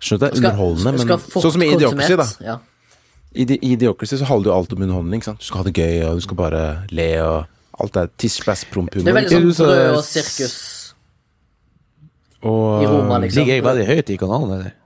Skjønner 0.02 0.32
du? 0.32 0.36
Det 0.42 0.46
er 0.46 0.52
underholdende, 0.52 1.00
skal 1.00 1.18
men 1.18 1.20
fort 1.20 1.44
sånn 1.46 1.52
som 1.56 1.62
i 1.64 1.72
Idiocracy, 1.76 2.16
da. 2.16 2.24
konsumert, 2.26 2.46
Ja. 2.48 2.58
I 3.34 3.44
I 3.62 3.74
Idiocracy 3.76 4.18
så 4.18 4.26
handler 4.28 4.52
jo 4.52 4.56
alt 4.58 4.74
om 4.74 4.82
underholdning. 4.82 5.20
ikke 5.22 5.26
sant? 5.30 5.40
Du 5.40 5.46
skal 5.46 5.58
ha 5.62 5.64
det 5.64 5.74
gøy, 5.78 6.04
og 6.10 6.16
du 6.18 6.22
skal 6.22 6.36
bare 6.36 6.62
le, 6.92 7.10
og 7.24 7.46
alt 7.82 7.98
det 7.98 8.30
splass, 8.32 8.66
Det 8.66 9.02
er 9.04 9.18
veldig 9.18 9.42
sånn 9.56 9.72
brød 9.72 9.98
og 9.98 10.06
sirkus. 10.06 10.60
Og 12.42 12.84
i 12.84 12.88
Roma, 12.90 13.20
liksom. 13.22 13.42
ligger 13.42 13.60
jeg 13.60 13.66
veldig 13.66 13.90
høyt 13.90 14.10
i 14.10 14.18
kanalen, 14.22 14.54
eller? 14.58 14.78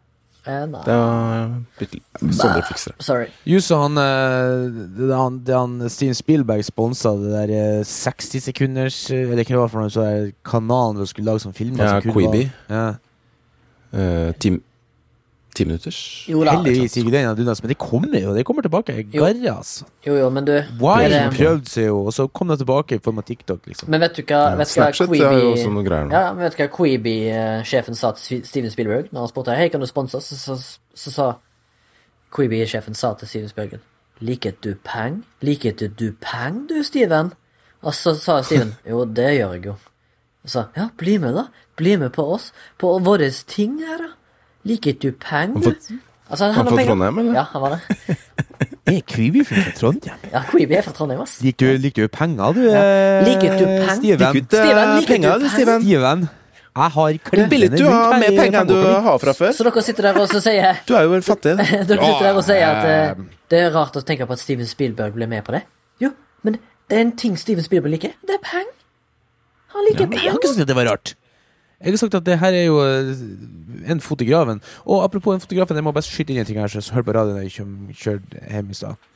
Eh, 0.45 0.65
nei. 0.69 0.81
Det 0.85 0.93
var 0.93 2.33
Sondre 2.37 2.65
fikser 2.67 2.93
det. 2.93 3.05
Sorry. 3.07 3.29
Jusso, 3.49 3.79
han, 3.81 3.97
eh, 3.97 4.65
det, 4.99 5.07
han, 5.09 5.39
det 5.47 5.55
han 5.55 5.89
Steven 5.89 6.17
Spielberg 6.17 6.65
sponsa 6.67 7.15
det 7.17 7.31
der 7.33 7.53
eh, 7.55 7.87
60 7.89 8.43
sekunders 8.51 8.99
eh, 9.09 9.23
Eller 9.25 9.41
hva 9.41 9.55
det 9.55 9.61
var 9.63 9.71
for 9.73 9.81
noe, 9.81 9.93
så 9.93 10.05
kanalen 10.45 11.01
du 11.01 11.09
skulle 11.09 11.31
lage 11.31 11.41
som 11.47 11.55
film? 11.55 11.79
Ja, 11.81 11.95
som 11.95 12.13
Quibi. 12.13 12.45
Ja. 12.69 12.85
Uh, 13.95 14.35
ti, 14.37 14.51
ti 15.55 15.65
minutters. 15.65 15.97
Heldigvis 16.27 16.97
ikke 16.99 17.11
den, 17.13 17.29
men 17.45 17.71
det 17.71 17.77
kommer 17.81 18.19
jo. 18.21 18.33
Det 18.35 18.43
kommer 18.45 18.65
tilbake. 18.65 18.95
Garre, 19.13 19.53
altså. 19.55 19.85
Jo, 20.05 20.17
jo, 20.19 20.29
men 20.29 20.45
du 20.45 20.53
Why 20.81 21.07
det- 21.09 21.21
prøvde 21.37 21.69
seg 21.71 21.87
jo, 21.87 22.01
og 22.05 22.13
så 22.13 22.27
kom 22.27 22.51
det 22.51 22.59
tilbake 22.61 22.95
i 22.99 23.01
form 23.03 23.17
av 23.23 23.25
TikTok, 23.25 23.65
liksom. 23.67 23.89
Men 23.89 24.01
vet 24.05 24.15
du 24.19 24.21
hva, 24.23 24.43
vet 24.59 24.75
ja, 24.75 24.83
hva 24.83 24.91
Queeby, 24.91 25.21
er 25.21 25.47
også 25.53 25.71
noen 25.71 25.87
greier 25.87 26.05
nå. 26.05 26.11
Ja, 26.11 26.33
men 26.33 26.43
vet 26.45 26.57
du 26.57 26.63
hva 26.63 26.69
Queeby-sjefen 26.77 27.95
sa 27.95 28.11
til 28.19 28.43
Steven 28.45 28.71
Spielberg 28.71 29.09
når 29.11 29.25
han 29.25 29.31
spurte 29.33 29.55
Hei, 29.57 29.69
kan 29.69 29.79
du 29.81 29.87
sponse 29.89 30.17
oss? 30.19 30.29
Så, 30.33 30.55
så, 30.59 30.79
så 30.93 31.11
sa 31.15 31.31
Queeby-sjefen 32.35 32.95
sa 32.97 33.13
til 33.19 33.27
Steven 33.31 33.49
Spielberg 33.49 33.81
Liket 34.23 34.61
du 34.63 34.75
peng? 34.83 35.23
Liket 35.43 35.81
du 35.99 36.11
peng, 36.23 36.67
du, 36.69 36.81
Steven? 36.87 37.33
Og 37.83 37.93
så 37.93 38.15
sa 38.19 38.41
Steven 38.43 38.75
Jo, 38.87 39.03
det 39.05 39.31
gjør 39.39 39.55
jeg 39.57 39.65
jo. 39.65 39.75
Og 40.45 40.49
sa 40.53 40.67
ja, 40.77 40.89
bli 40.97 41.17
med, 41.21 41.35
da. 41.35 41.47
Bli 41.75 41.97
med 41.97 42.13
på 42.15 42.23
oss. 42.35 42.51
På 42.79 42.93
våre 43.03 43.27
ting 43.49 43.79
her, 43.83 43.97
da. 44.05 44.11
Liket 44.65 44.99
du 45.03 45.11
peng, 45.11 45.53
Han 45.53 45.61
du? 45.61 45.69
fått- 45.71 45.91
Altså, 46.25 46.45
han 46.49 46.55
han 46.55 46.65
fra 46.65 46.75
penger. 46.75 46.89
Trondheim, 46.89 47.17
eller? 47.21 47.33
Ja, 47.37 47.43
han 47.51 47.61
var 47.61 47.75
det. 47.75 48.15
Er 48.87 49.01
Kvibi 49.05 49.43
fra 49.45 49.61
Trondheim? 49.77 50.23
Ja, 50.31 50.41
Kvibi 50.49 50.73
er 50.79 50.81
fra 50.81 50.91
Trondheim, 50.97 51.21
ass. 51.21 51.35
Liker 51.45 51.75
du, 51.75 51.77
liker 51.83 52.07
du 52.07 52.07
penger, 52.15 52.53
du, 52.57 52.63
Ja. 52.65 52.81
Liker 53.27 53.59
du 53.59 53.65
peng? 53.65 53.99
Steven? 53.99 54.33
Liker 54.33 54.41
du 54.41 54.55
Steven, 54.57 54.95
liker 54.95 55.11
penger, 55.13 55.35
du 55.37 55.43
du, 55.43 55.45
peng? 55.45 55.53
Steven? 55.53 55.81
Steven, 55.85 56.25
jeg 56.75 56.91
har 56.91 57.13
Hvor 57.29 57.47
billig 57.53 57.69
du 57.77 57.85
har 57.87 58.17
mer 58.19 58.33
penger 58.35 58.59
enn 58.61 58.67
du 58.67 58.73
har 59.05 59.19
fra 59.21 59.33
før? 59.37 59.53
Så 59.55 59.63
dere 59.63 59.81
sitter 59.85 60.03
der 60.09 60.17
og 60.19 60.27
så 60.27 60.41
sier 60.43 60.81
Du 60.87 60.91
er 60.97 61.05
jo 61.05 61.11
vel 61.13 61.21
fattig. 61.23 61.53
Dere 61.61 61.85
sitter 61.85 62.25
der 62.25 62.35
og 62.35 62.43
sier 62.43 62.65
at 62.67 63.15
uh, 63.17 63.23
det 63.53 63.61
er 63.61 63.69
rart 63.77 63.95
å 63.95 64.01
tenke 64.03 64.25
på 64.27 64.35
at 64.35 64.41
Steven 64.41 64.67
Spielberg 64.67 65.13
ble 65.15 65.27
med 65.31 65.45
på 65.47 65.53
det. 65.55 65.61
Jo, 66.03 66.09
men 66.43 66.57
det 66.89 66.97
er 66.97 67.05
en 67.05 67.13
ting 67.15 67.37
Steven 67.39 67.63
Spielberg 67.63 67.93
liker. 67.95 68.17
Det 68.27 68.35
er 68.35 68.43
peng. 68.43 68.67
Han 69.77 69.87
liker 69.87 70.09
Jeg 70.19 70.25
har 70.33 70.35
ikke 70.41 70.51
sagt 70.51 70.65
at 70.65 70.67
det 70.73 70.75
var 70.81 70.89
rart. 70.91 71.13
Jeg 71.85 71.93
har 71.93 72.01
sagt 72.01 72.15
at 72.17 72.25
det 72.25 72.39
her 72.41 72.55
er 72.57 72.63
jo 72.65 72.79
eh, 72.81 73.11
en 73.93 73.99
fot 74.01 74.21
i 74.21 74.25
graven. 74.25 74.61
Og 74.89 75.03
apropos 75.05 75.35
en 75.35 75.43
fotografen, 75.43 75.77
jeg 75.77 75.85
må 75.85 75.93
bare 75.93 76.07
skyte 76.07 76.33
inn 76.33 76.41
en 76.41 76.47
ting 76.47 76.57
her, 76.57 76.71
så 76.71 76.81
hør 76.95 77.05
på 77.05 77.13
radioen 77.13 77.37
da 77.37 77.43
jeg 77.45 77.67
kjører 77.93 78.47
hjem 78.49 78.71
i 78.73 78.77
stad. 78.79 79.11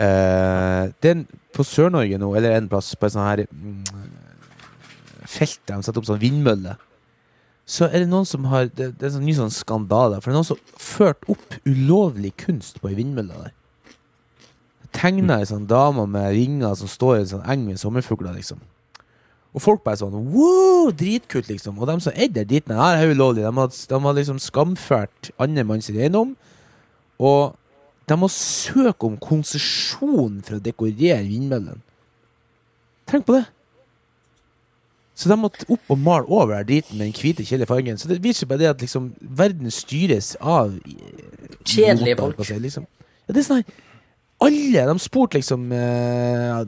Eh, 0.00 0.84
den 1.04 1.26
på 1.52 1.66
Sør-Norge 1.66 2.16
nå, 2.22 2.30
eller 2.38 2.56
en 2.56 2.70
plass 2.72 2.94
på 2.96 3.08
et 3.08 3.12
sånt 3.12 3.26
her 3.26 3.42
mm, 3.50 3.82
felt 5.28 5.60
der 5.68 5.76
de 5.76 5.84
setter 5.84 6.00
opp 6.00 6.08
sånn 6.08 6.22
vindmølle, 6.22 6.78
så 7.70 7.90
er 7.90 8.02
det 8.02 8.10
noen 8.10 8.26
som 8.26 8.48
har 8.50 8.70
Det, 8.70 8.94
det 8.96 9.04
er 9.04 9.10
en 9.10 9.18
sånn 9.18 9.28
ny 9.28 9.36
sånn 9.36 9.52
skandale. 9.54 10.18
For 10.18 10.30
det 10.30 10.34
er 10.34 10.40
noen 10.40 10.48
som 10.48 10.58
har 10.58 10.82
ført 10.82 11.28
opp 11.30 11.58
ulovlig 11.68 12.32
kunst 12.40 12.80
på 12.80 12.90
ei 12.90 12.96
vindmølle 12.98 13.44
der. 13.44 13.52
Tegna 14.96 15.38
ei 15.38 15.46
sånn 15.46 15.68
dame 15.70 16.08
med 16.10 16.32
ringer 16.34 16.74
som 16.80 16.90
står 16.90 17.18
i 17.18 17.20
en 17.20 17.32
sånn 17.36 17.48
eng 17.52 17.68
med 17.68 17.78
sommerfugler, 17.78 18.34
liksom. 18.40 18.58
Og 19.50 19.62
folk 19.64 19.82
bare 19.82 19.98
sånn 19.98 20.14
wow, 20.30 20.90
dritkult, 20.94 21.48
liksom. 21.50 21.78
Og 21.80 21.88
de 21.90 21.96
som 22.04 22.14
eide 22.14 22.44
dit, 22.46 22.66
her 22.70 23.00
er 23.00 23.10
ulovlig. 23.10 23.42
De 23.42 23.50
har, 23.56 23.72
de 23.90 24.00
har 24.04 24.18
liksom 24.18 24.38
skamført 24.42 25.32
andre 25.42 25.64
manns 25.66 25.90
eiendom. 25.90 26.36
Og 27.18 27.56
de 28.06 28.18
må 28.18 28.28
søke 28.30 29.08
om 29.08 29.16
konsesjon 29.20 30.38
for 30.46 30.58
å 30.58 30.62
dekorere 30.62 31.24
vindmøllen. 31.26 31.82
Tenk 33.10 33.26
på 33.26 33.40
det! 33.40 33.48
Så 35.20 35.28
de 35.28 35.36
måtte 35.36 35.66
opp 35.68 35.90
og 35.92 35.98
male 36.00 36.24
over 36.32 36.54
der 36.54 36.64
driten 36.70 36.96
med 36.96 37.10
den 37.10 37.18
hvite, 37.18 37.44
kjedelige 37.44 37.68
fargen. 37.68 37.98
Så 38.00 38.08
det 38.08 38.22
viser 38.24 38.48
bare 38.48 38.62
det 38.62 38.70
at 38.70 38.80
liksom 38.80 39.10
verden 39.20 39.68
styres 39.74 40.32
av 40.40 40.72
Kjedelige 41.66 42.16
folk. 42.16 42.40
seg, 42.46 42.62
Liksom. 42.62 42.86
Ja, 43.26 43.34
det 43.34 43.42
er 43.42 43.48
sånn 43.50 43.60
her 43.60 43.89
Alle! 44.40 44.84
De 44.88 45.02
spurte 45.02 45.40
liksom 45.40 45.66
eh, 45.76 46.60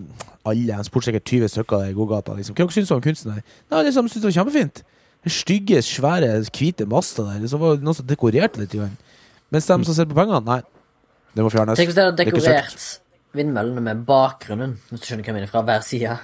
Alle, 0.44 0.76
de 0.76 0.84
spurte 0.88 1.08
sikkert 1.08 1.30
20 1.30 1.52
stykker 1.54 1.86
i 1.88 1.94
gågata. 1.96 2.34
Liksom. 2.36 2.56
Hva 2.58 2.68
syns 2.74 2.90
du 2.90 2.96
om 2.96 3.04
kunsten 3.04 3.36
her? 3.36 3.44
Nei, 3.72 3.84
liksom, 3.88 4.10
syntes 4.10 4.26
det 4.26 4.30
var 4.30 4.38
kjempefint. 4.40 4.82
Den 5.22 5.36
stygge, 5.36 5.78
svære, 5.86 6.32
hvite 6.50 6.86
masta 6.90 7.28
der. 7.28 7.46
Så 7.48 7.60
var 7.62 7.78
det 7.78 7.86
noen 7.86 7.96
som 7.96 8.08
dekorerte 8.08 8.60
litt. 8.60 8.74
Igjen. 8.74 8.96
Mens 9.54 9.68
de 9.70 9.78
som 9.86 9.96
ser 9.96 10.10
på 10.10 10.18
pengene, 10.18 10.42
nei. 10.48 10.60
Det 11.32 11.44
må 11.46 11.52
fjernes. 11.52 11.78
Tenk 11.78 11.92
hvis 11.92 11.96
de 11.96 12.04
hadde 12.04 12.26
er 12.26 12.28
dekorert 12.28 12.88
vindmøllene 13.36 13.80
med 13.84 14.02
bakgrunnen, 14.08 14.76
hvis 14.90 15.00
du 15.00 15.08
skjønner 15.08 15.24
hva 15.24 15.32
jeg 15.32 15.38
mener, 15.38 15.48
fra 15.48 15.62
hver 15.64 15.84
side. 15.86 16.18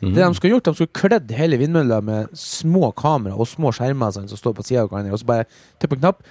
Det 0.00 0.12
de 0.20 0.28
skulle 0.36 0.54
gjort, 0.54 0.68
de 0.68 0.76
skulle 0.78 0.94
kledd 0.96 1.32
hele 1.34 1.58
vindmølla 1.60 1.98
med 2.04 2.36
små 2.38 2.92
kamera 2.96 3.34
og 3.34 3.48
små 3.48 3.72
skjermer 3.74 4.12
sånn, 4.14 4.28
som 4.30 4.38
står 4.38 4.54
på 4.58 4.66
sida 4.68 4.84
av 4.84 4.92
hverandre, 4.92 5.16
og 5.16 5.22
så 5.22 5.28
bare 5.28 5.48
trykke 5.80 5.98
en 5.98 6.02
knapp, 6.04 6.22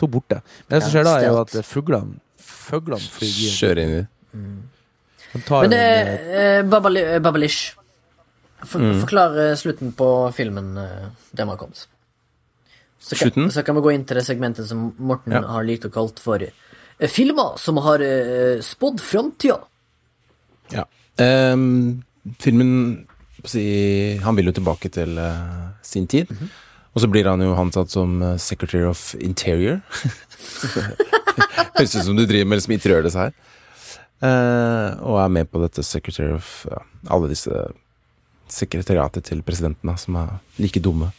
så 0.00 0.08
borte. 0.10 0.40
Men 0.66 0.78
det 0.78 0.82
som 0.86 0.94
skjer 0.94 1.06
da, 1.06 1.16
er 1.20 1.28
jo 1.28 1.40
at 1.44 1.54
fuglene 1.68 2.18
Fuglene 2.64 3.00
flyr 3.14 3.32
inn. 3.44 3.56
Kjøre 3.60 3.84
inn 3.84 3.94
i 3.94 3.98
det. 4.02 4.06
Men 5.54 5.72
eh, 5.76 6.12
eh, 6.40 6.62
Babali- 6.68 7.06
eh, 7.14 7.18
Babalish. 7.22 7.74
For, 8.64 8.80
Mm. 8.80 9.00
Forklar 9.02 9.34
slutten 9.60 9.90
på 9.92 10.06
filmen 10.32 10.76
eh, 10.80 11.08
der 11.36 11.44
har 11.50 11.56
kommet. 11.60 11.82
Så 12.98 13.16
kan, 13.18 13.50
så 13.52 13.60
kan 13.62 13.76
vi 13.76 13.82
gå 13.84 13.92
inn 13.92 14.04
til 14.08 14.16
det 14.16 14.24
segmentet 14.24 14.64
som 14.70 14.94
Morten 14.98 15.32
Ja. 15.36 15.42
har 15.44 15.62
likt 15.68 15.84
å 15.84 15.90
kalt 15.92 16.18
for 16.22 16.40
eh, 16.40 17.08
filmer 17.12 17.58
som 17.60 17.76
har 17.84 18.00
uh, 18.00 18.62
spådd 18.64 19.02
framtida. 19.04 19.58
Ja. 20.72 20.86
Um, 21.20 22.00
filmen 22.40 23.04
si, 23.44 24.16
Han 24.24 24.36
vil 24.38 24.46
jo 24.48 24.52
tilbake 24.56 24.88
til 24.88 25.18
uh, 25.18 25.74
sin 25.84 26.06
tid. 26.08 26.30
Og 26.94 27.02
så 27.02 27.10
blir 27.10 27.26
han 27.28 27.42
jo 27.44 27.52
ansatt 27.58 27.90
som 27.92 28.22
Secretary 28.38 28.84
of 28.88 29.14
Interior. 29.20 29.82
Høres 31.74 31.94
ut 31.96 32.06
som 32.06 32.16
du 32.18 32.24
driver 32.26 32.48
med 32.50 32.60
liksom 32.60 32.74
interiørdesign. 32.76 33.34
Uh, 34.24 34.94
og 35.04 35.18
er 35.20 35.32
med 35.34 35.50
på 35.52 35.60
dette 35.60 35.82
Secretary 35.84 36.32
of 36.32 36.64
ja, 36.70 36.78
alle 37.12 37.28
disse 37.32 37.50
sekretariatet 38.54 39.26
til 39.26 39.42
presidenten, 39.44 39.88
da, 39.90 39.96
som 40.00 40.16
er 40.20 40.34
like 40.62 40.80
dumme. 40.84 41.10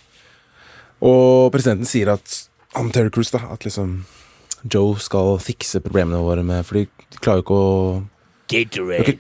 Og 1.06 1.52
presidenten 1.54 1.88
sier 1.90 2.14
at 2.16 2.38
han 2.76 2.92
Terry 2.96 3.12
Cruise, 3.14 3.34
da, 3.36 3.44
at 3.54 3.66
liksom 3.68 4.00
Joe 4.72 4.96
skal 5.02 5.36
fikse 5.44 5.82
problemene 5.86 6.24
våre 6.26 6.42
med 6.46 6.64
For 6.66 6.80
de 6.80 6.86
klarer 7.22 7.44
jo 7.44 7.46
ikke 7.46 7.58
å 7.60 7.74
Gatorade. 8.50 9.18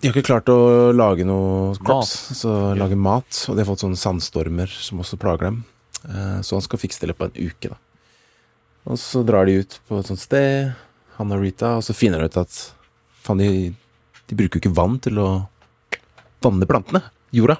de 0.00 0.08
har 0.08 0.14
ikke 0.16 0.26
klart 0.26 0.50
å 0.50 0.58
lage 0.94 1.26
noe 1.26 1.74
crops, 1.82 2.12
så 2.40 2.74
lage 2.78 2.98
mat. 2.98 3.44
Og 3.48 3.56
de 3.56 3.62
har 3.62 3.68
fått 3.70 3.84
sånne 3.84 3.98
sandstormer 4.00 4.70
som 4.70 5.02
også 5.02 5.18
plager 5.20 5.50
dem. 5.50 5.60
Eh, 6.08 6.40
Så 6.46 6.54
han 6.58 6.62
skal 6.64 6.78
fikse 6.82 7.00
det 7.02 7.08
i 7.08 7.12
løpet 7.12 7.26
av 7.26 7.30
en 7.34 7.46
uke, 7.52 7.70
da. 7.74 7.78
Og 8.88 8.96
så 9.00 9.22
drar 9.26 9.48
de 9.48 9.60
ut 9.60 9.78
på 9.88 10.00
et 10.00 10.08
sånt 10.08 10.22
sted, 10.22 10.72
han 11.18 11.34
og 11.34 11.42
Rita, 11.44 11.74
og 11.76 11.84
så 11.84 11.96
finner 11.96 12.22
de 12.22 12.30
ut 12.30 12.40
at 12.40 12.58
faen, 13.24 13.42
de, 13.42 13.70
de 14.30 14.38
bruker 14.38 14.56
jo 14.56 14.64
ikke 14.64 14.76
vann 14.78 14.96
til 15.04 15.20
å 15.20 15.28
vanne 16.44 16.68
plantene. 16.68 17.02
Jorda. 17.34 17.58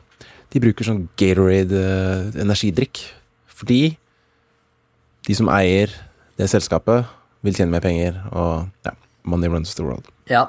De 0.49 0.63
bruker 0.63 0.87
sånn 0.87 1.09
Gatorade 1.21 1.81
eh. 2.41 3.03
Fordi 3.59 3.83
de 5.29 5.37
som 5.37 5.51
eier 5.53 5.93
det 6.39 6.49
selskapet, 6.49 7.05
vil 7.45 7.55
tjene 7.55 7.75
mer 7.75 7.83
penger, 7.85 8.17
og 8.33 8.71
ja, 8.87 8.95
money 9.29 9.51
runs 9.51 9.75
the 9.77 9.85
world. 9.85 10.07
Ja. 10.31 10.47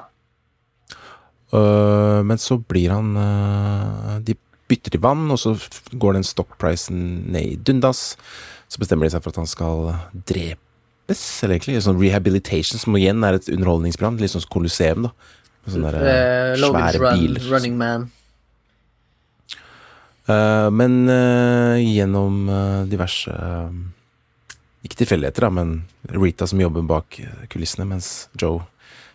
Uh, 1.50 2.22
men 2.26 2.38
så 2.38 2.60
blir 2.62 2.92
han 2.94 3.16
uh, 3.18 4.20
De 4.22 4.36
bytter 4.70 4.94
til 4.94 5.02
vann, 5.02 5.26
og 5.34 5.38
så 5.42 5.56
går 5.92 6.16
den 6.16 6.26
stockprisen 6.26 7.02
ned 7.34 7.56
i 7.56 7.58
dundas. 7.58 8.14
Så 8.70 8.78
bestemmer 8.78 9.06
de 9.06 9.14
seg 9.16 9.24
for 9.24 9.34
at 9.34 9.42
han 9.42 9.50
skal 9.50 9.90
drepes, 11.10 11.42
eller 11.44 11.58
egentlig. 11.58 11.82
Sånn 11.84 12.00
rehabilitation, 12.00 12.78
som 12.80 12.96
igjen 12.96 13.22
er 13.24 13.38
et 13.38 13.50
underholdningsprogram. 13.50 14.18
Litt 14.20 14.32
sånn 14.34 14.48
Colosseum, 14.50 15.08
da. 15.08 15.12
Sånne 15.66 15.92
der, 15.92 16.00
Eh, 16.00 16.56
svære 16.56 16.98
Run, 16.98 17.18
biler. 17.18 17.50
Running 17.50 17.76
Man. 17.76 18.10
Uh, 20.28 20.70
men 20.70 21.08
uh, 21.08 21.74
gjennom 21.80 22.48
eh, 22.48 22.84
diverse 22.86 23.26
eh, 23.26 23.70
Ikke 24.84 25.00
tilfeldigheter, 25.00 25.42
da, 25.42 25.50
men 25.50 25.72
Rita 26.06 26.46
som 26.46 26.60
jobber 26.60 26.84
bak 26.86 27.18
eh, 27.18 27.48
kulissene, 27.50 27.84
mens 27.88 28.28
Joe 28.38 28.60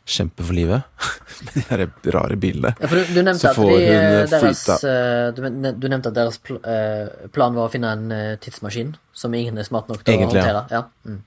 kjemper 0.05 0.43
for 0.43 0.53
livet 0.53 0.83
med 1.45 1.53
de 1.55 1.63
her 1.69 1.85
rare 2.13 2.35
bilene. 2.35 2.73
Ja, 2.77 2.89
for 2.89 2.99
du, 2.99 3.13
du 3.15 3.21
nevnte 3.23 3.39
Så 3.39 3.53
at 3.53 3.57
de, 3.57 3.77
eh, 3.79 4.19
eh, 4.19 4.27
deres 4.29 4.83
eh, 4.83 5.71
du, 5.79 5.87
nevnte 5.87 6.11
at 6.11 6.17
deres 6.19 6.37
pl 6.43 6.59
eh, 6.61 7.29
plan 7.33 7.55
var 7.55 7.69
å 7.69 7.71
finne 7.73 7.93
en 7.95 8.11
eh, 8.11 8.35
tidsmaskin 8.43 8.93
som 9.13 9.33
ingen 9.33 9.57
er 9.57 9.65
smart 9.65 9.87
nok 9.89 10.03
til 10.03 10.17
Egentlig, 10.17 10.43
å 10.43 10.43
ja. 10.43 10.51
håndtere. 10.59 10.67
Ja. 10.75 10.83
Mm. 11.07 11.23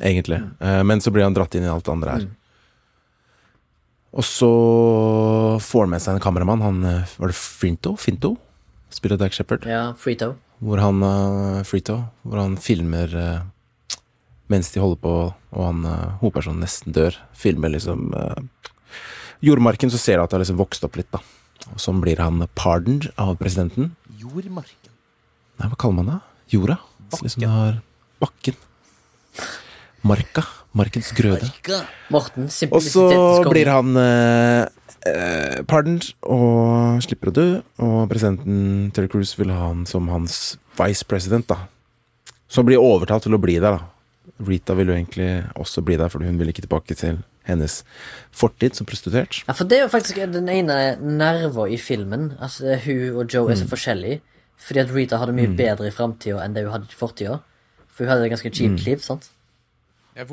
Egentlig. 0.00 0.42
Eh, 0.60 0.82
men 0.84 1.00
så 1.00 1.12
blir 1.14 1.24
han 1.24 1.36
dratt 1.36 1.54
inn 1.56 1.64
i 1.66 1.70
alt 1.72 1.86
det 1.86 1.92
andre 1.94 2.16
her. 2.16 2.26
Mm. 2.26 2.34
Og 4.16 4.24
så 4.24 4.50
får 5.60 5.84
han 5.84 5.92
med 5.92 6.02
seg 6.04 6.16
en 6.16 6.24
kameramann. 6.24 6.64
Han, 6.64 6.82
eh, 6.84 7.16
var 7.20 7.32
det 7.32 7.36
Finto? 7.36 7.96
Finto? 8.00 8.36
Spiller 8.88 9.16
Dag 9.20 9.32
Shepherd. 9.32 9.66
ja, 9.66 9.94
Frito. 9.98 10.36
Hvor 10.58 10.80
han 10.80 11.02
uh, 11.02 11.62
Frito, 11.68 11.98
hvor 12.24 12.40
han 12.40 12.56
filmer 12.56 13.12
eh, 13.12 13.42
mens 14.48 14.70
de 14.72 14.80
holder 14.80 15.00
på, 15.02 15.14
og 15.52 15.64
han 15.66 15.82
uh, 15.84 16.14
hovedpersonen 16.22 16.62
nesten 16.64 16.94
dør. 16.96 17.18
Filmer 17.36 17.74
liksom 17.74 18.14
eh, 18.16 18.70
jordmarken, 19.44 19.90
så 19.92 20.00
ser 20.00 20.16
du 20.16 20.24
at 20.24 20.30
det 20.30 20.38
har 20.38 20.44
liksom 20.46 20.60
vokst 20.62 20.86
opp 20.86 20.96
litt, 20.96 21.10
da. 21.12 21.20
Og 21.74 21.82
sånn 21.82 22.00
blir 22.00 22.22
han 22.22 22.46
pardoned 22.54 23.10
av 23.20 23.34
presidenten. 23.40 23.90
Jordmarken. 24.22 24.94
Nei, 25.58 25.68
hva 25.68 25.76
kaller 25.76 25.98
man 25.98 26.12
det? 26.12 26.18
Jorda? 26.54 26.78
Bakken. 27.10 27.26
liksom 27.26 27.46
har 27.50 27.80
bakken. 28.22 28.60
Marka. 30.06 30.44
Markens 30.76 31.08
grøde. 31.16 31.48
Morten, 32.12 32.48
Og 32.70 32.82
så 32.84 33.06
blir 33.48 33.68
han 33.72 33.96
eh, 33.96 34.66
eh, 35.08 35.62
pardoned 35.68 36.10
og 36.22 37.00
slipper 37.06 37.30
å 37.32 37.36
dø. 37.38 37.46
Og 37.86 38.08
presidenten 38.10 38.90
Terry 38.92 39.08
Cruise 39.12 39.38
vil 39.40 39.52
ha 39.54 39.70
han 39.70 39.86
som 39.88 40.08
hans 40.12 40.56
vice 40.78 41.06
president, 41.08 41.46
da. 41.48 41.62
Så 42.48 42.60
han 42.62 42.68
blir 42.68 42.78
overtalt 42.82 43.24
til 43.26 43.34
å 43.34 43.40
bli 43.42 43.56
der, 43.58 43.78
da. 43.80 43.92
Rita 44.46 44.74
vil 44.76 44.90
jo 44.90 44.96
egentlig 44.98 45.30
også 45.56 45.80
bli 45.86 45.96
der, 45.96 46.10
for 46.12 46.20
hun 46.26 46.36
vil 46.38 46.50
ikke 46.52 46.66
tilbake 46.66 46.94
til 46.98 47.22
hennes 47.48 47.78
fortid 48.36 48.74
som 48.76 48.84
prostituert. 48.88 49.38
Ja, 49.48 49.54
for 49.56 49.64
det 49.70 49.78
er 49.78 49.84
jo 49.86 49.92
faktisk 49.92 50.18
den 50.34 50.48
ene 50.52 50.96
nerva 51.00 51.68
i 51.72 51.78
filmen. 51.80 52.34
Altså, 52.42 52.74
hun 52.84 53.16
og 53.22 53.32
Joe 53.32 53.48
er 53.50 53.56
Mm. 53.56 53.62
så 53.62 53.68
forskjellige. 53.70 54.20
Fordi 54.58 54.80
at 54.80 54.92
Rita 54.92 55.16
hadde 55.20 55.32
mye 55.36 55.56
bedre 55.56 55.86
i 55.88 55.94
framtida 55.94 56.42
enn 56.44 56.52
det 56.54 56.64
hun 56.64 56.72
hadde 56.72 56.90
i 56.90 56.98
fortida. 56.98 57.40
For 57.88 58.04
hun 58.04 58.08
hadde 58.12 58.26
et 58.26 58.32
ganske 58.34 58.50
Mm. 58.50 58.56
kjipt 58.76 58.84
liv, 58.86 58.98
sant? 59.00 59.30
Jeg 60.16 60.24
er, 60.24 60.28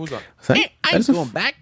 sånn. 0.47 0.59
Er 0.87 0.97
liksom, 0.97 1.31
back. 1.33 1.57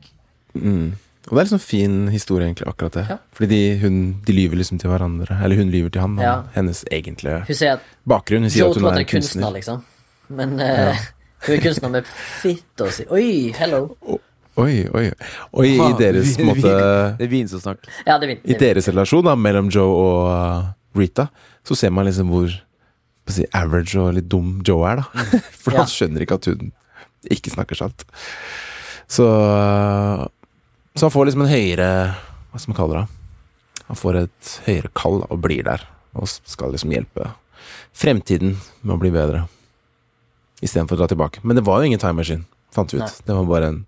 mm, 0.54 0.92
og 1.28 1.32
det 1.34 1.40
er 1.42 1.46
liksom 1.48 1.62
fin 1.64 1.96
historie, 2.14 2.46
egentlig, 2.48 2.68
akkurat 2.70 2.94
det. 3.00 3.06
Ja. 3.10 3.18
Fordi 3.38 3.48
de, 3.50 3.62
hun, 3.82 3.96
de 4.26 4.34
lyver 4.36 4.60
liksom 4.62 4.78
til 4.82 4.90
hverandre. 4.94 5.38
Eller 5.44 5.58
hun 5.58 5.70
lyver 5.74 5.90
til 5.94 6.02
han, 6.02 6.18
Ja. 6.22 6.36
hennes 6.56 6.84
egentlige 6.92 7.40
Hun 7.48 7.56
sier 7.58 7.74
at 7.80 7.88
bakgrunn. 8.10 8.46
Hun 8.46 8.54
sier 8.54 8.66
Joe 8.66 8.72
at 8.76 8.78
hun 8.82 8.86
er 8.92 9.00
er 9.00 9.04
kunstner, 9.10 9.48
kunstner. 9.50 9.54
liksom. 9.58 9.84
Men 10.30 10.60
eh, 10.60 10.98
hun 11.48 11.56
er 11.58 11.62
kunstner 11.66 11.90
med 11.98 12.06
fitta 12.42 12.90
si. 12.94 13.06
Oi, 13.10 13.52
hello. 13.58 13.84
Oi, 14.62 14.86
oi. 14.94 15.06
Og 15.54 15.66
i, 15.66 15.76
i 15.80 15.94
deres 15.98 16.36
på 16.38 16.44
måte 16.50 16.74
Det 17.18 17.26
er 17.26 17.32
vin 17.32 17.48
som 17.48 17.62
snakker. 17.64 17.90
Ja, 18.06 18.18
det 18.20 18.28
er 18.28 18.34
vin, 18.36 18.42
I 18.46 18.58
deres 18.60 18.90
relasjon 18.92 19.24
da, 19.26 19.34
mellom 19.40 19.70
Joe 19.74 19.94
og 19.96 20.28
uh, 20.28 20.70
Rita, 21.00 21.30
så 21.66 21.78
ser 21.80 21.90
man 21.96 22.06
liksom 22.10 22.30
hvor 22.34 22.52
si, 23.32 23.46
average 23.56 23.96
og 24.02 24.14
litt 24.18 24.28
dum 24.30 24.60
Joe 24.68 24.84
er, 24.92 25.02
da. 25.02 25.26
For 25.64 25.72
Ja. 25.74 25.86
han 25.86 25.88
skjønner 25.90 26.26
ikke 26.26 26.38
at 26.42 26.50
hun 26.52 26.74
ikke 27.30 27.54
snakker 27.54 27.78
sant. 27.78 28.06
Så 29.12 29.26
uh, 29.28 30.26
Så 30.96 31.06
han 31.08 31.14
får 31.14 31.28
liksom 31.28 31.44
en 31.44 31.52
høyere 31.52 31.88
Hva 32.52 32.60
skal 32.60 32.72
man 32.72 32.78
kalle 32.80 33.02
det? 33.02 33.08
Han 33.92 34.00
får 34.00 34.18
et 34.22 34.52
høyere 34.66 34.92
kall 34.96 35.22
og 35.28 35.42
blir 35.44 35.66
der. 35.68 35.84
Og 36.16 36.28
skal 36.32 36.72
liksom 36.72 36.94
hjelpe 36.96 37.30
fremtiden 37.96 38.56
med 38.82 38.96
å 38.96 39.00
bli 39.02 39.12
bedre. 39.14 39.46
Istedenfor 40.64 40.96
å 40.96 41.02
dra 41.04 41.10
tilbake. 41.12 41.42
Men 41.44 41.58
det 41.60 41.66
var 41.68 41.82
jo 41.82 41.90
ingen 41.90 42.00
time 42.00 42.20
machine, 42.22 42.46
fant 42.76 42.94
vi 42.94 43.02
ut. 43.02 43.04
Nei. 43.04 43.26
Det 43.28 43.36
var 43.36 43.50
bare 43.50 43.70
en 43.72 43.80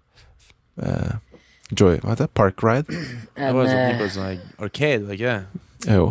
eh, 0.82 1.14
Joy 1.72 2.00
Hva 2.02 2.14
heter 2.14 2.28
det? 2.28 2.34
Park 2.36 2.64
ride? 2.66 3.00
Det 3.40 3.52
var 3.56 3.64
En, 3.64 3.72
sånn 3.72 3.80
eh, 3.80 3.92
type 3.94 4.10
sånn 4.16 4.28
her 4.28 4.68
arcade, 4.68 5.06
var 5.08 5.14
det 5.14 5.20
ikke 5.20 5.36
det? 5.38 5.96
Jo. 5.96 6.08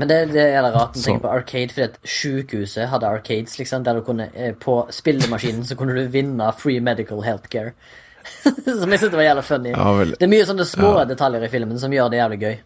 Men 0.00 0.08
det, 0.08 0.16
det 0.32 0.44
er 0.54 0.62
det 0.64 0.70
rart 0.72 0.94
å 0.96 1.02
tenke 1.04 1.20
på 1.26 1.28
arcade, 1.32 1.68
fordi 1.74 1.84
at 1.90 1.98
sykehuset 2.08 2.88
hadde 2.88 3.08
arcades, 3.12 3.58
liksom, 3.60 3.82
der 3.84 3.98
du 3.98 4.00
kunne 4.06 4.30
eh, 4.34 4.54
På 4.56 4.86
spillemaskinen 4.88 5.66
så 5.68 5.76
kunne 5.76 5.92
du 5.98 6.06
vinne 6.08 6.46
free 6.56 6.80
medical 6.80 7.20
healthcare. 7.26 7.74
som 8.64 8.88
jeg 8.90 9.00
syntes 9.02 9.12
var 9.18 9.26
jævlig 9.26 9.44
funny. 9.44 9.74
Ja, 9.74 9.90
vel. 9.98 10.14
Det 10.16 10.22
er 10.24 10.30
mye 10.32 10.46
sånne 10.48 10.64
små 10.64 10.94
Ja. 11.00 11.04
detaljer 11.10 11.44
i 11.44 11.50
filmen 11.52 11.78
som 11.82 11.92
gjør 11.92 12.08
det 12.10 12.20
jævlig 12.22 12.40
gøy. 12.40 12.56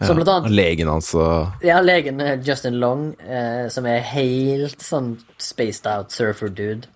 Som 0.00 0.14
blant 0.18 0.28
annet 0.30 0.52
legen 0.54 0.86
hans 0.90 1.08
og 1.18 1.62
Ja, 1.66 1.80
legen 1.82 2.20
eh, 2.22 2.36
Justin 2.46 2.76
Long, 2.82 3.08
eh, 3.22 3.68
som 3.74 3.86
er 3.90 3.98
helt 4.12 4.78
sånn 4.82 5.16
spaced 5.42 5.86
out 5.90 6.10
surfer-dude. 6.14 6.86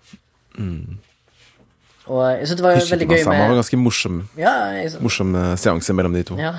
Og 2.07 2.21
jeg 2.35 2.47
synes 2.47 2.57
det 2.59 2.63
var 2.65 2.75
Mm. 2.75 2.89
Veldig 2.91 3.07
gøy 3.07 3.17
med 3.23 3.25
han 3.25 3.39
var 3.47 3.55
en 3.55 3.61
ganske 3.63 3.77
morsom, 3.79 4.17
Ja, 4.37 4.53
morsom 4.99 5.35
eh, 5.35 5.55
seanse 5.55 5.93
mellom 5.95 6.13
de 6.13 6.23
to. 6.23 6.35
ja. 6.37 6.53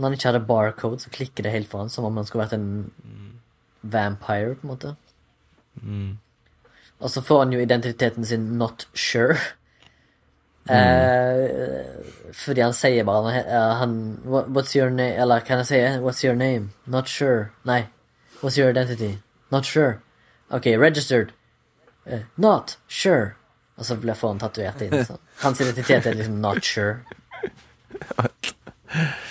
Når 0.00 0.08
han 0.08 0.16
ikke 0.16 0.28
hadde 0.30 0.46
barcode, 0.48 1.00
så 1.02 1.10
klikker 1.12 1.44
det 1.44 1.52
helt 1.52 1.68
for 1.68 1.82
han 1.84 1.90
som 1.92 2.06
om 2.08 2.16
han 2.16 2.24
skulle 2.24 2.46
vært 2.46 2.56
en 2.56 2.70
vampire, 3.82 4.54
på 4.56 4.64
en 4.64 4.70
måte. 4.70 4.92
Mm. 5.82 6.18
Og 7.00 7.10
så 7.12 7.20
får 7.24 7.42
han 7.44 7.52
jo 7.52 7.60
identiteten 7.60 8.24
sin 8.24 8.46
not 8.58 8.86
sure. 8.94 9.36
Mm. 10.64 10.76
Eh, 10.76 12.32
fordi 12.36 12.60
han 12.64 12.72
sier 12.76 13.04
bare 13.04 13.32
han, 13.32 13.44
eh, 13.44 13.76
han 13.80 13.94
What's 14.24 14.76
your 14.76 14.90
name? 14.90 15.14
Eller 15.20 15.40
kan 15.40 15.58
jeg 15.58 15.66
si 15.66 15.80
What's 16.04 16.24
your 16.24 16.34
name? 16.36 16.70
Not 16.86 17.08
sure. 17.08 17.50
Nei. 17.64 17.88
What's 18.42 18.58
your 18.58 18.70
identity? 18.70 19.18
Not 19.50 19.64
sure. 19.64 20.00
Ok, 20.50 20.66
registered. 20.66 21.32
Eh, 22.06 22.20
not 22.36 22.78
sure. 22.88 23.34
Og 23.76 23.84
så 23.84 23.96
blir- 23.96 24.14
får 24.14 24.28
han 24.28 24.38
tatovert 24.38 24.80
inn. 24.82 25.04
Så. 25.04 25.16
Hans 25.42 25.60
identitet 25.60 26.06
er 26.06 26.14
liksom 26.14 26.40
not 26.40 26.64
sure. 26.64 27.00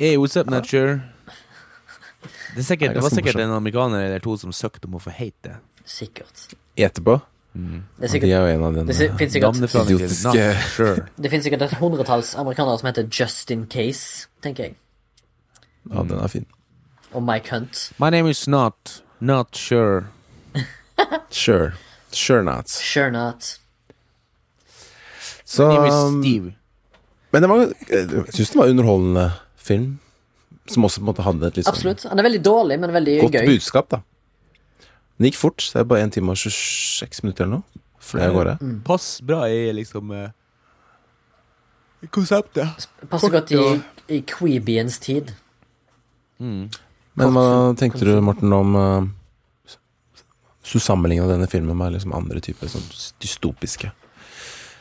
Hey, 0.00 0.16
what's 0.16 0.34
up, 0.40 0.48
not? 0.48 0.62
Det, 2.56 2.64
sikkert, 2.64 2.94
Det 2.94 3.02
var 3.02 3.10
sikkert 3.10 3.36
en 3.36 3.50
amerikaner 3.50 4.00
eller 4.00 4.18
to 4.18 4.32
som 4.40 4.52
søkte 4.52 4.88
om 4.88 4.94
å 4.96 5.00
få 5.04 5.10
hete 5.12 5.50
det. 5.50 5.56
Sikkert. 5.84 6.54
Etterpå. 6.72 7.18
Det 7.52 8.06
er 8.06 8.12
sikkert, 8.14 8.30
de 8.30 8.32
er 8.32 8.46
jo 8.46 8.54
en 8.54 8.64
av 8.64 8.72
det 8.72 8.80
denne 8.80 8.94
finnes 9.18 9.34
sikkert, 9.34 9.58
idiotiske- 9.90 10.54
sure. 10.70 11.04
det 11.20 11.30
finnes 11.30 11.44
sikkert 11.44 11.64
et 11.66 11.74
hundretalls 11.82 12.30
amerikanere 12.40 12.78
som 12.80 12.88
heter 12.88 13.10
Justin 13.12 13.66
Case, 13.66 14.30
tenker 14.40 14.70
jeg. 14.70 14.74
Ja, 15.90 16.06
den 16.08 16.16
er 16.16 16.32
fin. 16.32 16.46
Og 17.12 17.22
Mike 17.22 17.52
Hunt. 17.52 17.92
My 18.00 18.08
name 18.08 18.30
is 18.30 18.48
not 18.48 19.02
not 19.20 19.54
sure. 19.54 20.06
Sure. 21.30 21.74
Sure 22.10 22.42
not. 22.42 22.70
Sure 22.70 23.10
not. 23.10 23.58
Så 25.44 25.68
My 25.68 25.74
name 25.74 25.92
um, 25.92 26.20
is 26.20 26.26
Steve. 26.26 26.52
Men 27.32 27.42
det 27.42 27.48
var, 27.50 27.56
jeg 27.90 28.24
syns 28.32 28.50
det 28.50 28.56
var 28.64 28.68
underholdende 28.72 29.28
film. 29.60 29.98
Som 30.70 30.86
også 30.86 31.00
på 31.00 31.06
en 31.06 31.10
måte 31.10 31.24
hadde 31.26 31.48
et 31.50 31.58
litt 31.58 31.66
sånn 31.66 31.74
Absolutt. 31.76 32.04
Han 32.10 32.20
er 32.20 32.26
veldig 32.26 32.42
dårlig, 32.46 32.78
men 32.82 32.92
veldig 32.94 33.16
godt 33.24 33.38
gøy. 33.38 33.46
budskap, 33.54 33.88
da. 33.90 34.02
Den 35.18 35.28
gikk 35.30 35.38
fort. 35.40 35.62
så 35.62 35.78
Det 35.78 35.80
er 35.84 35.88
bare 35.92 36.04
1 36.06 36.12
time 36.16 36.32
og 36.32 36.38
26 36.40 37.22
minutter 37.24 37.44
eller 37.44 37.60
noe. 37.60 37.82
Fløy 38.00 38.22
av 38.24 38.34
gårde. 38.34 38.54
Mm. 38.64 38.76
Pass 38.86 39.08
bra 39.20 39.42
i 39.52 39.72
liksom 39.76 40.12
uh, 40.16 40.30
konseptet. 42.08 42.88
Passer 43.10 43.32
godt 43.34 43.52
i, 43.52 43.64
i 44.16 44.20
Queebiens 44.26 44.98
tid. 45.02 45.34
Mm. 46.40 46.70
Men 47.20 47.34
hva 47.36 47.46
tenkte 47.76 48.06
du, 48.08 48.14
Morten, 48.24 48.52
om 48.56 48.76
uh, 48.78 49.74
Hvis 50.64 50.78
du 50.78 51.28
denne 51.28 51.48
filmen 51.50 51.76
med 51.76 51.92
liksom 51.98 52.14
andre 52.16 52.40
typer 52.40 52.70
sånn 52.70 52.86
dystopiske 53.20 53.90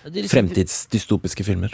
litt- 0.06 0.32
Fremtidsdystopiske 0.32 1.44
filmer? 1.44 1.74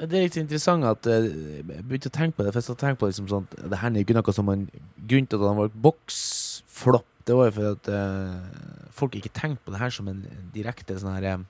Det 0.00 0.16
er 0.16 0.24
litt 0.24 0.38
interessant 0.40 0.86
at 0.88 1.06
eh, 1.10 1.26
Jeg 1.60 1.84
begynte 1.84 2.08
å 2.08 2.14
tenke 2.14 2.38
på 2.38 2.46
det. 2.46 2.54
For 2.54 2.64
jeg 2.64 2.80
tenkte 2.80 3.02
på 3.02 3.10
liksom 3.10 3.28
sånn 3.28 3.48
Det 3.52 3.80
her 3.82 3.92
er 3.92 4.04
ikke 4.04 4.16
noe 4.16 4.34
som 4.36 4.48
en 4.52 4.66
Grunnen 4.96 5.28
til 5.28 5.40
at 5.40 5.50
han 5.50 5.58
var 5.60 5.74
boksflopp, 5.88 7.08
det 7.28 7.36
var 7.36 7.50
jo 7.50 7.56
fordi 7.56 7.72
at 7.74 7.88
uh, 7.92 8.86
folk 8.96 9.16
ikke 9.18 9.32
tenkte 9.36 9.66
på 9.66 9.74
det 9.74 9.80
her 9.82 9.92
som 9.92 10.08
en 10.10 10.22
direkte 10.54 10.96
sånn 10.98 11.18
her 11.18 11.26
eh, 11.28 11.42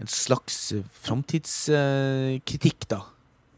En 0.00 0.08
slags 0.10 0.56
framtidskritikk, 1.04 2.86
uh, 2.86 2.90
da. 2.94 3.02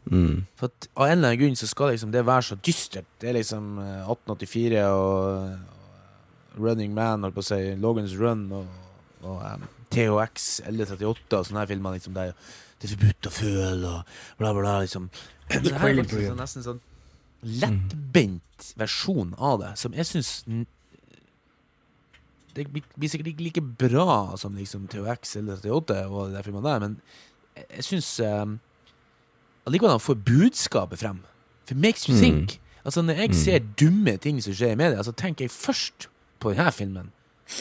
Mm. 0.09 0.45
For 0.57 0.69
at 0.69 0.87
av 0.95 1.05
en 1.05 1.17
eller 1.17 1.33
annen 1.33 1.41
grunn 1.41 1.57
så 1.59 1.67
skal 1.69 1.91
liksom 1.93 2.13
det 2.13 2.25
være 2.25 2.47
så 2.47 2.57
dystert. 2.65 3.09
Det 3.21 3.29
er 3.29 3.37
liksom 3.37 3.77
eh, 3.83 4.07
1884 4.09 4.85
og, 4.93 5.75
Running 6.59 6.95
Man, 6.95 7.23
holdt 7.23 7.37
på 7.37 7.43
å 7.43 7.49
si, 7.51 7.59
Logans 7.79 8.15
Run 8.19 8.47
og, 8.55 8.71
og 9.21 9.43
um, 9.45 9.67
THX 9.93 10.47
eller 10.67 10.89
38 10.89 11.37
og 11.37 11.45
sånne 11.45 11.61
her 11.61 11.69
filmer 11.69 11.95
liksom 11.95 12.15
der 12.17 12.33
det 12.79 12.87
er 12.87 12.95
forbudt 12.95 13.27
å 13.27 13.33
føle 13.33 13.89
og 13.89 14.13
bla, 14.39 14.53
bla, 14.55 14.79
liksom. 14.83 15.09
Men 15.49 15.65
det 15.65 15.73
her 15.75 15.89
er 15.91 15.99
faktisk 15.99 16.21
en 16.21 16.29
sånn, 16.29 16.39
nesten 16.43 16.65
sånn 16.65 16.81
lettbent 17.43 18.73
versjon 18.79 19.33
av 19.37 19.59
det, 19.61 19.73
som 19.79 19.95
jeg 19.95 20.07
syns 20.07 20.43
Det 22.55 22.65
blir 22.67 23.11
sikkert 23.11 23.29
ikke 23.31 23.45
like 23.45 23.61
bra 23.79 24.35
som 24.39 24.57
liksom 24.57 24.87
THX 24.91 25.37
eller 25.39 25.59
38 25.61 25.99
og 26.09 26.33
de 26.33 26.41
filmene 26.43 26.65
der, 26.65 26.81
men 26.83 26.97
jeg, 27.55 27.85
syns 27.85 28.09
um, 28.25 28.57
allikevel 29.67 29.93
han 29.93 30.03
får 30.03 30.17
budskapet 30.27 30.99
frem. 30.99 31.21
For 31.69 31.75
makes 31.77 32.09
you 32.09 32.17
Mm. 32.17 32.47
Altså 32.85 33.01
Når 33.01 33.13
jeg 33.13 33.35
ser 33.35 33.59
dumme 33.79 34.17
ting 34.17 34.39
som 34.41 34.53
skjer 34.53 34.71
i 34.71 34.75
media, 34.79 35.03
så 35.03 35.11
tenker 35.11 35.45
jeg 35.45 35.51
først 35.51 36.07
på 36.39 36.53
denne 36.55 36.71
filmen. 36.71 37.11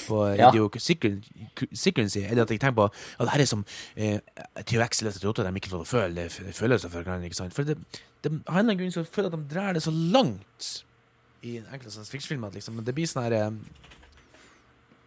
På 0.06 0.20
Ja. 0.36 0.50
Secrecy. 0.78 2.18
Eller 2.20 2.42
at 2.42 2.50
jeg 2.50 2.60
tenker 2.60 2.76
på 2.76 2.84
at 2.90 3.24
det 3.24 3.30
her 3.32 3.40
er 3.40 3.48
som 3.48 3.64
eh, 3.96 4.18
THX 4.60 5.02
eller 5.02 5.16
38 5.16 5.46
de 5.48 5.54
ikke 5.62 5.72
får 5.72 5.84
føle 5.88 6.28
følelser 6.28 6.92
for 6.92 7.02
hverandre. 7.02 7.24
ikke 7.24 7.40
sant? 7.40 7.54
For 7.56 7.64
det, 7.64 7.78
det, 8.24 8.32
eller 8.32 8.60
annen 8.60 8.78
grunn 8.78 8.92
så 8.92 9.04
føler 9.04 9.32
at 9.32 9.38
de 9.38 9.54
drar 9.54 9.72
det 9.72 9.82
så 9.82 9.90
langt 9.94 10.84
i 11.42 11.56
enkelte 11.58 11.90
science 11.94 12.10
fiction-filmer. 12.12 12.52
Liksom. 12.54 12.74
Men 12.76 12.84
det 12.84 12.94
blir 12.94 13.08
sånn 13.08 13.24
her 13.28 13.36
eh, 13.38 13.50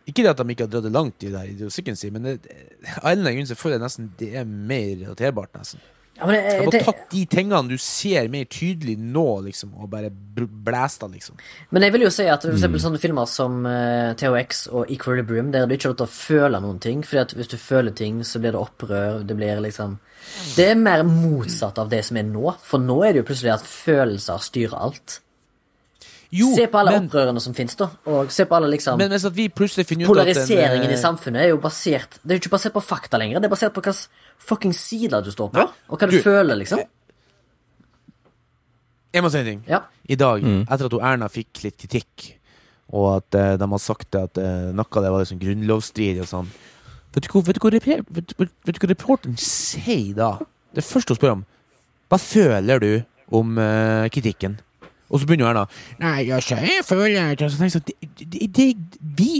Ikke 0.09 0.23
det 0.25 0.31
at 0.33 0.41
de 0.41 0.49
ikke 0.55 0.65
har 0.65 0.71
dratt 0.73 0.87
det 0.87 0.93
langt 0.95 1.23
i 1.23 1.29
det 1.29 1.39
her 1.39 1.51
Idiosyncrasy, 1.53 2.09
men 2.11 2.23
det, 2.25 2.37
av 2.97 3.11
en 3.11 3.19
eller 3.19 3.29
annen 3.29 3.41
grunn 3.41 3.49
så 3.51 3.57
føler 3.59 3.77
jeg 3.77 3.83
nesten 3.85 4.07
det 4.17 4.31
er 4.41 4.47
mer 4.49 4.95
relaterbart, 5.03 5.53
nesten. 5.59 5.83
Ja, 6.21 6.27
men 6.29 6.35
De 6.37 6.41
jeg, 6.77 6.83
har 6.85 6.93
tatt 6.93 7.07
de 7.09 7.21
tingene 7.25 7.71
du 7.71 7.79
ser 7.81 8.27
mer 8.29 8.45
tydelig 8.45 8.93
nå, 9.01 9.25
liksom, 9.47 9.71
og 9.81 9.89
bare 9.89 10.11
bl- 10.11 10.49
blæsta, 10.67 11.07
liksom. 11.09 11.39
men 11.73 11.85
jeg 11.87 11.95
vil 11.95 12.05
jo 12.05 12.11
si 12.13 12.27
at 12.29 12.45
for 12.45 12.53
eksempel 12.53 12.83
sånne 12.83 13.01
filmer 13.01 13.25
som 13.29 13.65
uh, 13.65 14.13
THX 14.19 14.67
og 14.69 14.91
Equilibrium, 14.93 15.49
der 15.51 15.65
er 15.65 15.71
det 15.71 15.79
ikke 15.79 15.91
lov 15.95 15.97
til 16.03 16.05
å 16.05 16.13
føle 16.13 16.61
noen 16.61 16.77
ting. 16.83 17.01
Fordi 17.07 17.23
at 17.23 17.33
hvis 17.39 17.49
du 17.49 17.57
føler 17.57 17.95
ting, 17.97 18.21
så 18.27 18.39
blir 18.43 18.53
det 18.53 18.61
opprør. 18.61 19.23
Det 19.25 19.37
blir 19.39 19.63
liksom 19.65 19.97
Det 20.55 20.69
er 20.69 20.77
mer 20.77 21.01
motsatt 21.07 21.81
av 21.81 21.89
det 21.89 22.03
som 22.05 22.21
er 22.21 22.29
nå. 22.29 22.53
For 22.61 22.77
nå 22.81 23.01
er 23.03 23.15
det 23.15 23.23
jo 23.23 23.29
plutselig 23.31 23.55
at 23.57 23.65
følelser 23.67 24.45
styrer 24.45 24.77
alt. 24.77 25.17
Jo, 26.31 26.47
se 26.55 26.63
på 26.71 26.79
alle 26.79 26.93
men, 26.95 27.07
opprørene 27.09 27.41
som 27.43 27.55
finnes, 27.55 27.75
da. 27.75 27.89
Og 28.07 28.31
se 28.31 28.45
på 28.47 28.55
alle 28.55 28.69
liksom 28.71 28.99
men 29.01 29.11
hvis 29.11 29.25
at 29.27 29.35
vi 29.35 29.49
plutselig 29.51 29.83
finner 29.89 30.07
ut 30.07 30.13
at 30.13 30.13
en, 30.13 30.29
Polariseringen 30.31 30.87
eh, 30.87 30.95
i 30.95 30.99
samfunnet 30.99 31.43
er 31.43 31.49
jo 31.51 31.57
basert 31.59 32.15
Det 32.21 32.31
er 32.31 32.39
jo 32.39 32.43
ikke 32.45 32.53
basert 32.53 32.75
på 32.77 32.83
fakta 32.85 33.19
lenger. 33.19 33.41
Det 33.43 33.49
er 33.49 33.51
basert 33.51 33.75
på 33.75 33.83
hvilken 33.83 33.99
fucking 34.47 34.75
side 34.75 35.19
du 35.25 35.31
står 35.33 35.51
på, 35.51 35.59
ja. 35.59 35.67
og 35.91 35.99
hva 35.99 36.07
du, 36.07 36.15
du- 36.15 36.23
føler, 36.23 36.55
liksom. 36.63 36.85
Jeg 39.11 39.25
må 39.25 39.27
si 39.27 39.41
en 39.41 39.49
ting. 39.49 39.63
Ja. 39.67 39.81
I 40.07 40.15
dag, 40.15 40.39
etter 40.39 40.87
at 40.87 40.93
Erna 41.03 41.27
fikk 41.27 41.65
litt 41.65 41.75
kritikk, 41.83 42.29
og 42.95 43.09
at 43.17 43.35
uh, 43.35 43.53
de 43.59 43.67
har 43.73 43.81
sagt 43.83 44.07
det 44.15 44.23
at 44.29 44.39
uh, 44.39 44.71
noe 44.75 44.87
av 44.87 45.03
det 45.03 45.11
var 45.11 45.23
liksom 45.23 45.39
grunnlovsstridig 45.41 46.23
og 46.23 46.29
sånn 46.31 46.49
vet 47.11 47.27
du 47.27 47.29
hva 47.35 48.89
reporteren 48.91 49.37
sier 49.39 50.15
da? 50.15 50.31
Det 50.71 50.83
første 50.83 51.11
hun 51.11 51.19
spør 51.19 51.33
om 51.35 51.45
Hva 52.11 52.19
føler 52.23 52.83
du 52.83 52.91
om 53.35 53.57
uh, 53.59 54.07
kritikken? 54.11 54.57
Og 55.11 55.19
så 55.19 55.27
begynner 55.27 55.51
Erna 55.51 55.65
Nei, 55.99 56.29
altså, 56.31 56.55
jeg 56.55 56.85
føler 56.87 57.33
ikke 57.35 57.49
Så 57.51 57.63
jeg 57.63 57.73
sånn, 57.75 57.87
det, 57.87 58.29
det, 58.31 58.47
det, 58.57 58.67
Vi 59.17 59.31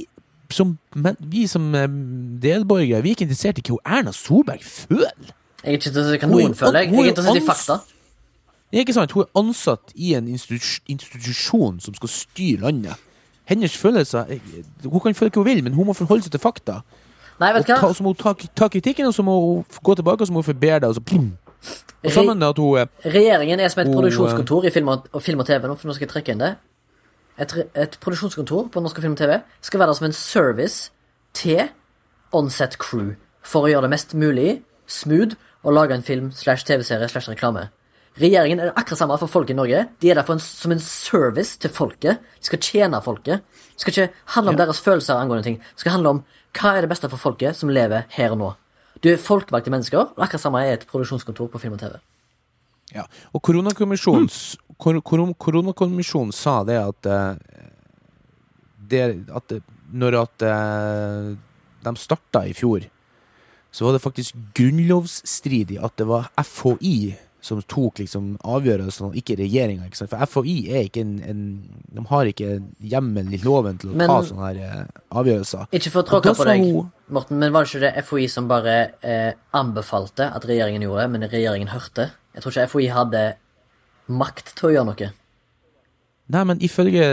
som, 0.51 0.75
men, 0.95 1.15
vi 1.31 1.45
som 1.47 1.69
eh, 1.75 1.87
delborgere 2.43 3.03
Vi 3.03 3.13
er 3.13 3.15
ikke 3.15 3.27
interessert 3.29 3.61
i 3.61 3.65
hva 3.69 3.79
Erna 3.99 4.11
Solberg 4.15 4.63
føler. 4.65 5.31
Jeg 5.63 5.69
er 5.69 5.77
ikke 5.79 5.91
interessert 5.93 6.17
i 6.17 6.25
hva 6.25 6.31
noen 6.31 6.57
føler. 6.57 6.81
Jeg 6.81 6.91
er 6.91 7.05
er 7.05 7.13
interessert 7.13 7.39
i 7.39 7.45
fakta. 7.47 7.77
Det 8.71 8.79
er 8.79 8.85
ikke 8.85 8.97
sant, 8.97 9.15
Hun 9.15 9.23
er 9.23 9.39
ansatt 9.39 9.95
i 9.95 10.13
en 10.15 10.27
institusjon 10.27 11.79
som 11.83 11.95
skal 11.95 12.11
styre 12.11 12.65
landet. 12.65 13.07
Hennes 13.47 13.77
følelser 13.77 14.25
eh, 14.29 14.51
Hun 14.83 14.99
kan 14.99 15.15
føle 15.15 15.31
hva 15.31 15.43
hun 15.43 15.49
vil, 15.49 15.63
men 15.63 15.73
hun 15.73 15.87
må 15.87 15.95
forholde 15.95 16.27
seg 16.27 16.35
til 16.35 16.43
fakta. 16.43 16.81
Nei, 17.41 17.53
vet 17.55 17.65
du 17.65 17.73
ta, 17.73 17.89
så 17.93 18.03
må 18.03 18.13
hun 18.13 18.19
ta, 18.19 18.35
ta 18.55 18.67
kritikken, 18.69 19.07
og 19.07 19.15
så 19.15 19.23
må 19.25 19.37
hun 19.39 19.79
gå 19.83 19.95
tilbake 19.97 20.21
og 20.21 20.29
så 20.29 20.33
må 20.33 20.43
hun 20.43 20.51
forbedre 20.51 20.83
det. 20.83 20.91
Og 20.91 20.99
så 20.99 21.01
plum. 21.01 21.31
Og 22.01 22.79
eh, 22.79 22.87
Regjeringen 23.13 23.59
er 23.59 23.69
som 23.69 23.83
et 23.83 23.91
Og, 23.91 23.99
produksjonskontor 23.99 24.65
i 24.65 24.73
film 24.73 24.87
og, 24.89 25.09
og 25.13 25.21
film 25.21 25.43
og 25.43 25.49
TV. 25.49 25.67
Nå, 25.69 25.75
for 25.77 25.89
nå 25.89 25.95
skal 25.97 26.07
jeg 26.07 26.13
trekke 26.15 26.33
inn 26.33 26.41
det. 26.41 26.55
Et, 27.41 27.53
et 27.77 27.97
produksjonskontor 28.01 28.71
på 28.73 28.81
Norsk 28.83 29.01
Film 29.01 29.13
og 29.13 29.21
TV 29.21 29.37
skal 29.61 29.79
være 29.79 29.93
der 29.93 29.99
som 29.99 30.07
en 30.09 30.17
service 30.17 30.91
til 31.37 31.69
onset 32.35 32.77
crew 32.81 33.13
for 33.45 33.65
å 33.65 33.71
gjøre 33.71 33.87
det 33.87 33.93
mest 33.93 34.15
mulig 34.17 34.61
smooth 34.89 35.37
å 35.63 35.73
lage 35.73 35.95
en 35.95 36.05
film 36.05 36.31
slash 36.35 36.65
TV-serie 36.67 37.09
slash 37.09 37.29
reklame. 37.31 37.69
Regjeringen 38.19 38.59
er 38.59 38.73
akkurat 38.75 38.99
samme 38.99 39.17
for 39.21 39.31
folk 39.31 39.49
i 39.53 39.55
Norge. 39.55 39.85
De 40.03 40.09
er 40.11 40.17
der 40.19 40.27
for 40.27 40.35
en, 40.35 40.43
som 40.43 40.73
en 40.73 40.81
service 40.83 41.55
til 41.61 41.71
folket. 41.71 42.19
De 42.41 42.49
skal 42.49 42.59
tjene 42.59 42.99
folket. 43.05 43.45
Det 43.71 43.85
skal 43.85 43.93
ikke 43.93 44.23
handle 44.35 44.53
om 44.53 44.59
deres 44.59 44.81
følelser 44.83 45.15
angående 45.21 45.47
ting. 45.47 45.61
Det 45.61 45.85
skal 45.85 45.95
handle 45.95 46.17
om 46.17 46.23
hva 46.57 46.73
er 46.75 46.83
det 46.83 46.91
beste 46.91 47.07
for 47.11 47.21
folket 47.21 47.55
som 47.55 47.71
lever 47.71 48.09
her 48.17 48.35
og 48.35 48.41
nå. 48.41 48.49
Du 48.99 49.09
er 49.09 49.21
folkevalgte 49.21 49.71
mennesker, 49.73 50.11
og 50.13 50.25
akkurat 50.25 50.43
samme 50.43 50.63
er 50.65 50.75
et 50.75 50.87
produksjonskontor 50.89 51.47
på 51.53 51.61
film 51.61 51.77
og 51.77 51.81
TV. 51.81 51.95
Ja, 52.91 53.05
og 53.31 53.39
koronakommisjonen 53.47 54.27
kor, 54.81 54.97
kor, 55.05 55.23
koronakommisjonen 55.39 56.33
sa 56.35 56.57
det 56.67 56.75
at 56.81 57.07
eh, 57.07 57.67
det, 58.91 59.03
at 59.31 59.47
det, 59.47 59.61
Når 59.91 60.15
at 60.21 60.43
eh, 60.47 61.31
de 61.83 61.91
starta 61.99 62.45
i 62.47 62.53
fjor, 62.55 62.85
så 63.71 63.85
var 63.85 63.95
det 63.95 64.03
faktisk 64.03 64.35
grunnlovsstridig 64.55 65.79
at 65.83 65.95
det 65.99 66.07
var 66.07 66.29
FHI 66.39 67.15
som 67.41 67.61
tok 67.65 67.99
liksom 68.03 68.35
avgjørelsen, 68.45 69.09
og 69.09 69.15
ikke 69.17 69.35
regjeringa. 69.39 69.89
For 69.97 70.25
FHI 70.29 70.55
er 70.69 70.87
ikke 70.87 71.01
en, 71.01 71.13
en 71.25 71.41
De 71.91 72.03
har 72.07 72.29
ikke 72.29 72.61
hjemmel 72.79 73.33
i 73.33 73.39
loven 73.43 73.79
til 73.81 73.91
å 73.91 73.95
Men- 73.97 74.07
ta 74.07 74.19
sånne 74.27 74.49
her 74.51 74.59
eh, 74.61 74.99
avgjørelser. 75.09 75.67
Ikke 75.73 75.91
for 75.91 76.03
å 76.03 76.07
tråkke 76.07 76.35
på 76.37 76.45
deg, 76.45 76.67
Morten, 77.11 77.39
men 77.41 77.51
var 77.51 77.65
det 77.65 77.73
ikke 77.73 77.83
det 77.83 78.05
FHI 78.05 78.27
som 78.29 78.47
bare 78.47 78.75
eh, 79.03 79.33
anbefalte 79.57 80.29
at 80.31 80.45
regjeringen 80.47 80.85
gjorde 80.85 81.09
men 81.11 81.27
regjeringen 81.27 81.73
hørte? 81.73 82.11
Jeg 82.35 82.43
tror 82.43 82.53
ikke 82.53 82.69
FHI 82.71 82.91
hadde 82.93 83.23
makt 84.07 84.53
til 84.55 84.69
å 84.69 84.73
gjøre 84.75 84.89
noe. 84.91 85.11
Nei, 86.31 86.43
men 86.47 86.61
ifølge 86.63 87.03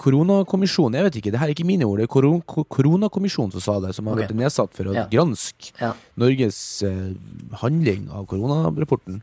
koronakommisjonen 0.00 0.98
Jeg 0.98 1.06
vet 1.06 1.18
ikke, 1.20 1.32
det 1.32 1.40
her 1.40 1.48
er 1.48 1.54
ikke 1.54 1.64
mine 1.64 1.86
ord. 1.88 2.02
Det 2.02 2.08
er 2.08 2.12
koron 2.12 2.42
koronakommisjonen 2.44 3.54
som 3.54 3.64
sa 3.64 3.78
det, 3.80 3.94
som 3.96 4.10
har 4.10 4.18
okay. 4.18 4.26
vært 4.26 4.40
nedsatt 4.42 4.74
for 4.76 4.90
å 4.90 4.96
Ja. 4.96 5.06
granske 5.08 5.72
Ja. 5.80 5.94
Norges 6.20 6.82
eh, 6.84 7.14
handling 7.62 8.10
av 8.10 8.26
koronarapporten. 8.26 9.22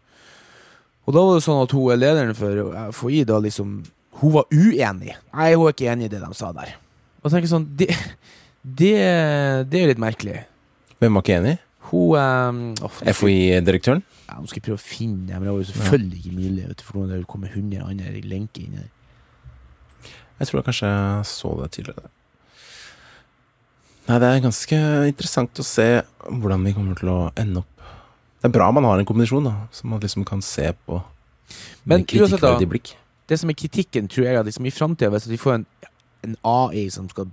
Og 1.10 1.16
da 1.16 1.24
var 1.26 1.39
det 1.39 1.45
sånn 1.45 1.64
at 1.64 1.72
hun 1.74 1.89
er 1.89 1.97
lederen 1.97 2.36
for 2.38 2.76
FHI 2.93 3.24
da 3.26 3.39
liksom 3.41 3.80
Hun 4.20 4.34
var 4.36 4.45
uenig. 4.51 5.16
Nei, 5.34 5.47
hun 5.55 5.66
er 5.66 5.74
ikke 5.74 5.88
enig 5.89 6.10
i 6.10 6.12
det 6.12 6.20
de 6.22 6.30
sa 6.38 6.51
der. 6.53 6.76
Og 7.24 7.34
tenker 7.34 7.49
sånn 7.49 7.66
Det, 7.80 7.88
det, 8.62 8.93
det 9.72 9.80
er 9.80 9.88
jo 9.88 9.89
litt 9.93 10.03
merkelig. 10.03 10.43
Hvem 11.01 11.18
var 11.18 11.26
ikke 11.26 11.39
enig? 11.39 11.55
Hun 11.89 12.14
um, 12.20 12.62
oh, 12.86 13.01
FHI-direktøren? 13.01 14.03
Ja, 14.28 14.38
Nå 14.38 14.51
skal 14.51 14.60
jeg 14.60 14.68
prøve 14.68 14.78
å 14.78 14.84
finne 14.84 15.26
det, 15.26 15.34
men 15.39 15.47
det 15.47 15.53
var 15.55 15.64
jo 15.64 15.70
selvfølgelig 15.72 16.20
ikke 16.20 16.36
mulig. 16.36 16.68
Vet 16.68 16.82
du, 16.82 16.86
for 16.86 17.10
det 17.10 17.20
kommer 17.32 17.55
100 17.55 17.88
andre 17.88 18.24
lenker 18.30 18.68
inn 18.68 18.78
der. 18.78 18.89
Jeg 20.39 20.47
tror 20.47 20.60
jeg 20.60 20.68
kanskje 20.70 20.91
så 21.28 21.55
det 21.64 21.72
tidligere. 21.76 22.12
Nei, 24.10 24.20
det 24.22 24.30
er 24.30 24.45
ganske 24.45 24.78
interessant 25.10 25.60
å 25.62 25.66
se 25.66 25.88
hvordan 26.30 26.64
vi 26.66 26.76
kommer 26.78 26.99
til 26.99 27.12
å 27.14 27.20
ende 27.39 27.64
opp. 27.64 27.78
Det 28.39 28.47
er 28.47 28.55
bra 28.55 28.69
man 28.71 28.87
har 28.87 28.99
en 28.99 29.07
kombinasjon, 29.07 29.49
da, 29.49 29.67
som 29.75 29.91
man 29.91 29.99
liksom 30.03 30.25
kan 30.27 30.41
se 30.41 30.71
på 30.85 31.01
Men 31.83 32.01
med 32.01 32.07
kritikkverdig 32.07 32.69
blikk. 32.69 32.93
det 33.29 33.39
som 33.39 33.49
er 33.49 33.57
kritikken, 33.57 34.07
tror 34.07 34.25
jeg, 34.25 34.39
at 34.39 34.45
liksom 34.45 34.65
i 34.65 34.71
framtida, 34.71 35.09
hvis 35.09 35.29
vi 35.29 35.37
får 35.37 35.59
en, 35.59 35.65
en 36.23 36.35
AI 36.43 36.87
som 36.93 37.09
skal 37.09 37.27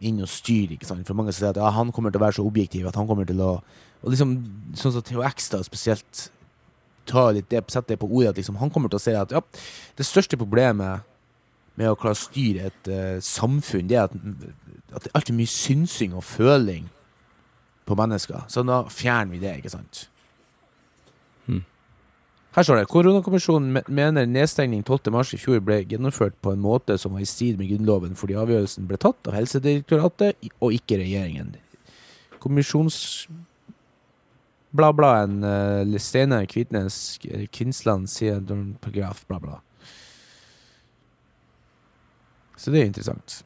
inn 0.00 0.22
og 0.24 0.28
styre, 0.32 0.74
ikke 0.74 0.88
sant? 0.88 1.06
for 1.06 1.18
mange 1.18 1.32
sier 1.36 1.50
at 1.50 1.60
ja, 1.60 1.70
han 1.76 1.92
kommer 1.92 2.10
til 2.10 2.20
å 2.20 2.24
være 2.24 2.38
så 2.38 2.46
objektiv 2.46 2.88
at 2.88 2.96
han 2.96 3.08
kommer 3.08 3.28
til 3.28 3.40
å 3.44 3.58
og 4.00 4.14
liksom, 4.14 4.36
Sånn 4.78 4.94
som 4.94 5.04
THX 5.04 5.50
da 5.52 5.58
spesielt 5.66 6.30
tar 7.10 7.34
litt 7.34 7.48
det, 7.50 7.64
setter 7.72 7.94
det 7.96 8.00
på 8.00 8.08
ordet, 8.08 8.30
at 8.32 8.38
liksom, 8.40 8.58
han 8.60 8.70
kommer 8.72 8.88
til 8.92 9.00
å 9.00 9.02
si 9.02 9.14
at 9.16 9.32
ja, 9.34 9.42
det 9.98 10.06
største 10.06 10.38
problemet 10.40 11.04
med 11.80 11.90
å 11.90 11.96
klare 11.98 12.16
å 12.16 12.20
styre 12.20 12.68
et 12.70 12.90
uh, 12.92 13.18
samfunn, 13.24 13.88
det 13.90 13.98
er 13.98 14.08
at, 14.08 14.14
at 14.94 15.06
det 15.06 15.12
alltid 15.14 15.34
er 15.34 15.38
mye 15.40 15.52
synsing 15.52 16.14
og 16.16 16.26
føling 16.26 16.88
på 17.88 17.96
mennesker. 17.98 18.44
Så 18.52 18.62
da 18.66 18.82
fjerner 18.92 19.34
vi 19.34 19.42
det, 19.42 19.56
ikke 19.58 19.72
sant? 19.72 20.04
Her 22.50 22.66
står 22.66 22.80
det 22.80 22.88
Koronakommisjonen 22.90 23.84
mener 23.86 24.26
nedstengning 24.26 24.82
12. 24.82 25.12
mars 25.14 25.30
i 25.36 25.38
fjor 25.38 25.60
ble 25.62 25.84
gjennomført 25.84 26.34
på 26.42 26.50
en 26.50 26.62
måte 26.64 26.96
som 26.98 27.14
var 27.14 27.22
i 27.22 27.28
strid 27.28 27.60
med 27.60 27.70
Grunnloven, 27.70 28.16
fordi 28.18 28.34
avgjørelsen 28.40 28.88
ble 28.90 28.98
tatt 28.98 29.30
av 29.30 29.36
Helsedirektoratet 29.38 30.50
og 30.58 30.74
ikke 30.74 30.98
regjeringen. 31.02 31.54
Kommisjons... 32.42 33.28
Bla, 34.70 34.92
bla, 34.94 35.24
en 35.24 35.42
uh, 35.42 35.96
Steinar 35.98 36.44
Kvitnes 36.46 37.18
eh, 37.26 37.48
Kvinsland 37.50 38.06
sier 38.06 38.38
paragraf, 38.78 39.24
bla, 39.26 39.40
bla. 39.42 39.56
Så 42.54 42.70
det 42.70 42.82
er 42.82 42.86
interessant. 42.86 43.40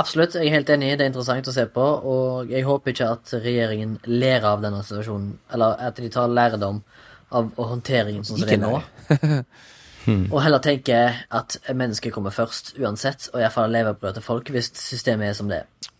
Absolutt, 0.00 0.36
jeg 0.36 0.50
er 0.50 0.58
helt 0.58 0.72
enig. 0.72 0.90
Det 0.98 1.06
er 1.06 1.12
interessant 1.12 1.48
å 1.48 1.54
se 1.54 1.64
på. 1.72 1.86
Og 2.12 2.52
jeg 2.52 2.66
håper 2.68 2.92
ikke 2.92 3.08
at 3.14 3.32
regjeringen 3.40 3.96
ler 4.08 4.44
av 4.48 4.60
denne 4.64 4.82
situasjonen, 4.84 5.32
eller 5.54 5.80
at 5.88 5.96
de 6.00 6.12
tar 6.12 6.28
lærdom 6.28 6.82
håndteringen 7.30 8.24
sånn 8.26 8.40
som 8.40 8.48
det 8.48 8.58
er 8.58 8.64
nå. 8.64 9.44
Og 10.32 10.38
heller 10.42 10.62
tenke 10.64 10.96
at 11.30 11.56
mennesket 11.76 12.14
kommer 12.14 12.32
først 12.34 12.72
uansett, 12.80 13.28
og 13.34 13.42
iallfall 13.42 13.70
levebrød 13.70 14.16
til 14.16 14.24
folk 14.24 14.48
hvis 14.50 14.70
systemet 14.80 15.28
er 15.30 15.36
som 15.36 15.50
det 15.50 15.60
er. 15.60 15.90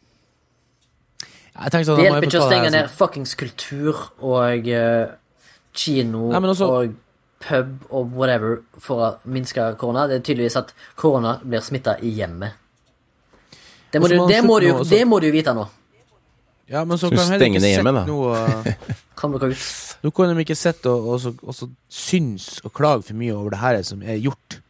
Jeg 1.60 1.84
sånn, 1.84 1.98
Det 1.98 2.06
hjelper 2.06 2.26
ikke 2.26 2.40
å 2.40 2.48
stenge 2.48 2.70
ned 2.72 2.88
fuckings 2.94 3.34
kultur 3.36 3.98
og 4.24 4.68
uh, 4.72 5.12
kino 5.76 6.30
Nei, 6.32 6.40
også- 6.54 6.70
og 6.70 6.94
pub 7.40 7.84
og 7.90 8.14
whatever 8.16 8.62
for 8.78 9.04
å 9.04 9.10
minske 9.24 9.64
korona. 9.80 10.06
Det 10.08 10.20
er 10.20 10.24
tydeligvis 10.24 10.56
at 10.60 10.72
korona 10.96 11.38
blir 11.42 11.60
smitta 11.64 11.98
i 12.04 12.12
hjemmet. 12.18 12.56
Det 13.90 14.00
må, 14.00 14.06
Og 14.06 14.10
du, 14.10 14.18
det, 14.28 14.42
må 14.44 14.58
du, 14.60 14.68
nå 14.68 14.80
også. 14.80 14.90
det 14.90 15.06
må 15.08 15.20
du 15.20 15.30
vite 15.34 15.54
nå. 15.56 15.66
Ja, 16.70 16.84
men 16.84 16.98
så 16.98 17.08
Skal 17.10 17.18
kan 17.18 17.32
du 17.32 17.36
stenge 17.40 17.60
ned 17.60 17.72
hjemmet, 17.74 17.94
da? 17.94 18.04
noe 18.06 18.74
Kom 19.18 19.32
dere 19.34 19.50
ut. 19.50 19.89
Nå 20.01 20.11
kan 20.16 20.32
de 20.32 20.44
ikke 20.44 20.57
sitte 20.57 20.90
og, 20.90 21.09
og, 21.12 21.40
og, 21.44 21.55
og 21.61 21.92
synes 21.92 22.61
og 22.64 22.72
klage 22.76 23.05
for 23.11 23.20
mye 23.20 23.34
over 23.36 23.53
det 23.53 23.61
her 23.61 23.80
som 23.84 24.03
er 24.03 24.20
gjort. 24.22 24.61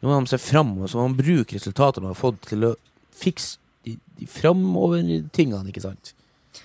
Nå 0.00 0.08
må 0.08 0.20
de 0.24 0.32
se 0.32 0.38
fram, 0.40 0.72
og 0.82 0.90
så 0.90 0.98
må 0.98 1.12
de 1.12 1.22
bruke 1.22 1.58
resultatene 1.58 2.08
de 2.08 2.10
har 2.10 2.18
fått, 2.18 2.40
til 2.48 2.66
å 2.66 2.72
fikse 3.14 3.60
de, 3.86 3.98
de 4.18 4.26
framover-tingene, 4.26 5.68
ikke 5.70 5.84
sant? 5.84 6.14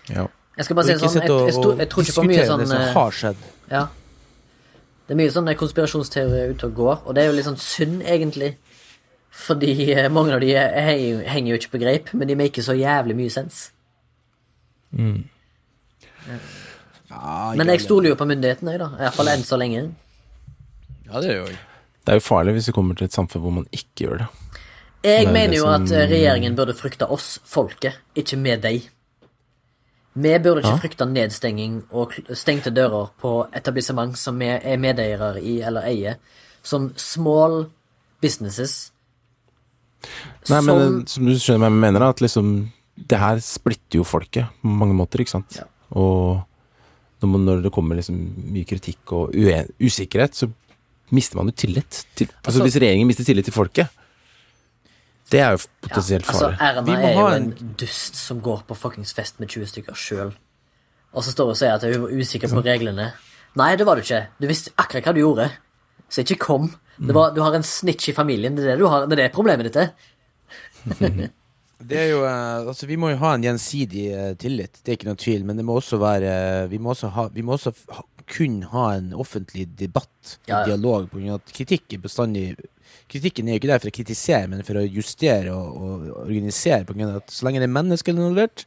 Ja. 0.09 0.25
Jeg 0.57 0.65
skal 0.65 0.79
bare 0.79 0.87
si 0.87 0.95
det 0.95 1.03
sånn, 1.03 1.21
jeg, 1.21 1.29
jeg, 1.29 1.53
jeg, 1.53 1.77
jeg 1.83 1.89
tror 1.91 2.07
ikke 2.07 2.15
på 2.17 2.25
mye 2.31 2.45
sånn 2.47 2.63
det 2.63 2.69
som 2.71 2.79
eh, 2.81 2.93
har 2.95 3.17
skjedd. 3.19 3.43
Ja. 3.69 3.83
Det 5.05 5.13
er 5.13 5.19
mye 5.19 5.33
sånne 5.35 5.53
konspirasjonsteorier 5.59 6.55
ute 6.55 6.71
og 6.71 6.79
går, 6.79 7.03
og 7.05 7.13
det 7.13 7.23
er 7.23 7.29
jo 7.29 7.35
litt 7.37 7.47
sånn 7.47 7.61
synd, 7.61 8.01
egentlig. 8.07 8.55
Fordi 9.37 9.73
eh, 9.93 10.07
mange 10.09 10.33
av 10.33 10.41
de 10.41 10.55
henger, 10.57 11.51
jo 11.51 11.59
ikke 11.59 11.75
på 11.75 11.83
greip, 11.83 12.09
men 12.17 12.31
de 12.31 12.39
maker 12.39 12.65
så 12.65 12.73
jævlig 12.75 13.19
mye 13.19 13.33
sens. 13.37 13.67
Ja, 14.97 16.39
Men 17.57 17.67
jeg 17.67 17.81
stoler 17.81 18.09
jo 18.09 18.15
på 18.19 18.27
myndighetene, 18.29 18.71
jeg, 18.75 18.79
da. 18.79 18.89
Iallfall 18.99 19.27
enn 19.33 19.43
så 19.47 19.57
lenge. 19.59 19.85
Ja, 21.07 21.21
det 21.21 21.29
gjør 21.31 21.47
jeg. 21.51 21.57
Det 22.05 22.13
er 22.13 22.19
jo 22.19 22.25
farlig 22.27 22.53
hvis 22.57 22.67
vi 22.69 22.73
kommer 22.75 22.95
til 22.99 23.05
et 23.09 23.15
samfunn 23.15 23.41
hvor 23.43 23.51
man 23.51 23.65
ikke 23.75 24.05
gjør 24.05 24.17
det. 24.23 24.27
Jeg 25.03 25.25
Det 25.25 25.27
er 25.29 25.33
mener 25.33 25.49
det 25.53 25.57
jo 25.57 25.63
som- 25.65 25.83
at 25.83 25.91
eh, 25.91 26.07
regjeringen 26.09 26.55
burde 26.55 26.73
frykte 26.75 27.09
oss, 27.09 27.39
folket, 27.45 27.93
ikke 28.15 28.37
med 28.37 28.61
deg. 28.61 28.89
Vi 30.15 30.37
burde 30.39 30.61
ikke 30.63 30.73
Ja. 30.73 30.77
frykte 30.77 31.05
nedstenging 31.05 31.83
og 31.91 32.11
stengte 32.33 32.71
dører 32.73 33.09
på 33.21 33.47
etablissement 33.53 34.17
som 34.17 34.39
vi 34.39 34.45
er 34.47 34.77
medeiere 34.77 35.37
i 35.41 35.61
eller 35.61 35.81
eier, 35.83 36.15
som 36.63 36.91
small 36.95 37.69
businesses. 38.21 38.91
Nei, 40.49 40.61
men 40.61 40.63
som 40.63 40.99
eh, 41.01 41.05
som 41.05 41.25
du 41.25 41.31
skjønner 41.33 41.59
hva 41.59 41.69
jeg 41.71 41.81
mener, 41.81 42.09
at 42.09 42.21
liksom 42.21 42.71
Det 42.97 43.19
her 43.19 43.37
splitter 43.39 43.99
jo 43.99 44.03
folket 44.03 44.47
på 44.63 44.65
mange 44.65 44.95
måter, 44.97 45.19
ikke 45.21 45.29
sant? 45.29 45.57
Ja. 45.59 45.63
Og 45.91 46.43
når, 47.21 47.29
man, 47.33 47.45
når 47.47 47.61
det 47.65 47.71
kommer 47.73 47.95
liksom 47.97 48.17
mye 48.53 48.65
kritikk 48.69 49.11
og 49.17 49.33
uen 49.35 49.69
usikkerhet, 49.81 50.35
så 50.37 50.49
mister 51.15 51.39
man 51.39 51.47
jo 51.49 51.55
tillit. 51.57 52.03
Til, 52.15 52.27
altså, 52.27 52.43
Altså- 52.51 52.65
hvis 52.67 52.75
regjeringen 52.81 53.07
mister 53.07 53.23
tillit 53.25 53.45
til 53.47 53.53
folket, 53.55 53.87
det 55.31 55.39
er 55.43 55.51
jo 55.57 55.63
potensielt 55.81 56.27
Altså, 56.27 56.51
farlig. 56.51 56.59
Erna 56.61 56.81
Vi 56.87 56.91
må 56.91 56.97
er 57.07 57.13
jo 57.13 57.19
ha 57.27 57.35
en 57.35 57.43
en- 57.51 57.73
dust 57.77 58.15
som 58.15 58.39
går 58.41 58.63
på 58.67 58.75
fuckings 58.77 59.13
fest 59.13 59.39
med 59.39 59.49
20 59.49 59.65
stykker 59.67 59.95
sjøl. 59.95 60.33
Og 61.13 61.23
så 61.23 61.31
står 61.33 61.45
hun 61.45 61.51
og 61.51 61.57
sier 61.57 61.73
at 61.73 61.81
hun 61.83 62.01
var 62.03 62.09
usikker 62.15 62.47
på 62.53 62.63
reglene. 62.63 63.11
Nei, 63.55 63.75
det 63.75 63.85
var 63.85 63.95
du 63.95 64.01
ikke. 64.01 64.27
Du 64.39 64.47
visste 64.47 64.71
akkurat 64.77 65.03
hva 65.03 65.13
du 65.13 65.19
gjorde. 65.23 65.49
Så 66.09 66.21
ikke 66.23 66.37
kom. 66.39 66.69
Det 66.99 67.13
var, 67.13 67.33
du 67.33 67.41
har 67.41 67.53
en 67.55 67.63
snitch 67.63 68.09
i 68.09 68.13
familien. 68.13 68.55
Det 68.55 68.63
er 68.65 68.71
det, 68.75 68.79
du 68.79 68.87
har, 68.87 69.05
det 69.07 69.17
er 69.19 69.23
det 69.27 69.33
problemet 69.33 69.63
ditt 69.67 69.75
er. 69.75 69.91
Det 71.77 71.97
er 71.97 72.07
jo, 72.09 72.21
eh, 72.25 72.67
altså 72.67 72.87
Vi 72.89 72.95
må 72.97 73.11
jo 73.11 73.19
ha 73.21 73.35
en 73.35 73.43
gjensidig 73.45 74.07
eh, 74.09 74.31
tillit, 74.41 74.79
det 74.81 74.91
er 74.91 74.97
ikke 74.97 75.09
noe 75.11 75.19
tvil. 75.21 75.43
Men 75.45 75.59
det 75.59 75.65
må 75.67 75.77
også 75.77 75.99
være 76.01 76.31
Vi 76.71 76.79
må 76.81 76.95
også, 76.95 77.11
ha, 77.13 77.27
vi 77.33 77.43
må 77.45 77.53
også 77.57 77.73
ha, 77.93 78.01
kun 78.27 78.63
ha 78.73 78.87
en 78.97 79.13
offentlig 79.13 79.67
debatt, 79.79 80.37
Ja, 80.49 80.59
ja. 80.59 80.65
dialog, 80.71 81.05
på 81.11 81.21
grunn 81.21 81.35
av 81.35 81.43
at 81.43 81.53
kritikk 81.53 81.93
er 81.95 82.03
bestandig 82.03 82.49
Kritikken 83.07 83.47
er 83.47 83.55
jo 83.55 83.61
ikke 83.61 83.69
der 83.69 83.79
for 83.79 83.87
å 83.91 83.95
kritisere, 83.95 84.47
men 84.51 84.65
for 84.67 84.79
å 84.81 84.83
justere 84.83 85.53
og, 85.55 85.77
og 85.79 86.07
organisere. 86.25 86.83
På 86.83 86.95
grunn 86.95 87.13
av 87.13 87.21
at 87.21 87.31
Så 87.31 87.45
lenge 87.47 87.61
det 87.61 87.69
er 87.69 87.75
mennesker 87.77 88.11
involvert, 88.11 88.65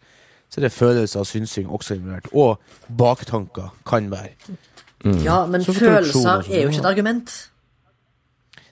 så 0.48 0.61
er 0.61 0.64
det 0.64 0.72
følelser 0.72 1.20
og 1.20 1.28
synsing 1.28 1.68
også 1.68 1.98
involvert. 1.98 2.30
Og 2.32 2.56
baktanker 2.96 3.68
kan 3.88 4.08
være. 4.12 4.32
Ja, 5.24 5.42
men 5.46 5.64
Så 5.64 5.74
følelser 5.76 6.46
er 6.48 6.64
jo 6.64 6.72
ikke 6.72 6.80
et 6.80 6.88
argument. 6.88 7.34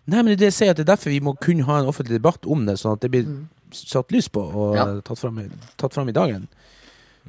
Nei, 0.08 0.22
men 0.22 0.38
det 0.40 0.48
er 0.48 0.56
sier 0.56 0.72
at 0.72 0.80
det 0.80 0.86
er 0.86 0.94
derfor 0.94 1.12
vi 1.12 1.20
må 1.20 1.34
kun 1.36 1.60
ha 1.68 1.82
en 1.82 1.88
offentlig 1.90 2.16
debatt 2.16 2.48
om 2.48 2.64
det, 2.64 2.78
sånn 2.80 2.96
at 2.96 3.04
det 3.04 3.10
blir 3.12 3.28
satt 3.72 4.10
lys 4.12 4.28
på 4.28 4.42
og 4.42 4.74
Ja. 4.76 4.84
tatt, 5.00 5.18
fram, 5.18 5.38
i- 5.40 5.50
tatt 5.76 5.92
fram 5.94 6.08
i 6.08 6.12
dagen. 6.12 6.48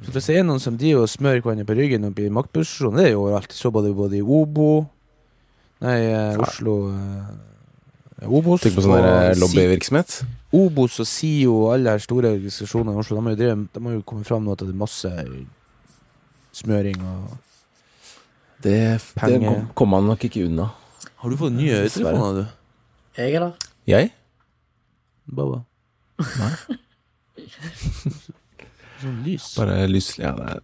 Så 0.04 0.10
hvis 0.12 0.26
det 0.26 0.36
er 0.38 0.44
noen 0.44 0.60
som 0.60 0.76
de 0.76 0.94
og 0.96 1.08
smører 1.08 1.42
hverandre 1.42 1.66
på 1.66 1.76
ryggen 1.76 2.04
og 2.06 2.14
blir 2.14 2.30
maktposisjon, 2.30 2.96
det 2.96 3.06
er 3.08 3.10
jo 3.12 3.26
overalt. 3.26 3.52
Så 3.52 3.70
både, 3.70 3.94
både 3.94 4.16
i 4.16 4.22
Obo 4.22 4.88
Nei, 5.82 5.96
eh, 6.12 6.36
Oslo 6.38 6.90
eh, 6.92 8.26
Obos 8.28 8.60
Tenk 8.60 8.74
på 8.76 8.82
sånn 8.84 9.00
eh, 9.04 9.34
lobbyvirksomhet. 9.40 10.22
Obos 10.52 10.98
og 11.00 11.06
SIO 11.06 11.54
og 11.66 11.72
alle 11.74 11.90
her 11.94 11.98
store 11.98 12.34
organisasjonene 12.34 12.92
i 12.96 12.98
Oslo, 13.00 13.16
de 13.16 13.22
har 13.22 13.30
jo, 13.30 13.36
drevet, 13.36 13.68
de 13.72 13.80
har 13.86 13.92
jo 13.94 14.02
kommet 14.02 14.26
fram 14.26 14.44
nå 14.44 14.52
at 14.52 14.58
det 14.58 14.68
er 14.68 14.76
masse 14.76 15.12
smøring 16.52 17.00
og 17.00 17.38
Det, 18.62 19.00
det 19.00 19.40
kommer 19.40 19.66
kom- 19.74 19.88
man 19.88 20.04
nok 20.06 20.18
ikke 20.24 20.44
unna. 20.46 20.70
Har 21.16 21.30
du 21.30 21.36
fått 21.36 21.52
nye 21.56 21.72
øretelefoner, 21.80 22.34
du? 22.42 22.46
Jeg, 23.16 23.34
eller? 23.34 23.52
Jeg? 23.86 24.12
Baba? 25.32 25.62
Sånn 29.00 29.22
lys. 29.24 29.46
Bare 29.56 29.86
lys 29.88 30.12
Ja, 30.20 30.34
det 30.36 30.60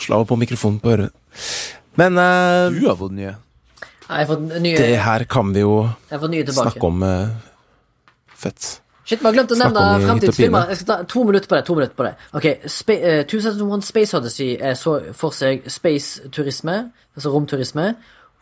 Slå 0.00 0.20
av 0.20 0.26
på 0.28 0.36
mikrofonen 0.40 0.80
på 0.82 0.90
øret. 0.94 1.12
Men 2.00 2.18
eh, 2.18 2.70
Du 2.74 2.86
har 2.88 2.96
fått 2.96 3.14
nye. 3.16 3.34
Jeg 4.10 4.26
har 4.26 4.26
fått 4.26 4.46
nye, 4.64 4.76
det 4.80 5.00
her 5.04 5.24
kan 5.30 5.52
vi 5.54 5.62
jo 5.62 5.74
jeg 5.84 6.16
har 6.16 6.22
fått 6.24 6.32
nye 6.32 6.46
tilbake. 6.46 6.72
snakke 6.72 6.86
om 6.88 7.02
eh, 7.06 7.28
fett. 8.34 8.68
Shit, 9.04 9.20
bare 9.22 9.36
glemt 9.36 9.52
å 9.54 9.58
Snakk 9.58 9.72
nevne 9.74 9.84
om 9.86 10.02
i 10.02 10.08
fremtidsfilmer. 10.08 10.72
Jeg 10.72 10.80
skal 10.80 10.88
ta 10.90 10.96
to 11.12 11.22
minutter 11.28 11.50
på 11.50 11.56
det. 11.56 11.64
to 11.66 11.74
minutter 11.78 11.96
på 11.98 12.06
det 12.06 12.14
Ok, 12.38 12.46
Spa 12.70 12.96
eh, 13.12 13.22
2001 13.30 13.86
Space 13.86 14.16
Odyssey 14.18 14.50
eh, 14.58 14.74
så 14.78 14.96
for 15.16 15.34
seg 15.36 15.64
space-turisme, 15.70 16.76
altså 17.16 17.32
romturisme, 17.34 17.86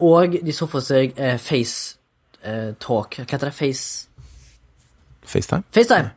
og 0.00 0.38
de 0.44 0.52
så 0.56 0.68
for 0.70 0.84
seg 0.84 1.12
eh, 1.16 1.36
face 1.42 1.96
eh, 2.42 2.72
talk. 2.80 3.18
Hva 3.20 3.28
heter 3.28 3.50
det? 3.50 3.56
Face 3.56 4.07
FaceTime? 5.28 5.62
FaceTime! 5.74 6.14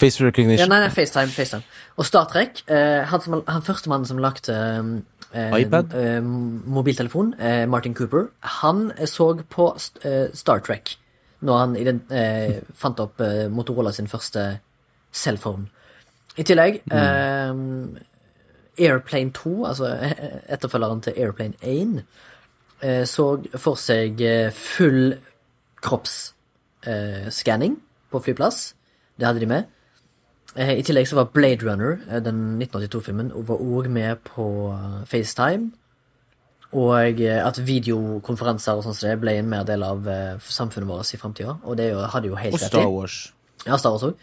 Face 0.00 0.20
Ja, 0.20 0.66
nei, 0.66 0.80
nei, 0.80 0.90
FaceTime. 0.90 1.30
FaceTime. 1.30 1.62
Og 1.96 2.06
Star 2.06 2.24
Trek. 2.26 2.64
Eh, 2.66 3.04
han, 3.06 3.20
som, 3.20 3.42
han 3.46 3.62
første 3.62 3.88
mannen 3.88 4.06
som 4.06 4.18
lagde 4.18 4.54
eh, 5.32 5.60
iPad? 5.60 5.94
eh, 5.94 6.20
mobiltelefon, 6.66 7.34
eh, 7.38 7.68
Martin 7.70 7.94
Cooper, 7.94 8.26
han 8.42 8.90
så 9.06 9.30
på 9.50 9.68
eh, 10.02 10.26
Star 10.34 10.58
Trek 10.66 10.96
når 11.44 11.58
han 11.58 11.74
den, 11.74 12.00
eh, 12.10 12.60
fant 12.74 13.00
opp 13.00 13.20
eh, 13.20 13.48
Motorola 13.52 13.92
sin 13.92 14.08
første 14.08 14.58
cellphone. 15.12 15.68
I 16.36 16.42
tillegg 16.42 16.80
eh, 16.90 17.54
Airplane 18.88 19.30
2, 19.36 19.54
altså 19.68 19.90
eh, 19.94 20.40
etterfølgeren 20.56 21.00
til 21.04 21.12
Airplane 21.16 21.54
1, 21.62 22.02
eh, 22.82 23.04
så 23.06 23.28
for 23.54 23.78
seg 23.78 24.20
eh, 24.24 24.50
full 24.50 25.14
kroppsskanning 25.84 27.76
på 28.14 28.22
flyplass. 28.24 28.72
Det 29.18 29.26
hadde 29.28 29.42
de 29.44 29.50
med. 29.50 29.70
Eh, 30.56 30.76
I 30.78 30.82
tillegg 30.86 31.08
så 31.10 31.18
var 31.18 31.30
Blade 31.34 31.66
Runner, 31.66 31.96
eh, 32.08 32.20
den 32.22 32.58
1982-filmen, 32.62 33.32
var 33.48 33.58
òg 33.62 33.88
med 33.90 34.22
på 34.28 34.46
eh, 34.74 35.00
FaceTime. 35.10 35.72
Og 36.74 37.20
at 37.22 37.58
videokonferanser 37.62 38.74
og 38.80 38.82
sånn 38.82 38.96
som 38.98 39.06
det 39.12 39.20
ble 39.22 39.36
en 39.38 39.46
mer 39.46 39.62
del 39.68 39.84
av 39.86 40.08
samfunnet 40.42 40.88
vårt 40.90 41.12
i 41.14 41.18
framtida. 41.20 41.52
Og 41.62 41.76
det 41.78 41.92
jo- 41.92 42.00
hadde 42.10 42.26
jo 42.32 42.34
helt 42.34 42.54
Og 42.56 42.58
rett 42.60 42.66
Star. 42.72 42.88
Wars. 42.90 43.18
Ja, 43.64 43.76
Star 43.78 43.92
Wars 43.94 44.02
òg. 44.08 44.16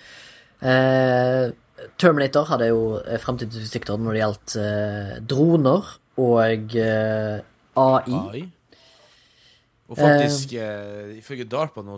Eh, 0.61 1.51
Terminator 1.97 2.43
hadde 2.49 2.67
jo 2.67 2.81
framtidsutsikter 3.23 3.97
når 3.97 4.11
det 4.17 4.21
gjaldt 4.21 4.55
eh, 4.61 5.13
droner 5.31 5.87
og 6.21 6.75
eh, 6.75 7.39
AI. 7.79 8.19
AI. 8.19 8.43
Og 9.91 9.97
faktisk, 9.99 10.53
eh, 10.55 11.17
ifølge 11.19 11.43
DARPA 11.51 11.83
nå, 11.83 11.97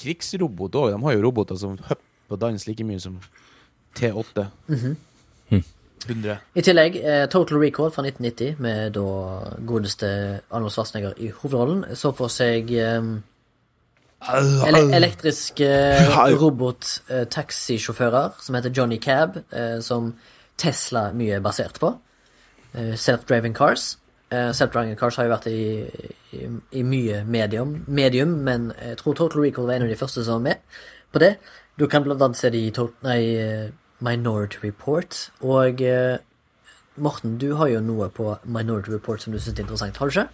krigsrobot 0.00 0.74
òg. 0.74 0.88
De 0.90 0.98
har 1.04 1.14
jo 1.14 1.22
roboter 1.22 1.58
som 1.60 1.76
hopper 1.78 2.34
og 2.34 2.40
danser 2.42 2.72
like 2.72 2.86
mye 2.86 2.98
som 3.02 3.20
T8. 3.98 4.48
Mhm. 4.66 4.96
100. 6.08 6.38
I 6.56 6.62
tillegg 6.64 6.94
eh, 6.96 7.26
Total 7.28 7.58
Recall 7.60 7.90
fra 7.92 8.02
1990, 8.06 8.54
med 8.64 8.94
da 8.96 9.02
godeste 9.68 10.08
Arnold 10.50 10.72
Schwarzenegger 10.72 11.12
i 11.20 11.28
hovedrollen, 11.28 11.82
så 11.94 12.08
for 12.16 12.32
seg 12.32 12.72
eh, 12.72 13.10
ele 14.66 14.80
elektriske 14.96 15.68
robot-taxisjåfører 16.40 18.40
som 18.40 18.56
heter 18.56 18.72
Johnny 18.76 18.96
Cab, 18.98 19.36
eh, 19.52 19.78
som 19.84 20.14
Tesla 20.60 21.10
er 21.10 21.18
mye 21.20 21.40
basert 21.44 21.76
på. 21.80 21.92
Eh, 22.74 22.94
Self-driving 22.96 23.54
cars. 23.56 23.96
Eh, 24.30 24.52
Self-driving 24.54 24.94
cars 24.98 25.16
har 25.18 25.26
jo 25.26 25.32
vært 25.32 25.48
i, 25.50 25.62
i, 26.38 26.44
i 26.78 26.82
mye 26.86 27.24
medium, 27.26 27.72
medium, 27.90 28.36
men 28.46 28.68
jeg 28.78 29.00
tror 29.00 29.16
Total 29.18 29.42
Recall 29.42 29.66
var 29.66 29.80
en 29.80 29.88
av 29.88 29.90
de 29.90 29.98
første 29.98 30.22
som 30.22 30.38
var 30.38 30.44
med 30.44 30.80
på 31.10 31.22
det. 31.22 31.32
Du 31.80 31.88
kan 31.90 32.04
blant 32.06 32.22
annet 32.22 32.38
se 32.38 32.50
det 32.54 32.60
i 32.62 32.70
nei, 33.02 33.20
eh, 33.42 33.72
Minority 33.98 34.62
Report. 34.62 35.18
Og 35.42 35.82
eh, 35.82 36.20
Morten, 37.00 37.38
du 37.42 37.54
har 37.58 37.72
jo 37.72 37.82
noe 37.82 38.10
på 38.14 38.36
Minority 38.44 38.94
Report 38.94 39.22
som 39.22 39.34
du 39.34 39.40
syns 39.40 39.58
er 39.58 39.64
interessant, 39.64 39.98
har 39.98 40.06
du 40.06 40.14
ikke? 40.14 40.28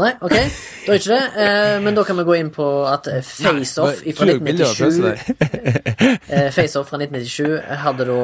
Nei, 0.00 0.08
ok. 0.24 0.32
Det 0.32 0.88
er 0.88 0.98
ikke 0.98 1.12
det, 1.12 1.24
eh, 1.44 1.74
men 1.84 1.94
da 1.98 2.02
kan 2.08 2.16
vi 2.16 2.24
gå 2.24 2.36
inn 2.40 2.48
på 2.54 2.64
at 2.88 3.06
eh, 3.12 3.18
FaceOff 3.20 3.98
fra 4.16 4.26
bildet 4.40 4.62
av 4.64 4.72
1997 4.72 4.78
Tesla. 4.80 6.12
eh, 6.32 6.48
FaceOff 6.54 6.88
fra 6.88 7.00
1997 7.02 7.58
hadde 7.82 8.06
da 8.08 8.22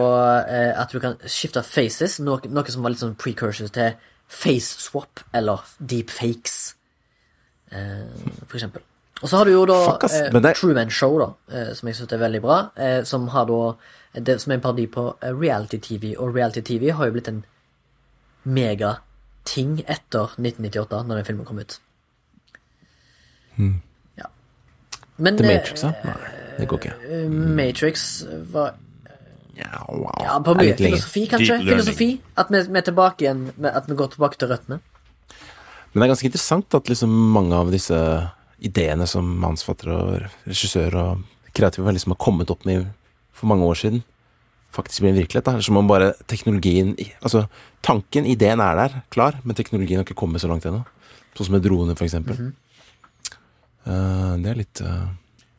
eh, 0.48 0.70
at 0.80 0.94
du 0.94 1.00
kan 1.02 1.18
skifte 1.28 1.60
faces, 1.66 2.16
noe, 2.24 2.40
noe 2.48 2.72
som 2.72 2.86
var 2.86 2.94
litt 2.94 3.02
sånn 3.04 3.18
precursor 3.20 3.68
til 3.74 3.98
face 4.28 4.80
swap 4.86 5.20
eller 5.36 5.60
deepfakes, 5.80 6.56
eh, 7.72 8.08
for 8.46 8.56
eksempel. 8.56 8.84
Og 9.20 9.28
så 9.28 9.36
har 9.40 9.48
du 9.48 9.52
jo 9.52 9.66
da 9.68 9.78
eh, 10.08 10.52
Truman 10.56 10.90
Show, 10.94 11.18
da, 11.20 11.28
eh, 11.52 11.70
som 11.76 11.88
jeg 11.90 11.98
syns 12.00 12.12
er 12.16 12.20
veldig 12.24 12.40
bra, 12.44 12.58
eh, 12.80 13.00
som 13.08 13.28
har 13.34 13.44
da 13.50 13.60
det 14.24 14.38
som 14.40 14.52
er 14.52 14.56
en 14.56 14.64
parodi 14.64 14.86
på 14.88 15.04
eh, 15.20 15.34
reality-TV, 15.36 16.14
og 16.16 16.32
reality-TV 16.36 16.94
har 16.96 17.10
jo 17.10 17.16
blitt 17.18 17.28
en 17.28 17.42
megating 19.48 19.84
etter 19.86 20.34
1998, 20.36 21.06
når 21.06 21.16
den 21.16 21.24
filmen 21.24 21.46
kom 21.46 21.58
ut. 21.58 21.80
Ja. 24.16 24.28
Men 25.16 25.36
The 25.36 25.44
eh, 25.44 25.56
Matrix, 25.56 25.82
da? 25.82 25.92
Nei, 26.04 26.32
det 26.58 26.68
går 26.68 26.78
ikke. 26.78 26.94
Mm. 27.08 27.56
Matrix 27.56 28.24
var 28.52 28.74
Ja, 29.58 29.84
wow. 29.88 30.12
ja, 30.22 30.38
på 30.38 30.54
mye 30.54 30.76
filosofi, 30.76 31.26
kanskje. 31.26 31.58
Filosofi. 31.64 32.20
At 32.36 32.50
vi, 32.50 32.60
vi 32.62 32.78
er 32.78 32.84
tilbake 32.86 33.24
igjen 33.24 33.48
At 33.66 33.88
vi 33.88 33.96
går 33.98 34.12
tilbake 34.12 34.38
til 34.38 34.48
røttene. 34.52 34.78
Men 35.90 36.00
det 36.00 36.04
er 36.04 36.12
ganske 36.12 36.28
interessant 36.28 36.74
at 36.74 36.88
liksom 36.88 37.10
mange 37.10 37.56
av 37.56 37.72
disse 37.72 37.98
ideene 38.60 39.06
som 39.06 39.26
manusforfattere 39.40 39.96
og 39.96 40.46
regissører 40.46 40.94
og 41.00 41.24
kreative 41.54 41.90
liksom 41.90 42.14
har 42.14 42.20
kommet 42.22 42.50
opp 42.50 42.64
med 42.68 42.86
for 43.32 43.50
mange 43.50 43.66
år 43.66 43.78
siden, 43.78 44.04
faktisk 44.74 45.02
blir 45.02 45.12
en 45.12 45.20
virkelighet. 45.20 45.46
Da. 45.48 45.62
Som 45.64 45.76
om 45.80 45.88
bare 45.88 46.12
teknologien 46.26 46.94
Altså, 47.22 47.46
tanken, 47.82 48.26
ideen 48.26 48.60
er 48.60 48.76
der, 48.76 49.00
klar, 49.10 49.40
men 49.44 49.56
teknologien 49.56 50.00
har 50.00 50.06
ikke 50.06 50.18
kommet 50.18 50.42
så 50.42 50.50
langt 50.50 50.66
ennå. 50.68 50.84
Sånn 51.36 51.48
som 51.48 51.54
med 51.56 51.62
droner, 51.62 51.94
for 51.94 52.04
eksempel. 52.04 52.36
-hmm. 52.36 52.52
uh, 53.86 54.34
det 54.42 54.50
er 54.50 54.58
litt 54.58 54.80
uh, 54.80 55.08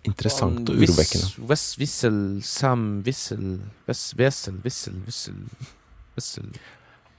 interessant 0.04 0.70
og 0.70 0.76
urovekkende. 0.76 1.48
Wes 1.50 1.78
Wissel, 1.80 2.42
Sam 2.44 3.04
Wissel 3.06 3.60
Wes 3.88 4.14
Wesel, 4.18 4.60
Wissel, 4.64 5.02
Wissel 5.06 5.40
Wissel 6.16 6.52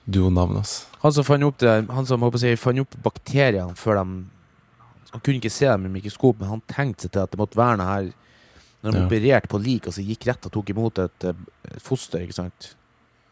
Duonavn, 0.05 0.57
altså. 0.57 0.87
Han 1.03 1.13
som 1.13 1.25
fant 1.25 1.45
opp 1.45 1.59
det 1.61 1.75
Han 1.91 2.07
som 2.07 2.23
håper 2.25 2.39
si, 2.43 2.55
fant 2.57 2.83
opp 2.83 2.97
bakteriene 3.05 3.77
før 3.79 4.01
de 4.01 4.25
Han 5.13 5.21
kunne 5.21 5.41
ikke 5.41 5.51
se 5.51 5.67
dem 5.67 5.87
i 5.87 5.93
mikroskop, 5.99 6.41
men 6.41 6.49
han 6.49 6.63
tenkte 6.71 7.03
seg 7.03 7.13
til 7.13 7.25
at 7.25 7.33
det 7.33 7.41
måtte 7.41 7.59
være 7.59 7.81
noe 7.81 7.87
her 7.91 8.11
Når 8.83 8.93
de 8.93 8.99
Ja. 8.99 9.07
opererte 9.07 9.49
på 9.49 9.59
lik, 9.63 9.87
og 9.87 9.93
så 9.93 10.03
gikk 10.07 10.27
rett 10.27 10.47
og 10.47 10.53
tok 10.53 10.71
imot 10.71 10.99
et, 10.99 11.25
eh, 11.25 11.33
et 11.75 11.83
foster, 11.83 12.19
ikke 12.21 12.35
sant 12.35 12.75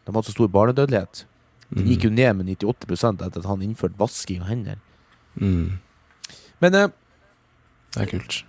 De 0.05 0.11
hadde 0.13 0.25
så 0.25 0.31
stor 0.31 0.47
barnedødelighet. 0.47 1.25
Den 1.73 1.85
gikk 1.85 2.03
jo 2.03 2.09
ned 2.09 2.33
med 2.35 2.45
98 2.57 3.21
etter 3.27 3.37
at 3.39 3.45
han 3.45 3.59
innførte 3.61 3.97
vasking 3.97 4.41
av 4.41 4.47
hender. 4.47 4.77
Mm. 5.39 5.77
Men 6.61 6.75
eh, 6.75 6.87
Det 7.93 8.01
er 8.01 8.05
kult. 8.17 8.43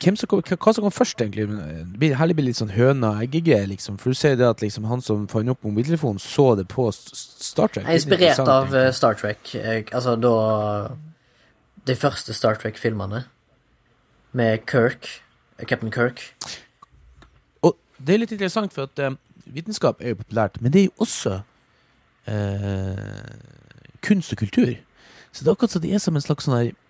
hvem 0.00 0.16
som 0.18 0.26
kom, 0.26 0.42
hva 0.42 0.74
som 0.74 0.82
kom 0.82 0.90
først, 0.90 1.16
egentlig? 1.22 1.46
Det 1.48 1.98
blir- 1.98 2.14
Her 2.16 2.26
blir 2.26 2.34
det 2.36 2.44
litt 2.44 2.56
sånn 2.56 2.70
høna 2.74 3.10
og 3.16 3.22
egget, 3.22 3.68
liksom. 3.68 3.96
For 3.98 4.10
du 4.10 4.14
sier 4.14 4.36
det 4.36 4.46
at 4.46 4.60
liksom, 4.60 4.84
han 4.86 5.00
som 5.00 5.26
fant 5.26 5.48
opp 5.48 5.62
mobiltelefonen, 5.62 6.18
så 6.20 6.56
det 6.56 6.66
på 6.68 6.92
Star 6.92 7.68
Trek. 7.68 7.84
Jeg 7.86 7.94
er 7.94 7.98
inspirert 7.98 8.38
av 8.48 8.66
egentlig. 8.68 8.86
eh, 8.86 8.90
Star 8.92 9.14
Trek. 9.14 9.54
eh, 9.54 9.82
Altså 9.92 10.20
da 10.20 10.94
De 11.86 11.94
første 11.94 12.32
Star 12.34 12.54
Trek-filmene. 12.56 13.24
Med 14.32 14.66
Kirk. 14.66 15.20
Captain 15.62 15.92
Kirk. 15.92 16.20
Og 17.62 17.76
det 17.98 18.14
er 18.14 18.22
litt 18.22 18.32
interessant, 18.34 18.72
for 18.74 18.88
at 18.88 18.98
eh, 18.98 19.16
vitenskap 19.46 20.00
er 20.00 20.14
jo 20.14 20.20
populært, 20.22 20.60
men 20.60 20.72
det 20.72 20.80
er 20.80 20.88
jo 20.88 21.04
også 21.06 21.40
eh, 22.26 23.36
kunst 24.02 24.32
og 24.32 24.38
kultur. 24.38 24.74
Så 25.32 25.44
det 25.44 25.50
er 25.50 25.56
akkurat 25.56 25.70
som 25.74 25.82
det 25.82 25.94
er 25.94 26.02
som 26.02 26.16
en 26.16 26.24
slags 26.24 26.46
sånn 26.46 26.58
her 26.58 26.70
eh, 26.70 26.80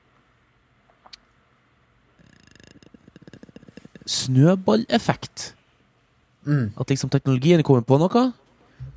Snøballeffekt. 4.05 5.55
Mm. 6.45 6.75
At 6.77 6.91
liksom 6.93 7.13
teknologien 7.13 7.63
kommer 7.65 7.85
på 7.89 7.97
noe, 8.01 8.25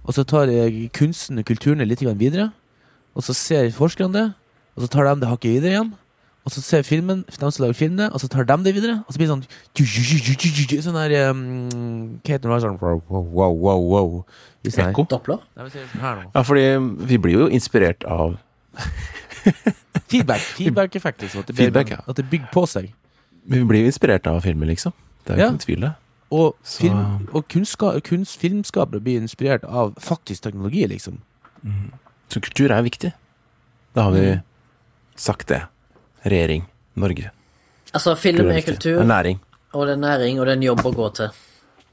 og 0.04 0.16
så 0.16 0.24
tar 0.28 0.52
eh, 0.52 0.88
kunsten 0.96 1.40
og 1.40 1.48
kulturen 1.48 1.80
det 1.84 1.88
litt 1.92 2.04
videre. 2.20 2.52
Og 3.16 3.24
så 3.24 3.34
ser 3.34 3.72
forskerne 3.74 4.14
det, 4.14 4.28
og 4.76 4.84
så 4.84 4.92
tar 4.94 5.08
de 5.08 5.22
det 5.22 5.32
hakket 5.32 5.58
videre 5.58 5.72
igjen. 5.74 5.96
Og 6.48 6.52
så 6.56 6.62
ser 6.64 6.86
filmen, 6.88 7.26
de 7.28 7.50
som 7.52 7.64
lager 7.66 7.76
filmene, 7.76 8.06
og 8.16 8.22
så 8.24 8.30
tar 8.32 8.46
de 8.48 8.56
det 8.64 8.72
videre. 8.78 9.02
Og 9.04 9.12
så 9.12 9.20
blir 9.20 9.28
det 9.28 9.34
sånn 9.36 10.84
Sånn 10.86 10.96
der 10.96 11.16
um, 11.28 11.42
Hva 12.24 12.38
heter 12.38 12.54
det? 12.54 12.60
Sånn 12.64 12.78
wow, 12.80 13.02
wow, 13.12 13.52
wow, 13.52 13.82
wow. 13.92 14.14
Ekko? 14.64 15.04
Doppler. 15.12 15.42
Men 15.60 15.68
sånn. 15.74 16.24
Ja, 16.32 16.44
fordi 16.48 16.64
vi 17.12 17.20
blir 17.20 17.36
jo 17.42 17.50
inspirert 17.52 18.08
av 18.08 18.38
Feedback. 20.08 20.40
Feedback-effekt, 20.56 21.22
liksom. 21.26 21.44
At 21.44 21.48
det, 21.52 21.56
Feedback, 21.60 21.92
ja. 21.92 22.00
at 22.08 22.16
det 22.20 22.30
bygger 22.32 22.48
på 22.54 22.64
seg. 22.70 22.92
Vi 23.48 23.62
blir 23.68 23.84
jo 23.84 23.92
inspirert 23.92 24.28
av 24.32 24.40
filmer, 24.48 24.70
liksom. 24.72 24.96
Det 25.28 25.34
er 25.36 25.38
jo 25.42 25.44
Ja. 25.44 25.52
ikke 25.52 25.66
tvil, 25.66 25.82
det. 25.82 25.94
Og, 26.32 26.56
film, 26.64 27.28
og 27.34 27.48
kunstska, 27.52 27.94
kunst, 28.04 28.40
filmskapere 28.40 29.00
blir 29.04 29.20
inspirert 29.22 29.64
av 29.64 29.96
faktisk 30.04 30.44
teknologi, 30.44 30.88
liksom. 30.88 31.20
Så 32.32 32.40
kultur 32.44 32.72
er 32.72 32.84
viktig. 32.84 33.14
Da 33.96 34.04
har 34.08 34.12
vi 34.12 34.26
Mm. 34.36 34.42
sagt 35.16 35.48
det. 35.48 35.62
Regjering. 36.26 36.64
Norge. 36.96 37.30
Altså, 37.94 38.16
film 38.16 38.50
er 38.50 38.62
kultur, 38.62 38.92
Det 38.98 39.02
er 39.06 39.12
næring. 39.12 39.40
og 39.74 39.88
det 39.88 39.94
er 39.94 39.98
næring, 40.02 40.40
og 40.40 40.46
det 40.46 40.52
er 40.52 40.56
en 40.58 40.64
jobb 40.64 40.80
å 40.86 40.92
gå 40.96 41.10
til. 41.16 41.30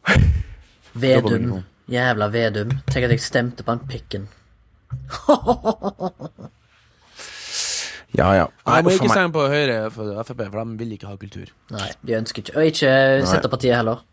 Vedum. 1.05 1.63
Jævla 1.91 2.29
Vedum. 2.33 2.71
Tenk 2.89 3.05
at 3.05 3.11
jeg 3.11 3.21
stemte 3.21 3.63
på 3.65 3.71
han 3.75 3.81
pikken. 3.89 4.29
Ja, 8.15 8.29
ja. 8.39 8.45
Nei, 8.69 8.77
må 8.87 8.93
ikke 8.95 9.09
stemme 9.11 9.33
på 9.35 9.43
Høyre 9.51 9.89
for 9.91 10.07
Frp, 10.23 10.39
for 10.53 10.59
de 10.63 10.77
vil 10.79 10.93
ikke 10.95 11.09
ha 11.11 11.17
kultur. 11.19 11.49
Nei, 11.75 11.89
de 12.07 12.15
ønsker 12.15 12.45
ikke 12.45 12.55
Og 12.61 12.69
ikke 12.71 12.91
Senterpartiet 13.27 13.75
heller. 13.75 14.05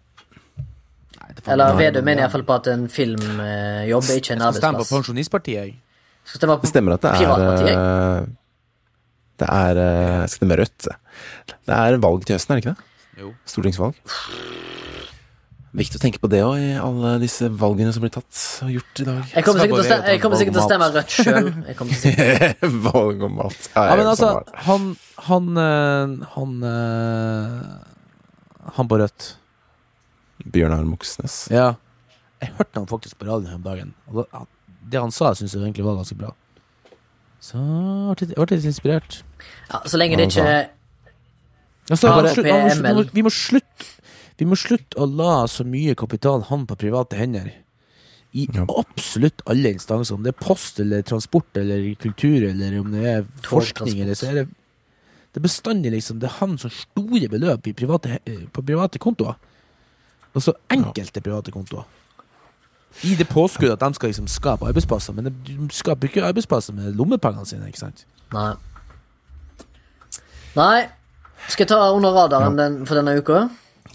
Nei, 1.19 1.27
er 1.35 1.51
Eller 1.53 1.75
Vedum 1.77 2.01
mener 2.07 2.23
iallfall 2.25 2.41
på 2.47 2.55
at 2.57 2.65
en 2.73 2.87
filmjobb 2.89 4.09
er 4.09 4.17
ikke 4.17 4.33
en 4.33 4.41
Jeg 4.41 4.41
skal 4.41 4.57
stemme 4.57 4.57
på 4.57 4.57
arbeidsplass. 4.57 4.89
Pensjonistpartiet, 4.95 5.61
jeg. 5.61 5.77
Skal 6.25 6.37
stemme 6.41 6.57
på 6.57 6.65
Det 6.65 6.71
stemmer 6.73 6.91
at 6.97 7.01
det 7.05 7.09
er 7.11 7.17
Piratpartiet. 7.21 7.77
eh, 7.77 8.25
Det 9.41 9.49
er 9.49 9.79
Jeg 9.81 10.29
skal 10.29 10.43
stemmer 10.43 10.61
rødt. 10.63 10.89
Det 11.67 11.77
er 11.77 12.01
valg 12.03 12.27
til 12.27 12.37
høsten, 12.37 12.53
er 12.53 12.59
det 12.59 12.65
ikke 12.65 12.75
det? 12.75 12.89
Jo. 13.21 13.31
Stortingsvalg. 13.49 13.97
Viktig 15.71 15.95
å 15.95 16.01
tenke 16.03 16.19
på 16.19 16.27
det 16.27 16.41
òg, 16.43 16.57
i 16.59 16.71
alle 16.75 17.13
disse 17.21 17.47
valgene 17.47 17.93
som 17.95 18.03
blir 18.03 18.11
tatt 18.11 18.39
og 18.65 18.73
gjort 18.73 18.99
i 18.99 19.05
dag. 19.07 19.19
Jeg 19.31 19.45
kommer 19.45 19.61
sikkert 19.63 19.77
til 19.77 19.83
å 19.83 19.85
stemme, 19.87 20.07
jeg 20.11 20.21
kommer 20.23 20.41
sikkert 20.41 20.57
til 20.57 20.61
å 20.61 20.65
stemme 20.65 20.89
rødt 20.91 21.13
sjøl. 21.15 21.47
Stemme 22.01 22.81
Valg 22.89 23.23
om 23.27 23.37
mat. 23.39 23.69
Ja, 23.77 23.93
men 23.95 24.09
altså, 24.11 24.31
han 24.67 24.89
Han 25.29 25.47
eh, 25.61 26.25
Han 26.33 26.57
eh, 26.67 28.73
Han 28.75 28.89
på 28.91 28.99
rødt. 28.99 29.29
Bjørnar 30.51 30.83
Moxnes. 30.89 31.45
Ja. 31.53 31.69
Jeg 32.41 32.51
hørte 32.57 32.81
han 32.81 32.89
faktisk 32.89 33.21
på 33.21 33.29
radioen 33.29 33.53
her 33.53 33.61
om 33.61 33.63
dagen. 33.63 33.93
Og 34.11 34.25
det 34.91 34.99
han 34.99 35.13
sa, 35.15 35.31
syns 35.37 35.55
jeg 35.55 35.63
egentlig 35.63 35.87
var 35.87 36.01
ganske 36.01 36.17
bra. 36.19 36.33
Så 37.41 37.57
ble 38.19 38.27
jeg 38.29 38.59
litt 38.61 38.67
inspirert. 38.69 39.21
Ja, 39.71 39.79
så 39.89 39.97
lenge 39.97 40.17
det 40.19 40.29
ikke 40.29 40.45
Altså, 41.91 42.07
bare, 42.07 42.29
må 42.29 42.35
slutt- 42.35 42.45
må 42.45 42.93
slutt- 43.01 43.13
vi, 43.17 43.21
må 43.25 43.31
slutte, 43.33 43.85
vi 44.37 44.45
må 44.45 44.55
slutte 44.55 44.95
å 45.01 45.07
la 45.09 45.45
så 45.49 45.65
mye 45.67 45.95
kapital 45.97 46.43
havne 46.47 46.67
på 46.69 46.77
private 46.77 47.17
hender. 47.17 47.49
I 48.33 48.47
Ja. 48.53 48.63
absolutt 48.77 49.41
alle 49.45 49.73
instanser. 49.73 50.13
Om 50.15 50.23
det 50.23 50.35
er 50.35 50.45
post 50.45 50.79
eller 50.79 51.01
transport 51.01 51.57
eller 51.57 51.95
kultur 51.95 52.47
eller 52.49 52.79
om 52.79 52.91
det 52.93 53.03
er 53.03 53.23
forskning 53.43 53.99
eller 54.01 54.13
så 54.15 54.29
er 54.29 54.33
det 54.33 54.47
Det 55.33 55.39
er 55.39 55.47
bestandig 55.47 55.91
liksom 55.91 56.19
Det 56.19 56.29
havner 56.29 56.57
så 56.59 56.69
store 56.71 57.27
beløp 57.29 57.65
i 57.67 57.73
private, 57.73 58.19
he- 58.25 58.47
på 58.51 58.65
private 58.65 58.99
kontoer. 58.99 59.35
Altså 60.35 60.53
enkelte 60.69 61.21
private 61.21 61.51
kontoer. 61.51 61.85
I 63.03 63.15
det 63.15 63.27
påskuddet 63.29 63.77
at 63.77 63.83
de 63.83 63.93
skal 63.97 64.11
liksom 64.11 64.27
skape 64.27 64.67
arbeidsplasser, 64.67 65.13
men 65.13 65.31
de 65.31 65.57
skaper 65.73 66.09
ikke 66.09 66.23
arbeidsplasser 66.27 66.75
med 66.77 66.93
lommepengene 66.95 67.45
sine. 67.45 67.67
ikke 67.67 67.79
sant? 67.79 68.05
Nei. 68.33 68.51
Nei. 70.55 70.87
Skal 71.47 71.65
jeg 71.65 71.71
ta 71.71 71.79
under 71.95 72.13
radaren 72.15 72.57
den, 72.59 72.85
for 72.85 72.99
denne 72.99 73.17
uka? 73.17 73.47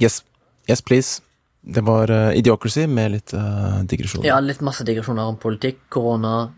Yes. 0.03 0.25
yes, 0.71 0.83
please. 0.83 1.23
Det 1.67 1.83
var 1.87 2.11
uh, 2.11 2.37
Idiocracy 2.37 2.87
med 2.87 3.11
litt 3.11 3.35
uh, 3.35 3.83
digresjon. 3.91 4.25
Ja, 4.27 4.39
litt 4.41 4.63
masse 4.63 4.87
digresjoner 4.87 5.33
om 5.33 5.39
politikk, 5.43 5.81
korona, 5.91 6.53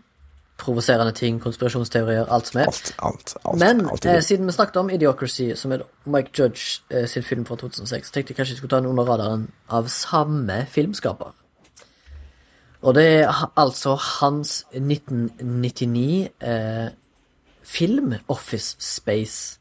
provoserende 0.59 1.13
ting, 1.15 1.39
konspirasjonsteorier, 1.41 2.27
alt 2.29 2.51
som 2.51 2.61
er. 2.61 2.69
Alt, 2.69 2.93
alt, 2.97 3.33
alt. 3.43 3.59
Men 3.61 3.85
alt 3.89 4.05
eh, 4.05 4.19
siden 4.25 4.49
vi 4.49 4.53
snakket 4.53 4.81
om 4.81 4.89
Idiocracy, 4.93 5.53
som 5.55 5.73
er 5.73 5.85
Mike 6.05 6.33
Judge 6.35 6.83
eh, 6.91 7.07
sin 7.07 7.23
film 7.23 7.45
fra 7.47 7.57
2006, 7.57 8.11
tenkte 8.11 8.33
jeg 8.33 8.37
kanskje 8.37 8.57
jeg 8.57 8.61
skulle 8.61 8.75
ta 8.75 8.81
den 8.83 8.91
under 8.91 9.07
radaren 9.07 9.47
av 9.71 9.87
samme 9.93 10.65
filmskaper. 10.69 11.31
Og 12.81 12.95
det 12.95 13.05
er 13.21 13.49
altså 13.59 13.95
hans 13.99 14.63
1999 14.71 16.29
eh, 16.41 16.89
film 17.63 18.13
Office 18.27 18.75
Space. 18.79 19.59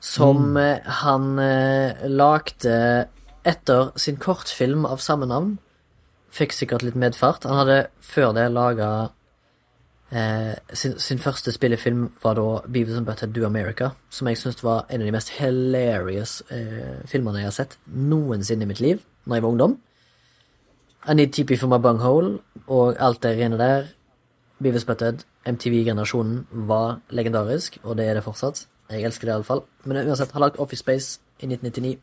Som 0.00 0.54
mm. 0.54 0.90
han 1.02 1.38
eh, 1.42 2.06
lagde 2.06 3.08
etter 3.48 3.90
sin 3.98 4.20
kortfilm 4.22 4.86
av 4.86 5.02
samme 5.02 5.26
navn. 5.26 5.56
Fikk 6.30 6.54
sikkert 6.54 6.84
litt 6.86 6.98
medfart. 6.98 7.48
Han 7.48 7.64
hadde 7.64 7.86
før 8.04 8.34
det 8.36 8.50
laga 8.54 8.90
Eh, 10.10 10.54
sin, 10.72 10.94
sin 10.98 11.18
første 11.20 11.52
spillefilm 11.52 12.06
var 12.22 12.38
da 12.38 12.46
Beavis 12.64 12.96
and 12.96 13.04
Butthead 13.06 13.34
Do 13.36 13.44
America, 13.44 13.90
som 14.10 14.28
jeg 14.30 14.38
syns 14.40 14.62
var 14.64 14.86
en 14.88 15.02
av 15.02 15.08
de 15.08 15.12
mest 15.12 15.34
hilarious 15.36 16.38
eh, 16.48 17.02
filmene 17.04 17.42
jeg 17.42 17.50
har 17.50 17.56
sett 17.58 17.76
noensinne 17.92 18.64
i 18.64 18.70
mitt 18.70 18.80
liv, 18.80 19.02
når 19.26 19.36
jeg 19.36 19.44
var 19.44 19.52
ungdom. 19.52 19.76
I 21.06 21.14
Need 21.14 21.32
TP 21.32 21.56
for 21.58 21.70
my 21.70 21.78
bunghole 21.78 22.38
og 22.66 22.96
alt 22.98 23.22
det 23.22 23.36
rene 23.38 23.58
der. 23.58 23.92
Beavis 24.62 24.84
Butthead, 24.84 25.22
MTV-generasjonen, 25.46 26.46
var 26.50 26.98
legendarisk, 27.10 27.78
og 27.82 27.96
det 27.96 28.08
er 28.08 28.18
det 28.18 28.24
fortsatt. 28.26 28.66
Jeg 28.90 29.04
elsker 29.06 29.28
det 29.28 29.36
iallfall. 29.36 29.62
Men 29.84 30.02
uansett, 30.02 30.32
har 30.32 30.42
lagd 30.42 30.58
Office 30.58 30.82
Space 30.82 31.20
i 31.38 31.46
1999 31.46 31.98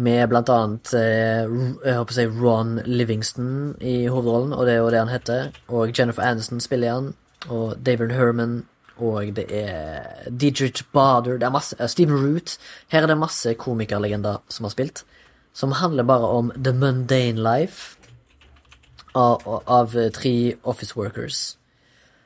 med 0.00 0.28
blant 0.30 0.48
annet 0.48 0.92
eh, 0.96 1.44
jeg 1.84 1.96
håper 1.98 2.14
å 2.14 2.16
si 2.16 2.24
Ron 2.38 2.76
Livingston 2.88 3.48
i 3.84 4.06
hovedrollen, 4.08 4.54
og 4.56 4.64
det 4.66 4.76
er 4.76 4.80
jo 4.80 4.92
det 4.92 5.02
han 5.02 5.12
heter. 5.12 5.50
Og 5.68 5.92
Jennifer 5.92 6.24
Aniston 6.24 6.62
spiller 6.64 6.88
i 6.88 6.94
han, 6.94 7.10
og 7.52 7.74
David 7.84 8.14
Herman, 8.16 8.62
og 9.02 9.34
det 9.36 9.46
er 9.50 10.28
Dietrich 10.28 10.84
Bader 10.92 11.38
Det 11.40 11.46
er 11.48 11.54
masse 11.54 11.76
eh, 11.78 11.88
Stephen 11.90 12.16
Root. 12.16 12.56
Her 12.92 13.04
er 13.04 13.12
det 13.12 13.18
masse 13.20 13.54
komikerlegender 13.58 14.40
som 14.52 14.68
har 14.68 14.74
spilt, 14.74 15.04
som 15.52 15.72
handler 15.72 16.02
bare 16.08 16.26
om 16.26 16.52
the 16.56 16.72
mundane 16.72 17.40
life 17.40 17.96
av, 19.12 19.62
av 19.66 20.10
tre 20.10 20.54
office 20.62 20.96
workers. 20.96 21.56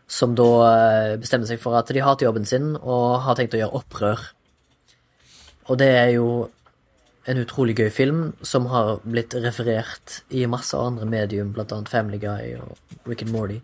Som 0.06 0.36
da 0.38 0.50
eh, 0.70 1.14
bestemmer 1.18 1.48
seg 1.50 1.60
for 1.62 1.74
at 1.78 1.90
de 1.90 2.04
hater 2.04 2.28
jobben 2.28 2.46
sin 2.46 2.74
og 2.76 3.22
har 3.26 3.38
tenkt 3.38 3.56
å 3.56 3.62
gjøre 3.62 3.80
opprør. 3.80 4.26
Og 5.66 5.80
det 5.80 5.90
er 5.98 6.12
jo 6.14 6.28
en 7.26 7.40
utrolig 7.42 7.74
gøy 7.74 7.88
film 7.90 8.20
som 8.46 8.68
har 8.70 9.00
blitt 9.02 9.34
referert 9.42 10.20
i 10.30 10.44
masse 10.46 10.78
andre 10.78 11.08
medium, 11.10 11.50
blant 11.56 11.74
annet 11.74 11.90
Family 11.90 12.20
Guy 12.22 12.54
og 12.60 12.76
Rick 13.10 13.26
and 13.26 13.34
Morty 13.34 13.58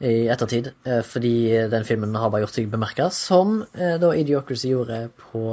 i 0.00 0.30
ettertid, 0.32 0.70
eh, 0.88 1.02
fordi 1.04 1.68
den 1.70 1.84
filmen 1.84 2.16
har 2.16 2.32
bare 2.32 2.46
gjort 2.46 2.56
seg 2.56 2.70
bemerka, 2.72 3.10
som 3.12 3.60
eh, 3.76 3.98
da 4.00 4.14
Idiocracy 4.16 4.72
gjorde 4.72 5.02
på 5.28 5.44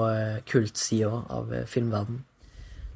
kultsida 0.48 1.12
av 1.28 1.52
filmverdenen. 1.52 1.68
filmverden. 1.68 2.20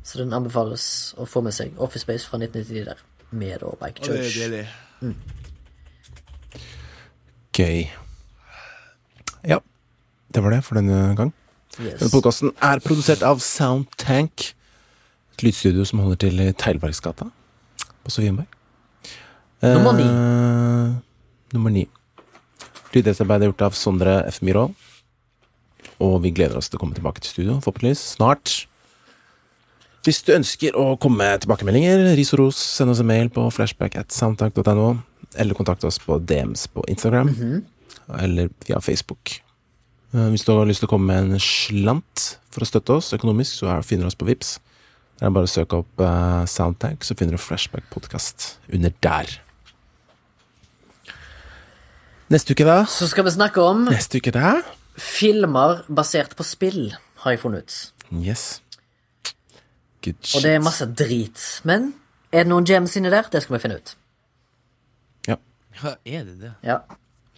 Så 0.04 0.22
den 0.22 0.34
anbefales 0.34 0.86
å 1.22 1.28
få 1.30 1.44
med 1.46 1.54
seg 1.56 1.78
Office 1.82 2.06
Space 2.06 2.28
fra 2.28 2.40
1990 2.42 2.88
der, 2.90 3.02
med 3.32 3.62
da 3.62 3.74
Bike 3.82 4.06
Church. 4.06 4.40
Gøy. 7.58 7.84
Ja, 9.48 9.60
det 10.34 10.44
var 10.44 10.56
det 10.56 10.64
for 10.66 10.80
denne 10.80 11.14
gang. 11.20 11.34
Yes. 11.78 12.00
Denne 12.00 12.12
podkasten 12.12 12.56
er 12.64 12.82
produsert 12.84 13.24
av 13.24 13.40
Soundtank, 13.44 14.52
et 15.36 15.46
lydstudio 15.46 15.86
som 15.88 16.02
holder 16.04 16.20
til 16.26 16.42
i 16.44 16.50
Teglbergsgata 16.52 17.30
på 18.02 18.12
Sofienberg. 18.12 18.50
Nummer 19.62 19.94
ni. 19.94 20.08
Eh, 20.10 20.94
nummer 21.54 21.70
ni. 21.74 21.86
Lydetterarbeidet 22.92 23.46
er 23.46 23.52
gjort 23.52 23.68
av 23.70 23.78
Sondre 23.78 24.18
F. 24.28 24.42
Myhrvold. 24.42 24.74
Og 26.02 26.18
vi 26.24 26.32
gleder 26.34 26.58
oss 26.58 26.70
til 26.70 26.80
å 26.80 26.82
komme 26.82 26.98
tilbake 26.98 27.22
til 27.22 27.30
studio, 27.36 27.60
forhåpentligvis 27.62 28.02
snart. 28.18 28.66
Hvis 30.06 30.24
du 30.26 30.32
ønsker 30.34 30.74
å 30.82 30.96
komme 30.98 31.22
med 31.22 31.44
tilbakemeldinger, 31.44 32.08
ris 32.18 32.32
og 32.34 32.40
ros, 32.46 32.58
send 32.58 32.90
oss 32.90 33.02
en 33.04 33.10
mail 33.10 33.30
på 33.30 33.44
flashback 33.54 34.00
at 34.02 34.10
soundtank.no, 34.16 34.88
eller 35.38 35.54
kontakt 35.58 35.84
oss 35.86 36.00
på 36.02 36.18
DMs 36.26 36.66
på 36.74 36.82
Instagram, 36.90 37.30
eller 38.18 38.50
via 38.66 38.80
Facebook. 38.82 39.38
Eh, 40.14 40.26
Hvis 40.34 40.44
du 40.44 40.52
har 40.56 40.66
lyst 40.66 40.82
til 40.82 40.90
å 40.90 40.94
komme 40.96 41.08
med 41.14 41.36
en 41.36 41.40
slant 41.40 42.38
for 42.52 42.66
å 42.66 42.68
støtte 42.68 42.98
oss 42.98 43.14
økonomisk, 43.14 43.62
så 43.62 43.70
er- 43.78 43.86
finner 43.86 44.04
du 44.04 44.08
oss 44.08 44.16
på 44.18 44.26
Vips. 44.28 44.58
Det 45.20 45.28
er 45.28 45.30
bare 45.38 45.46
å 45.46 45.54
søke 45.54 45.78
opp 45.84 46.02
eh, 46.02 46.46
Soundtank, 46.50 47.04
så 47.06 47.16
finner 47.16 47.38
du 47.38 47.38
Flashback 47.38 47.84
Podcast 47.94 48.56
under 48.74 48.92
der. 49.06 49.38
Neste 52.32 52.56
uke, 52.56 52.66
da? 52.66 52.86
Så 52.90 53.08
skal 53.12 53.26
vi 53.28 53.34
snakke 53.36 53.62
om 53.62 53.86
Neste 53.92 54.18
uke, 54.22 54.32
da? 54.32 54.62
filmer 54.98 55.84
basert 55.90 56.34
på 56.36 56.44
spill, 56.46 56.92
har 57.24 57.32
jeg 57.36 57.40
funnet 57.42 57.64
ut. 57.64 57.92
Yes. 58.24 58.62
Good 60.02 60.18
shit. 60.22 60.36
Og 60.40 60.46
det 60.46 60.54
er 60.58 60.64
masse 60.66 60.86
drit. 60.98 61.44
Men 61.68 61.92
er 62.32 62.46
det 62.46 62.52
noen 62.52 62.66
gems 62.66 62.96
inni 62.98 63.12
der? 63.14 63.28
Det 63.32 63.42
skal 63.44 63.58
vi 63.58 63.62
finne 63.66 63.78
ut. 63.82 63.94
Ja. 65.30 65.38
Ja, 65.84 65.96
er 66.06 66.26
det 66.26 66.40
det? 66.42 66.54
Ja, 66.66 66.80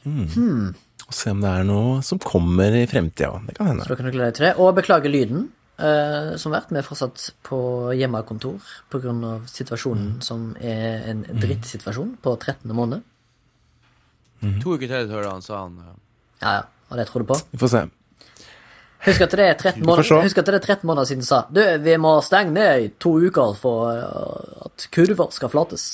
Og 0.04 1.14
se 1.16 1.32
om 1.32 1.42
det 1.44 1.50
er 1.50 1.66
noe 1.68 2.00
som 2.04 2.20
kommer 2.24 2.74
i 2.76 2.86
fremtida. 2.88 3.34
Det 3.48 3.58
kan 3.58 3.68
hende. 3.72 3.84
så 3.86 3.94
da 3.94 4.00
kan 4.00 4.08
du 4.08 4.12
glede 4.16 4.32
deg 4.32 4.40
til 4.40 4.48
det. 4.50 4.56
Og 4.60 4.74
beklage 4.80 5.12
lyden, 5.12 5.52
Uh, 5.74 6.38
som 6.38 6.54
vært. 6.54 6.70
Vi 6.70 6.78
er 6.78 6.86
fortsatt 6.86 7.32
på 7.44 7.58
hjemmekontor 7.98 8.62
pga. 8.94 9.14
situasjonen 9.50 10.22
som 10.22 10.52
er 10.62 11.10
en 11.10 11.24
drittsituasjon 11.26 12.12
på 12.22 12.36
13. 12.38 12.70
måned. 12.78 13.02
To 14.62 14.76
uker 14.76 14.86
til, 14.88 15.10
hører 15.10 15.32
han, 15.32 15.42
sa 15.42 15.64
han. 15.64 15.80
ja. 15.82 15.96
Ja, 16.44 16.52
ja. 16.60 16.62
Og 16.92 16.98
det 17.02 17.08
tror 17.10 17.24
du 17.24 17.26
på? 17.34 17.40
Vi 17.52 17.58
får 17.58 17.72
se. 17.74 17.82
Husk 19.04 19.26
at 19.26 19.36
det 19.36 19.46
er 19.46 19.58
13 19.60 19.84
måneder, 19.84 20.24
husk 20.24 20.38
at 20.40 20.48
det 20.48 20.56
er 20.62 20.64
13 20.64 20.88
måneder 20.88 21.10
siden 21.10 21.24
du 21.24 21.28
sa 21.28 21.42
Du, 21.52 21.60
vi 21.84 21.98
må 22.00 22.14
stenge 22.24 22.56
ned 22.56 22.86
i 22.86 22.90
to 23.04 23.18
uker 23.20 23.58
for 23.60 23.92
eh, 23.92 24.64
at 24.70 24.88
kurver 24.96 25.34
skal 25.36 25.52
flates. 25.52 25.88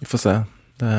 Vi 0.00 0.08
får 0.10 0.24
se. 0.26 0.36
Det 0.82 0.92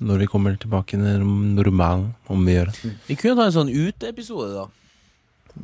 når 0.00 0.22
vi 0.22 0.26
kommer 0.32 0.54
tilbake 0.56 0.96
til 0.96 1.24
normalen, 1.56 2.14
om 2.32 2.46
vi 2.46 2.54
gjør 2.54 2.70
det. 2.70 2.92
Vi 3.08 3.16
kunne 3.20 3.36
ta 3.36 3.48
en 3.50 3.56
sånn 3.56 3.72
uteepisode, 3.72 4.48
da. 4.54 4.64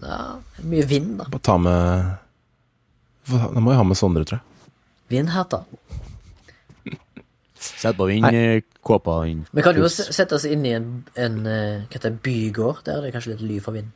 Ja, 0.02 0.18
mye 0.66 0.84
vind, 0.90 1.14
da. 1.22 1.28
Bare 1.32 1.44
ta 1.46 1.56
med 1.56 3.30
Da 3.30 3.62
må 3.62 3.72
vi 3.72 3.78
ha 3.78 3.86
med 3.86 3.96
Sondre, 3.98 4.26
tror 4.28 4.42
jeg. 4.42 4.72
Vindhetta. 5.14 5.62
Sett 7.76 7.96
på 7.98 8.06
vinnerkåpa. 8.08 9.26
inn. 9.28 9.44
Vi 9.52 9.62
kan 9.62 9.76
jo 9.76 9.88
sette 9.88 10.34
oss 10.38 10.44
inn 10.48 10.64
i 10.66 10.72
en, 10.72 11.04
en 11.16 11.34
eh, 11.46 11.82
hva 11.84 11.92
heter 11.98 12.10
det, 12.10 12.22
bygård. 12.24 12.82
Der 12.86 13.04
er 13.04 13.12
kanskje 13.14 13.34
litt 13.34 13.44
ly 13.44 13.58
for 13.60 13.72
vind. 13.76 13.90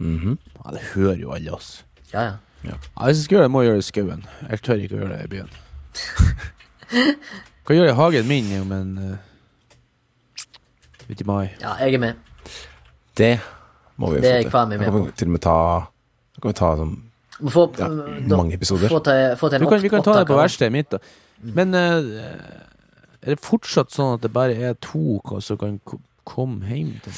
Ja, 0.00 0.70
det 0.74 0.82
hører 0.94 1.16
jo 1.22 1.30
alle 1.32 1.52
oss. 1.56 1.84
Ja, 2.12 2.22
ja. 2.22 2.32
Ja, 2.66 2.74
hvis 3.06 3.20
jeg 3.20 3.24
skal 3.28 3.36
gjøre 3.36 3.44
det, 3.46 3.50
må 3.54 3.60
jeg 3.62 3.68
gjøre 3.68 3.78
det 3.78 3.84
i 3.84 3.86
skauen. 3.92 4.22
Jeg 4.50 4.60
tør 4.66 4.80
ikke 4.82 4.96
å 4.96 5.00
gjøre 5.02 5.16
det 5.16 5.24
i 5.26 5.30
byen. 5.36 5.50
Hva 7.66 7.76
gjør 7.76 7.86
det 7.86 7.92
i 7.92 7.98
hagen 8.00 8.26
min 8.30 8.48
om 8.60 8.72
en 8.74 8.90
uh, 8.98 9.18
uti 11.10 11.22
i 11.22 11.26
mai. 11.28 11.44
Ja, 11.62 11.76
jeg 11.82 11.94
er 11.94 12.02
med. 12.02 12.14
Det 13.16 13.30
må 13.96 14.10
vi 14.12 14.20
Det 14.20 14.28
er 14.28 14.32
få 14.32 14.36
jeg 14.40 14.48
til. 14.48 14.52
faen 14.56 14.72
meg 14.72 14.82
med 14.82 14.90
kan 14.92 15.12
til 15.16 15.28
og 15.30 15.36
med 15.36 15.42
ta 15.46 15.54
Da 16.36 16.42
kan 16.42 16.50
vi 16.52 16.56
ta 16.58 16.72
sånn 16.80 16.96
få, 17.52 17.62
ja, 17.78 17.86
da- 17.88 18.36
mange 18.36 18.54
episoder. 18.58 18.88
få 18.92 18.98
til, 19.04 19.36
få 19.40 19.48
til 19.48 19.56
en 19.56 19.62
Vi 19.64 19.70
kan, 19.70 19.82
vi 19.86 19.88
kan 19.94 20.02
ta 20.04 20.18
det 20.18 20.26
på 20.28 20.36
verkstedet 20.40 20.72
mitt, 20.72 20.90
da. 20.90 20.98
Men 21.42 21.74
eh, 21.74 21.96
er 23.22 23.34
det 23.34 23.40
fortsatt 23.44 23.90
sånn 23.92 24.14
at 24.16 24.22
det 24.24 24.32
bare 24.32 24.54
er 24.70 24.74
to 24.80 25.20
som 25.44 25.58
kan 25.60 25.78
ko- 25.84 26.00
komme 26.24 26.64
hjem 26.70 26.94
til? 27.04 27.12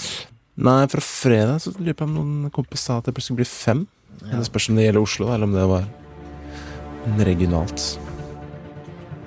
Nei, 0.58 0.86
fra 0.90 1.00
fredag 1.04 1.60
så 1.62 1.70
lurer 1.76 1.92
jeg 1.92 1.96
på 2.00 2.04
om 2.08 2.14
noen 2.16 2.50
kompiser 2.50 2.82
sa 2.90 2.98
at 2.98 3.04
det 3.06 3.14
plutselig 3.14 3.36
blir 3.42 3.46
fem. 3.50 3.84
Men 4.24 4.40
Det 4.40 4.48
spørs 4.48 4.68
om 4.70 4.76
det 4.76 4.88
gjelder 4.88 5.04
Oslo, 5.04 5.28
eller 5.30 5.46
om 5.46 5.52
det 5.54 5.66
var 5.70 5.84
regionalt. 7.24 7.84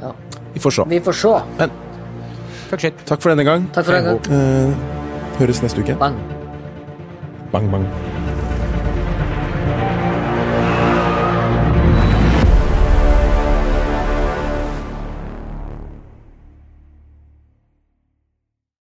Ja. 0.01 0.11
Vi 0.53 0.59
får 0.59 0.71
se. 0.75 0.83
Vi 0.91 0.99
får 0.99 1.13
se. 1.21 1.33
Men 1.57 1.71
takk, 2.69 3.05
Takk 3.05 3.21
for 3.23 3.29
denne 3.31 3.45
gang. 3.47 3.69
Takk 3.71 3.85
for 3.87 3.95
denne 3.95 4.17
gang. 4.17 4.33
Eh, 4.35 5.37
høres 5.39 5.61
neste 5.63 5.79
uke. 5.79 5.95
Bang. 6.01 6.19
Bang, 7.51 7.71
bang. 7.71 7.87